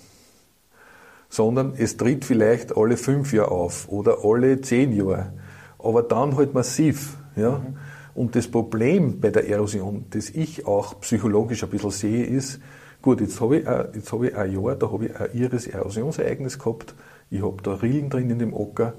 sondern 1.28 1.74
es 1.76 1.96
tritt 1.96 2.24
vielleicht 2.24 2.76
alle 2.76 2.96
fünf 2.96 3.32
Jahre 3.32 3.50
auf 3.50 3.88
oder 3.88 4.18
alle 4.24 4.60
zehn 4.60 4.92
Jahre, 4.92 5.32
aber 5.78 6.02
dann 6.02 6.36
halt 6.36 6.54
massiv. 6.54 7.18
Ja? 7.36 7.58
Mhm. 7.58 7.76
Und 8.14 8.36
das 8.36 8.48
Problem 8.48 9.20
bei 9.20 9.30
der 9.30 9.48
Erosion, 9.48 10.06
das 10.10 10.30
ich 10.30 10.66
auch 10.66 11.00
psychologisch 11.00 11.64
ein 11.64 11.70
bisschen 11.70 11.90
sehe, 11.90 12.24
ist, 12.26 12.60
gut, 13.00 13.20
jetzt 13.20 13.40
habe 13.40 13.58
ich, 13.58 13.66
jetzt 13.94 14.12
habe 14.12 14.28
ich 14.28 14.36
ein 14.36 14.52
Jahr, 14.52 14.76
da 14.76 14.90
habe 14.90 15.06
ich 15.06 15.16
ein 15.16 15.28
irres 15.32 15.66
Erosionsereignis 15.66 16.58
gehabt, 16.58 16.94
ich 17.30 17.42
habe 17.42 17.62
da 17.62 17.74
Rillen 17.74 18.10
drin 18.10 18.28
in 18.28 18.38
dem 18.38 18.52
Ocker, 18.52 18.92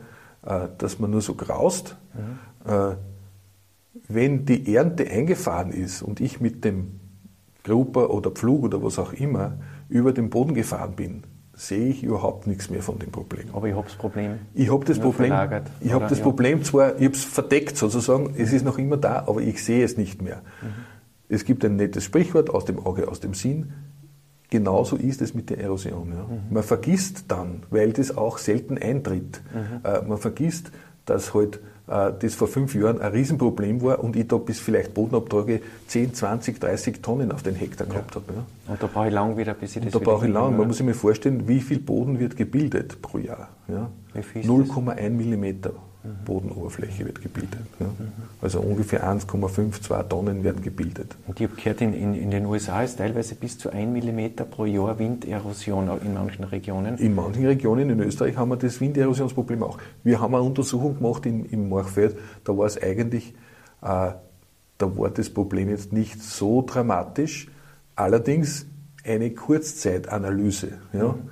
äh, 0.43 0.68
dass 0.80 0.97
man 0.97 1.12
nur 1.12 1.22
so 1.22 1.36
graust. 1.36 1.95
Mhm. 2.14 2.97
Wenn 4.08 4.45
die 4.45 4.76
Ernte 4.76 5.10
eingefahren 5.10 5.72
ist 5.72 6.01
und 6.01 6.20
ich 6.20 6.41
mit 6.41 6.66
dem 6.66 6.99
Grupper 7.64 8.10
oder 8.10 8.32
Pflug 8.32 8.64
oder 8.64 8.84
was 8.84 8.99
auch 8.99 9.14
immer 9.14 9.58
über 9.89 10.12
den 10.12 10.30
Boden 10.30 10.54
gefahren 10.54 10.95
bin, 10.95 11.24
sehe 11.56 11.89
ich 11.89 12.04
überhaupt 12.04 12.47
nichts 12.47 12.70
mehr 12.70 12.82
von 12.82 12.99
dem 12.99 13.12
Problem. 13.12 13.45
Aber 13.54 13.68
ich 13.68 13.76
habe 13.76 13.86
das 13.86 13.95
Problem. 13.95 14.39
Ich 14.54 14.70
habe 14.70 14.86
das 14.86 14.99
Problem. 14.99 15.32
Ich 15.82 15.93
habe 15.93 16.08
das 16.10 16.18
ja. 16.18 16.24
Problem 16.24 16.64
zwar, 16.64 16.97
ich 16.97 17.06
habe 17.06 17.16
es 17.16 17.24
verdeckt 17.24 17.78
sozusagen, 17.78 18.34
es 18.38 18.51
ist 18.51 18.66
noch 18.66 18.78
immer 18.78 18.97
da, 18.97 19.26
aber 19.28 19.41
ich 19.41 19.64
sehe 19.64 19.84
es 19.84 19.97
nicht 19.97 20.22
mehr. 20.22 20.41
Mhm. 20.62 20.68
Es 21.30 21.45
gibt 21.45 21.64
ein 21.64 21.76
nettes 21.76 22.04
Sprichwort 22.04 22.49
aus 22.49 22.66
dem 22.66 22.80
Auge, 22.80 23.08
aus 23.08 23.20
dem 23.20 23.34
Sinn. 23.34 23.74
Genauso 24.49 24.97
ist 24.97 25.22
es 25.22 25.34
mit 25.34 25.49
der 25.49 25.60
Erosion. 25.60 26.10
Ja. 26.10 26.24
Mhm. 26.24 26.54
Man 26.54 26.64
vergisst 26.64 27.26
dann, 27.30 27.64
weil 27.70 27.93
das 27.93 28.18
auch 28.18 28.39
selten 28.39 28.78
eintritt, 28.78 29.41
mhm. 29.54 29.82
äh, 29.84 30.01
man 30.01 30.18
vergisst, 30.18 30.72
dass 31.06 31.34
halt 31.34 31.60
das 31.86 32.36
vor 32.36 32.48
fünf 32.48 32.74
Jahren 32.76 33.02
ein 33.02 33.12
Riesenproblem 33.12 33.82
war 33.82 34.04
und 34.04 34.16
ich 34.16 34.28
da 34.28 34.38
bis 34.38 34.60
vielleicht 34.60 34.94
Bodenabtrage 34.94 35.62
10, 35.88 36.14
20, 36.14 36.60
30 36.60 37.02
Tonnen 37.02 37.32
auf 37.32 37.44
den 37.44 37.56
Hektar 37.56 37.88
gehabt 37.88 38.16
habe. 38.16 38.26
Ja. 38.34 38.72
Und 38.72 38.82
da 38.82 38.88
brauche 38.88 39.08
ich 39.08 39.14
lang 39.14 39.36
wieder, 39.36 39.54
bis 39.54 39.72
ich 39.72 39.78
und 39.78 39.86
das 39.88 39.94
Da 39.94 40.00
brauche 40.00 40.26
ich 40.26 40.34
lang. 40.34 40.56
Man 40.58 40.68
muss 40.68 40.78
sich 40.78 40.86
mal 40.86 40.94
vorstellen, 40.94 41.48
wie 41.48 41.60
viel 41.60 41.80
Boden 41.80 42.20
wird 42.20 42.38
gebildet 42.38 43.02
pro 43.02 43.18
Jahr. 43.18 43.50
Ja? 43.68 43.90
0,1 44.16 45.10
Millimeter. 45.10 45.74
Bodenoberfläche 46.26 47.06
wird 47.06 47.22
gebildet. 47.22 47.62
Ja. 47.80 47.86
Also 48.41 48.60
ungefähr 48.60 49.10
1,5, 49.10 49.82
2 49.82 50.04
Tonnen 50.04 50.43
werden 50.43 50.62
gebildet. 50.62 51.16
Und 51.28 51.39
ich 51.39 51.47
habe 51.47 51.56
gehört, 51.56 51.82
in, 51.82 51.93
in, 51.93 52.14
in, 52.14 52.30
den 52.30 52.45
USA 52.45 52.84
ist 52.84 52.97
teilweise 52.97 53.36
bis 53.36 53.58
zu 53.58 53.70
1 53.70 53.91
Millimeter 53.91 54.43
pro 54.43 54.66
Jahr 54.66 54.99
Winderosion 54.99 55.89
in 56.04 56.14
manchen 56.14 56.43
Regionen. 56.43 56.97
In 56.97 57.16
manchen 57.16 57.45
Regionen 57.45 57.89
in 57.89 57.99
Österreich 58.01 58.36
haben 58.36 58.49
wir 58.49 58.58
das 58.58 58.82
Winderosionsproblem 58.82 59.64
auch. 59.64 59.78
Wir 60.04 60.20
haben 60.20 60.36
eine 60.36 60.43
Untersuchung 60.43 60.97
gemacht 60.97 61.26
in, 61.26 61.45
im 61.45 61.70
Morchfeld, 61.70 62.18
da 62.43 62.58
war 62.58 62.66
es 62.66 62.82
eigentlich, 62.82 63.34
äh, 63.82 64.12
da 64.78 64.97
war 64.97 65.10
das 65.10 65.30
Problem 65.30 65.70
jetzt 65.70 65.93
nicht 65.93 66.22
so 66.22 66.64
dramatisch, 66.64 67.47
allerdings 67.95 68.66
eine 69.06 69.32
Kurzzeitanalyse. 69.32 70.80
Ja. 70.91 71.14
Mhm 71.14 71.30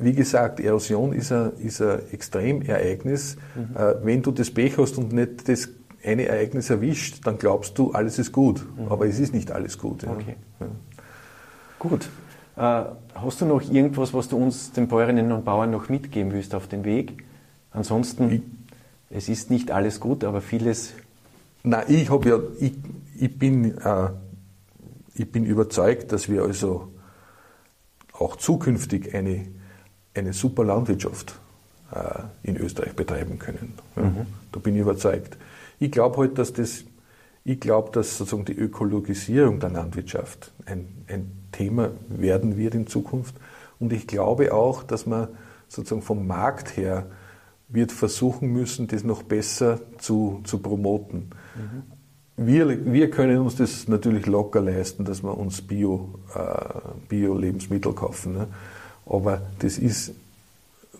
wie 0.00 0.12
gesagt, 0.12 0.60
Erosion 0.60 1.12
ist 1.12 1.32
ein, 1.32 1.52
ist 1.58 1.82
ein 1.82 2.00
Extremereignis. 2.12 3.36
Mhm. 3.54 3.76
Äh, 3.76 3.94
wenn 4.04 4.22
du 4.22 4.30
das 4.30 4.50
Pech 4.50 4.78
hast 4.78 4.98
und 4.98 5.12
nicht 5.12 5.48
das 5.48 5.68
eine 6.04 6.26
Ereignis 6.26 6.70
erwischt, 6.70 7.26
dann 7.26 7.38
glaubst 7.38 7.76
du, 7.78 7.92
alles 7.92 8.18
ist 8.18 8.32
gut. 8.32 8.64
Mhm. 8.76 8.88
Aber 8.88 9.06
es 9.06 9.18
ist 9.18 9.34
nicht 9.34 9.50
alles 9.50 9.78
gut. 9.78 10.04
Ja. 10.04 10.12
Okay. 10.12 10.36
Ja. 10.60 10.66
Gut. 11.78 12.08
Äh, 12.56 12.84
hast 13.14 13.40
du 13.40 13.46
noch 13.46 13.62
irgendwas, 13.62 14.14
was 14.14 14.28
du 14.28 14.36
uns, 14.36 14.72
den 14.72 14.88
Bäuerinnen 14.88 15.32
und 15.32 15.44
Bauern, 15.44 15.70
noch 15.70 15.88
mitgeben 15.88 16.32
willst 16.32 16.54
auf 16.54 16.68
den 16.68 16.84
Weg? 16.84 17.24
Ansonsten, 17.70 18.30
ich, 18.30 18.42
es 19.10 19.28
ist 19.28 19.50
nicht 19.50 19.70
alles 19.70 20.00
gut, 20.00 20.24
aber 20.24 20.40
vieles. 20.40 20.94
Nein, 21.62 21.84
ich 21.88 22.10
habe 22.10 22.28
ja, 22.28 22.38
ich, 22.60 22.74
ich, 23.18 23.38
bin, 23.38 23.78
äh, 23.78 24.10
ich 25.14 25.30
bin 25.30 25.44
überzeugt, 25.44 26.12
dass 26.12 26.28
wir 26.28 26.42
also 26.42 26.88
auch 28.12 28.36
zukünftig 28.36 29.14
eine 29.14 29.46
eine 30.18 30.32
super 30.32 30.64
Landwirtschaft 30.64 31.38
äh, 31.92 32.22
in 32.42 32.56
Österreich 32.56 32.94
betreiben 32.94 33.38
können. 33.38 33.74
Mhm. 33.96 34.26
Da 34.52 34.60
bin 34.60 34.74
ich 34.74 34.80
überzeugt. 34.80 35.36
Ich 35.78 35.90
glaube 35.90 36.18
halt, 36.18 36.38
dass 36.38 36.52
das, 36.52 36.84
ich 37.44 37.60
glaube, 37.60 37.90
dass 37.92 38.18
sozusagen 38.18 38.44
die 38.44 38.56
Ökologisierung 38.56 39.60
der 39.60 39.70
Landwirtschaft 39.70 40.52
ein, 40.66 40.88
ein 41.08 41.30
Thema 41.52 41.90
werden 42.08 42.56
wird 42.56 42.74
in 42.74 42.86
Zukunft. 42.86 43.34
Und 43.78 43.92
ich 43.92 44.06
glaube 44.06 44.52
auch, 44.52 44.82
dass 44.82 45.06
man 45.06 45.28
sozusagen 45.68 46.02
vom 46.02 46.26
Markt 46.26 46.76
her 46.76 47.06
wird 47.68 47.92
versuchen 47.92 48.52
müssen, 48.52 48.88
das 48.88 49.04
noch 49.04 49.22
besser 49.22 49.80
zu, 49.98 50.40
zu 50.44 50.58
promoten. 50.58 51.30
Mhm. 51.54 52.46
Wir, 52.46 52.92
wir 52.92 53.10
können 53.10 53.38
uns 53.38 53.56
das 53.56 53.88
natürlich 53.88 54.26
locker 54.26 54.60
leisten, 54.60 55.04
dass 55.04 55.22
wir 55.22 55.36
uns 55.36 55.60
Bio-Lebensmittel 55.60 57.90
äh, 57.90 57.94
Bio 57.94 58.00
kaufen. 58.00 58.32
Ne? 58.34 58.46
Aber 59.08 59.42
das 59.58 59.78
ist. 59.78 60.12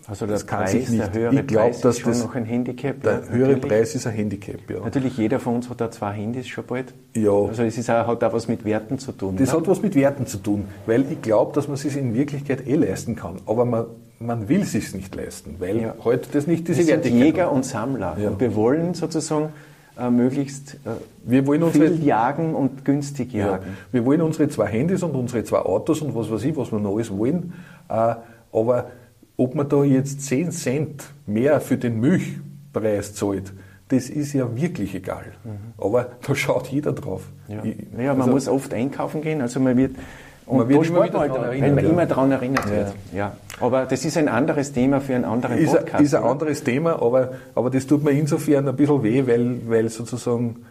Also 0.07 0.25
der 0.25 0.39
Preis, 0.39 0.71
der 0.89 1.13
höhere 1.13 1.35
ich 1.35 1.47
glaub, 1.47 1.69
Preis 1.69 1.85
ist 1.85 1.99
schon 1.99 2.13
das, 2.13 2.23
noch 2.23 2.33
ein 2.33 2.45
Handicap. 2.45 3.03
Der 3.03 3.21
ja, 3.21 3.29
höhere 3.29 3.57
Preis 3.57 3.93
ist 3.93 4.07
ein 4.07 4.13
Handicap, 4.13 4.67
ja. 4.67 4.79
Natürlich, 4.79 5.15
jeder 5.17 5.39
von 5.39 5.55
uns 5.55 5.69
hat 5.69 5.81
da 5.81 5.91
zwei 5.91 6.13
Handys 6.13 6.47
schon 6.47 6.65
bald. 6.65 6.95
Ja. 7.15 7.31
Also 7.31 7.61
es 7.61 7.77
ist 7.77 7.91
auch, 7.91 8.07
hat 8.07 8.23
auch 8.23 8.33
was 8.33 8.47
mit 8.47 8.65
Werten 8.65 8.97
zu 8.97 9.11
tun. 9.11 9.35
Das 9.37 9.51
ne? 9.51 9.59
hat 9.59 9.67
was 9.67 9.83
mit 9.83 9.93
Werten 9.93 10.25
zu 10.25 10.39
tun, 10.39 10.65
weil 10.87 11.05
ich 11.11 11.21
glaube, 11.21 11.53
dass 11.53 11.67
man 11.67 11.75
es 11.75 11.81
sich 11.81 11.95
in 11.95 12.15
Wirklichkeit 12.15 12.65
eh 12.65 12.75
leisten 12.75 13.15
kann. 13.15 13.35
Aber 13.45 13.65
man, 13.65 13.85
man 14.19 14.49
will 14.49 14.61
es 14.61 14.71
sich 14.71 14.95
nicht 14.95 15.13
leisten, 15.13 15.57
weil 15.59 15.79
ja. 15.79 15.95
heute 16.03 16.27
das 16.31 16.47
nicht 16.47 16.67
diese 16.67 16.87
Werte 16.87 17.09
sind 17.09 17.19
Jäger 17.19 17.45
hat. 17.45 17.53
und 17.53 17.63
Sammler. 17.63 18.17
Ja. 18.19 18.29
Und 18.29 18.39
wir 18.39 18.55
wollen 18.55 18.95
sozusagen 18.95 19.49
äh, 19.99 20.09
möglichst 20.09 20.75
äh, 20.85 20.91
wir 21.23 21.45
wollen 21.45 21.63
unsere, 21.63 21.89
viel 21.89 22.03
jagen 22.03 22.55
und 22.55 22.85
günstig 22.85 23.33
jagen. 23.33 23.65
Ja. 23.65 23.73
Wir 23.91 24.05
wollen 24.05 24.21
unsere 24.21 24.49
zwei 24.49 24.67
Handys 24.67 25.03
und 25.03 25.15
unsere 25.15 25.43
zwei 25.43 25.59
Autos 25.59 26.01
und 26.01 26.15
was 26.15 26.31
weiß 26.31 26.43
ich, 26.43 26.55
was 26.55 26.71
wir 26.71 26.79
noch 26.79 26.95
alles 26.95 27.15
wollen. 27.15 27.53
Äh, 27.89 28.15
aber 28.51 28.91
ob 29.37 29.55
man 29.55 29.69
da 29.69 29.83
jetzt 29.83 30.21
10 30.21 30.51
Cent 30.51 31.03
mehr 31.25 31.61
für 31.61 31.77
den 31.77 31.99
Milchpreis 31.99 33.13
zahlt, 33.13 33.53
das 33.89 34.09
ist 34.09 34.33
ja 34.33 34.55
wirklich 34.55 34.93
egal. 34.95 35.33
Mhm. 35.43 35.73
Aber 35.77 36.09
da 36.25 36.35
schaut 36.35 36.67
jeder 36.67 36.93
drauf. 36.93 37.23
Ja, 37.47 37.63
ich, 37.63 37.77
ja 37.97 38.13
man 38.13 38.21
also, 38.21 38.31
muss 38.31 38.47
oft 38.47 38.73
einkaufen 38.73 39.21
gehen, 39.21 39.41
also 39.41 39.59
man 39.59 39.77
wird 39.77 39.95
und 40.49 40.57
man 40.57 40.69
wird 40.69 40.87
immer 40.87 41.03
wieder 41.03 41.27
daran 41.27 41.43
erinnert, 41.43 41.61
wenn 41.61 41.75
man 41.75 41.83
ja. 41.83 41.89
immer 41.91 42.05
daran 42.05 42.31
erinnert 42.31 42.65
ja. 42.65 42.71
wird. 42.71 42.93
Ja. 43.13 43.37
Aber 43.59 43.85
das 43.85 44.03
ist 44.03 44.17
ein 44.17 44.27
anderes 44.27 44.71
Thema 44.71 44.99
für 44.99 45.15
einen 45.15 45.25
anderen 45.25 45.57
ist 45.57 45.71
Podcast. 45.71 45.95
Ein, 45.95 46.05
ist 46.05 46.15
ein 46.15 46.23
anderes 46.23 46.63
Thema, 46.63 47.01
aber, 47.01 47.33
aber 47.55 47.69
das 47.69 47.85
tut 47.85 48.03
mir 48.03 48.11
insofern 48.11 48.67
ein 48.67 48.75
bisschen 48.75 49.03
weh, 49.03 49.27
weil, 49.27 49.57
weil 49.67 49.89
sozusagen 49.89 50.65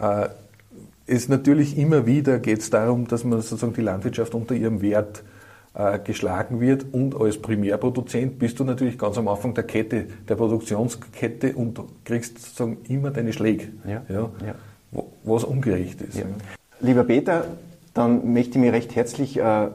äh, 0.00 0.28
es 1.06 1.28
natürlich 1.28 1.78
immer 1.78 2.06
wieder 2.06 2.38
geht 2.38 2.60
es 2.60 2.70
darum, 2.70 3.06
dass 3.06 3.24
man 3.24 3.40
sozusagen 3.40 3.74
die 3.74 3.82
Landwirtschaft 3.82 4.34
unter 4.34 4.54
ihrem 4.54 4.82
Wert 4.82 5.22
äh, 5.74 5.98
geschlagen 6.00 6.60
wird 6.60 6.86
und 6.92 7.14
als 7.14 7.38
Primärproduzent 7.38 8.38
bist 8.38 8.58
du 8.58 8.64
natürlich 8.64 8.98
ganz 8.98 9.16
am 9.16 9.28
Anfang 9.28 9.54
der 9.54 9.64
Kette, 9.64 10.06
der 10.28 10.34
Produktionskette 10.34 11.54
und 11.54 11.80
kriegst 12.04 12.38
sozusagen 12.38 12.78
immer 12.88 13.10
deine 13.10 13.32
Schläge, 13.32 13.68
ja. 13.86 14.02
Ja, 14.08 14.30
ja. 14.44 15.02
was 15.22 15.44
ungerecht 15.44 16.02
ist. 16.02 16.20
Lieber 16.80 17.04
Peter, 17.04 17.44
dann 18.00 18.32
möchte 18.32 18.52
ich 18.52 18.64
mich 18.64 18.72
recht 18.72 18.96
herzlich 18.96 19.38
äh, 19.38 19.68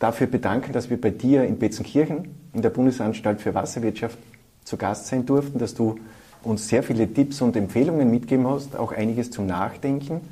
dafür 0.00 0.26
bedanken, 0.26 0.72
dass 0.72 0.90
wir 0.90 1.00
bei 1.00 1.10
dir 1.10 1.44
in 1.44 1.58
Betzenkirchen 1.58 2.34
in 2.52 2.60
der 2.60 2.70
Bundesanstalt 2.70 3.40
für 3.40 3.54
Wasserwirtschaft 3.54 4.18
zu 4.64 4.76
Gast 4.76 5.06
sein 5.06 5.24
durften, 5.26 5.60
dass 5.60 5.74
du 5.74 5.94
uns 6.42 6.66
sehr 6.66 6.82
viele 6.82 7.06
Tipps 7.12 7.40
und 7.40 7.56
Empfehlungen 7.56 8.10
mitgegeben 8.10 8.48
hast, 8.48 8.76
auch 8.76 8.90
einiges 8.92 9.30
zum 9.30 9.46
Nachdenken. 9.46 10.22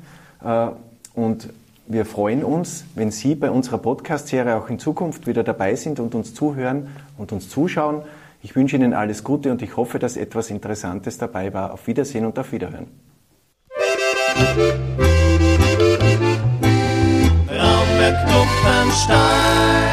Äh, 0.43 0.67
und 1.13 1.49
wir 1.87 2.05
freuen 2.05 2.43
uns, 2.43 2.83
wenn 2.95 3.11
Sie 3.11 3.33
bei 3.33 3.49
unserer 3.49 3.77
Podcast-Serie 3.77 4.57
auch 4.57 4.69
in 4.69 4.77
Zukunft 4.77 5.25
wieder 5.25 5.45
dabei 5.45 5.75
sind 5.75 6.01
und 6.01 6.15
uns 6.15 6.33
zuhören 6.33 6.89
und 7.17 7.31
uns 7.31 7.47
zuschauen. 7.47 8.01
Ich 8.43 8.57
wünsche 8.57 8.75
Ihnen 8.75 8.93
alles 8.93 9.23
Gute 9.23 9.53
und 9.53 9.61
ich 9.61 9.77
hoffe, 9.77 9.99
dass 9.99 10.17
etwas 10.17 10.49
Interessantes 10.49 11.17
dabei 11.17 11.53
war. 11.53 11.73
Auf 11.73 11.87
Wiedersehen 11.87 12.25
und 12.25 12.37
auf 12.37 12.51
Wiederhören. 12.51 12.87
Stein. 18.91 19.86